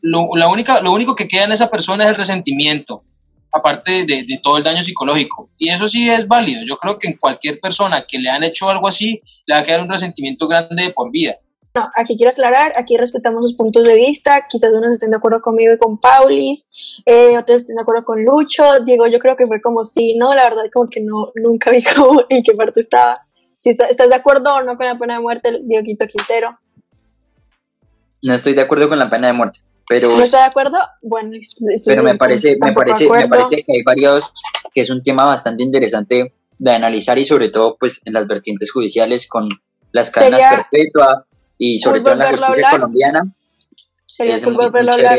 Lo, 0.00 0.28
la 0.36 0.48
única, 0.48 0.80
lo 0.80 0.92
único 0.92 1.14
que 1.14 1.28
queda 1.28 1.44
en 1.44 1.52
esa 1.52 1.68
persona 1.70 2.04
es 2.04 2.10
el 2.10 2.16
resentimiento. 2.16 3.04
aparte 3.52 4.04
de, 4.06 4.24
de, 4.24 4.40
todo 4.42 4.56
el 4.58 4.64
daño 4.64 4.82
psicológico. 4.82 5.50
Y 5.58 5.70
eso 5.70 5.88
sí 5.88 6.08
es 6.08 6.28
válido. 6.28 6.62
Yo 6.64 6.76
creo 6.76 6.98
que 6.98 7.08
en 7.08 7.16
cualquier 7.16 7.58
persona 7.60 8.04
que 8.06 8.18
le 8.18 8.30
han 8.30 8.44
hecho 8.44 8.68
algo 8.70 8.88
así, 8.88 9.18
le 9.46 9.54
va 9.54 9.60
a 9.60 9.64
quedar 9.64 9.82
un 9.82 9.90
resentimiento 9.90 10.46
grande 10.46 10.84
de 10.84 10.90
por 10.90 11.10
vida. 11.10 11.36
No, 11.78 11.88
aquí 11.94 12.16
quiero 12.16 12.32
aclarar, 12.32 12.72
aquí 12.76 12.96
respetamos 12.96 13.40
los 13.40 13.54
puntos 13.54 13.86
de 13.86 13.94
vista, 13.94 14.46
quizás 14.50 14.72
unos 14.72 14.90
estén 14.90 15.10
de 15.10 15.16
acuerdo 15.16 15.40
conmigo 15.40 15.72
y 15.72 15.78
con 15.78 15.98
Paulis, 15.98 16.68
eh, 17.06 17.38
otros 17.38 17.58
estén 17.58 17.76
de 17.76 17.82
acuerdo 17.82 18.04
con 18.04 18.24
Lucho, 18.24 18.64
Diego 18.84 19.06
yo 19.06 19.20
creo 19.20 19.36
que 19.36 19.46
fue 19.46 19.60
como 19.60 19.84
sí, 19.84 20.16
no, 20.16 20.34
la 20.34 20.42
verdad 20.42 20.64
como 20.72 20.88
que 20.90 21.00
no, 21.00 21.30
nunca 21.36 21.70
vi 21.70 21.84
cómo, 21.94 22.20
en 22.28 22.42
qué 22.42 22.52
parte 22.54 22.80
estaba. 22.80 23.20
Si 23.60 23.70
estás 23.70 24.08
de 24.08 24.14
acuerdo 24.14 24.54
o 24.54 24.62
no 24.64 24.76
con 24.76 24.86
la 24.86 24.98
pena 24.98 25.14
de 25.14 25.20
muerte, 25.20 25.60
Dieguito 25.62 26.06
Quintero. 26.08 26.58
No 28.22 28.34
estoy 28.34 28.54
de 28.54 28.62
acuerdo 28.62 28.88
con 28.88 28.98
la 28.98 29.08
pena 29.08 29.28
de 29.28 29.34
muerte, 29.34 29.60
pero... 29.88 30.16
¿No 30.16 30.24
está 30.24 30.38
de 30.38 30.48
acuerdo? 30.50 30.78
Bueno, 31.00 31.38
pero 31.86 32.02
me 32.02 32.16
parece, 32.16 32.56
me 32.60 32.72
parece, 32.72 33.08
me 33.08 33.28
parece 33.28 33.56
que 33.62 33.72
hay 33.72 33.82
varios, 33.84 34.32
que 34.74 34.80
es 34.80 34.90
un 34.90 35.04
tema 35.04 35.26
bastante 35.26 35.62
interesante 35.62 36.34
de 36.58 36.70
analizar 36.72 37.18
y 37.18 37.24
sobre 37.24 37.50
todo 37.50 37.76
pues 37.78 38.00
en 38.04 38.14
las 38.14 38.26
vertientes 38.26 38.72
judiciales 38.72 39.28
con 39.28 39.48
las 39.92 40.10
cadenas 40.10 40.40
perpetuas 40.56 41.27
y 41.58 41.78
sobre 41.78 42.00
todo 42.00 42.12
en 42.12 42.18
la 42.20 42.30
justicia 42.30 42.70
colombiana. 42.70 43.34
Sería 44.06 44.40
cool 44.42 44.54
volverlo 44.54 44.92
a 44.92 44.94
hablar. 44.94 45.18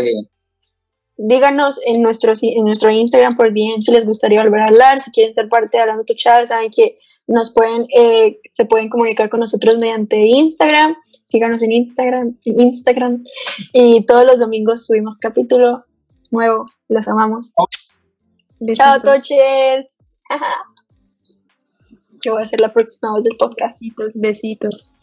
Díganos 1.17 1.81
en 1.85 2.01
nuestro, 2.01 2.33
en 2.41 2.63
nuestro 2.63 2.89
Instagram 2.89 3.35
por 3.35 3.51
bien 3.51 3.81
si 3.81 3.91
les 3.91 4.05
gustaría 4.05 4.41
volver 4.41 4.61
a 4.61 4.65
hablar, 4.65 5.01
si 5.01 5.11
quieren 5.11 5.33
ser 5.33 5.49
parte 5.49 5.77
de 5.77 5.81
Hablando 5.81 6.05
Tuchada, 6.05 6.45
saben 6.45 6.71
que 6.71 6.97
nos 7.27 7.51
pueden, 7.51 7.85
eh, 7.95 8.35
se 8.51 8.65
pueden 8.65 8.89
comunicar 8.89 9.29
con 9.29 9.41
nosotros 9.41 9.77
mediante 9.77 10.17
Instagram, 10.17 10.95
síganos 11.25 11.61
en 11.61 11.73
Instagram, 11.73 12.37
en 12.45 12.59
Instagram, 12.59 13.23
y 13.73 14.05
todos 14.05 14.25
los 14.25 14.39
domingos 14.39 14.85
subimos 14.85 15.17
capítulo 15.19 15.83
nuevo, 16.31 16.65
los 16.87 17.07
amamos. 17.07 17.53
Chao, 18.73 19.01
Toches. 19.01 19.99
Yo 22.23 22.33
voy 22.33 22.43
a 22.43 22.45
ser 22.45 22.61
la 22.61 22.69
próxima 22.69 23.11
voz 23.11 23.23
del 23.23 23.35
podcast. 23.37 23.81
Besitos, 23.81 24.11
besitos. 24.15 24.93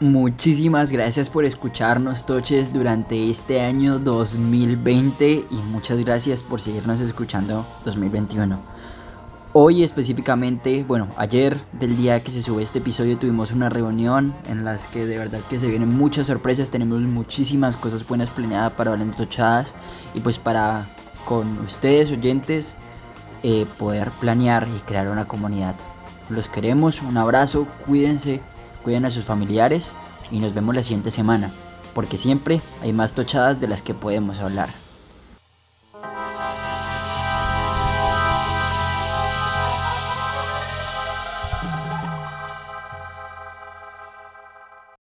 Muchísimas 0.00 0.90
gracias 0.90 1.28
por 1.28 1.44
escucharnos, 1.44 2.24
Toches, 2.24 2.72
durante 2.72 3.28
este 3.28 3.60
año 3.60 3.98
2020 3.98 5.44
y 5.50 5.54
muchas 5.70 5.98
gracias 5.98 6.42
por 6.42 6.62
seguirnos 6.62 7.02
escuchando 7.02 7.66
2021. 7.84 8.58
Hoy 9.52 9.82
específicamente, 9.82 10.84
bueno, 10.84 11.08
ayer 11.18 11.60
del 11.72 11.98
día 11.98 12.20
que 12.20 12.30
se 12.30 12.40
sube 12.40 12.62
este 12.62 12.78
episodio 12.78 13.18
tuvimos 13.18 13.52
una 13.52 13.68
reunión 13.68 14.34
en 14.48 14.64
las 14.64 14.86
que 14.86 15.04
de 15.04 15.18
verdad 15.18 15.40
que 15.50 15.58
se 15.58 15.66
vienen 15.66 15.94
muchas 15.94 16.28
sorpresas, 16.28 16.70
tenemos 16.70 17.02
muchísimas 17.02 17.76
cosas 17.76 18.08
buenas 18.08 18.30
planeadas 18.30 18.72
para 18.72 18.92
Hablando 18.92 19.18
Tochadas 19.18 19.74
y 20.14 20.20
pues 20.20 20.38
para 20.38 20.88
con 21.26 21.58
ustedes 21.58 22.10
oyentes 22.10 22.74
eh, 23.42 23.66
poder 23.78 24.10
planear 24.12 24.66
y 24.74 24.80
crear 24.80 25.08
una 25.08 25.28
comunidad. 25.28 25.76
Los 26.30 26.48
queremos, 26.48 27.02
un 27.02 27.18
abrazo, 27.18 27.66
cuídense 27.86 28.40
cuiden 28.82 29.04
a 29.04 29.10
sus 29.10 29.24
familiares 29.24 29.94
y 30.30 30.40
nos 30.40 30.54
vemos 30.54 30.74
la 30.74 30.82
siguiente 30.82 31.10
semana, 31.10 31.50
porque 31.94 32.16
siempre 32.16 32.60
hay 32.82 32.92
más 32.92 33.14
tochadas 33.14 33.60
de 33.60 33.68
las 33.68 33.82
que 33.82 33.94
podemos 33.94 34.40
hablar. 34.40 34.68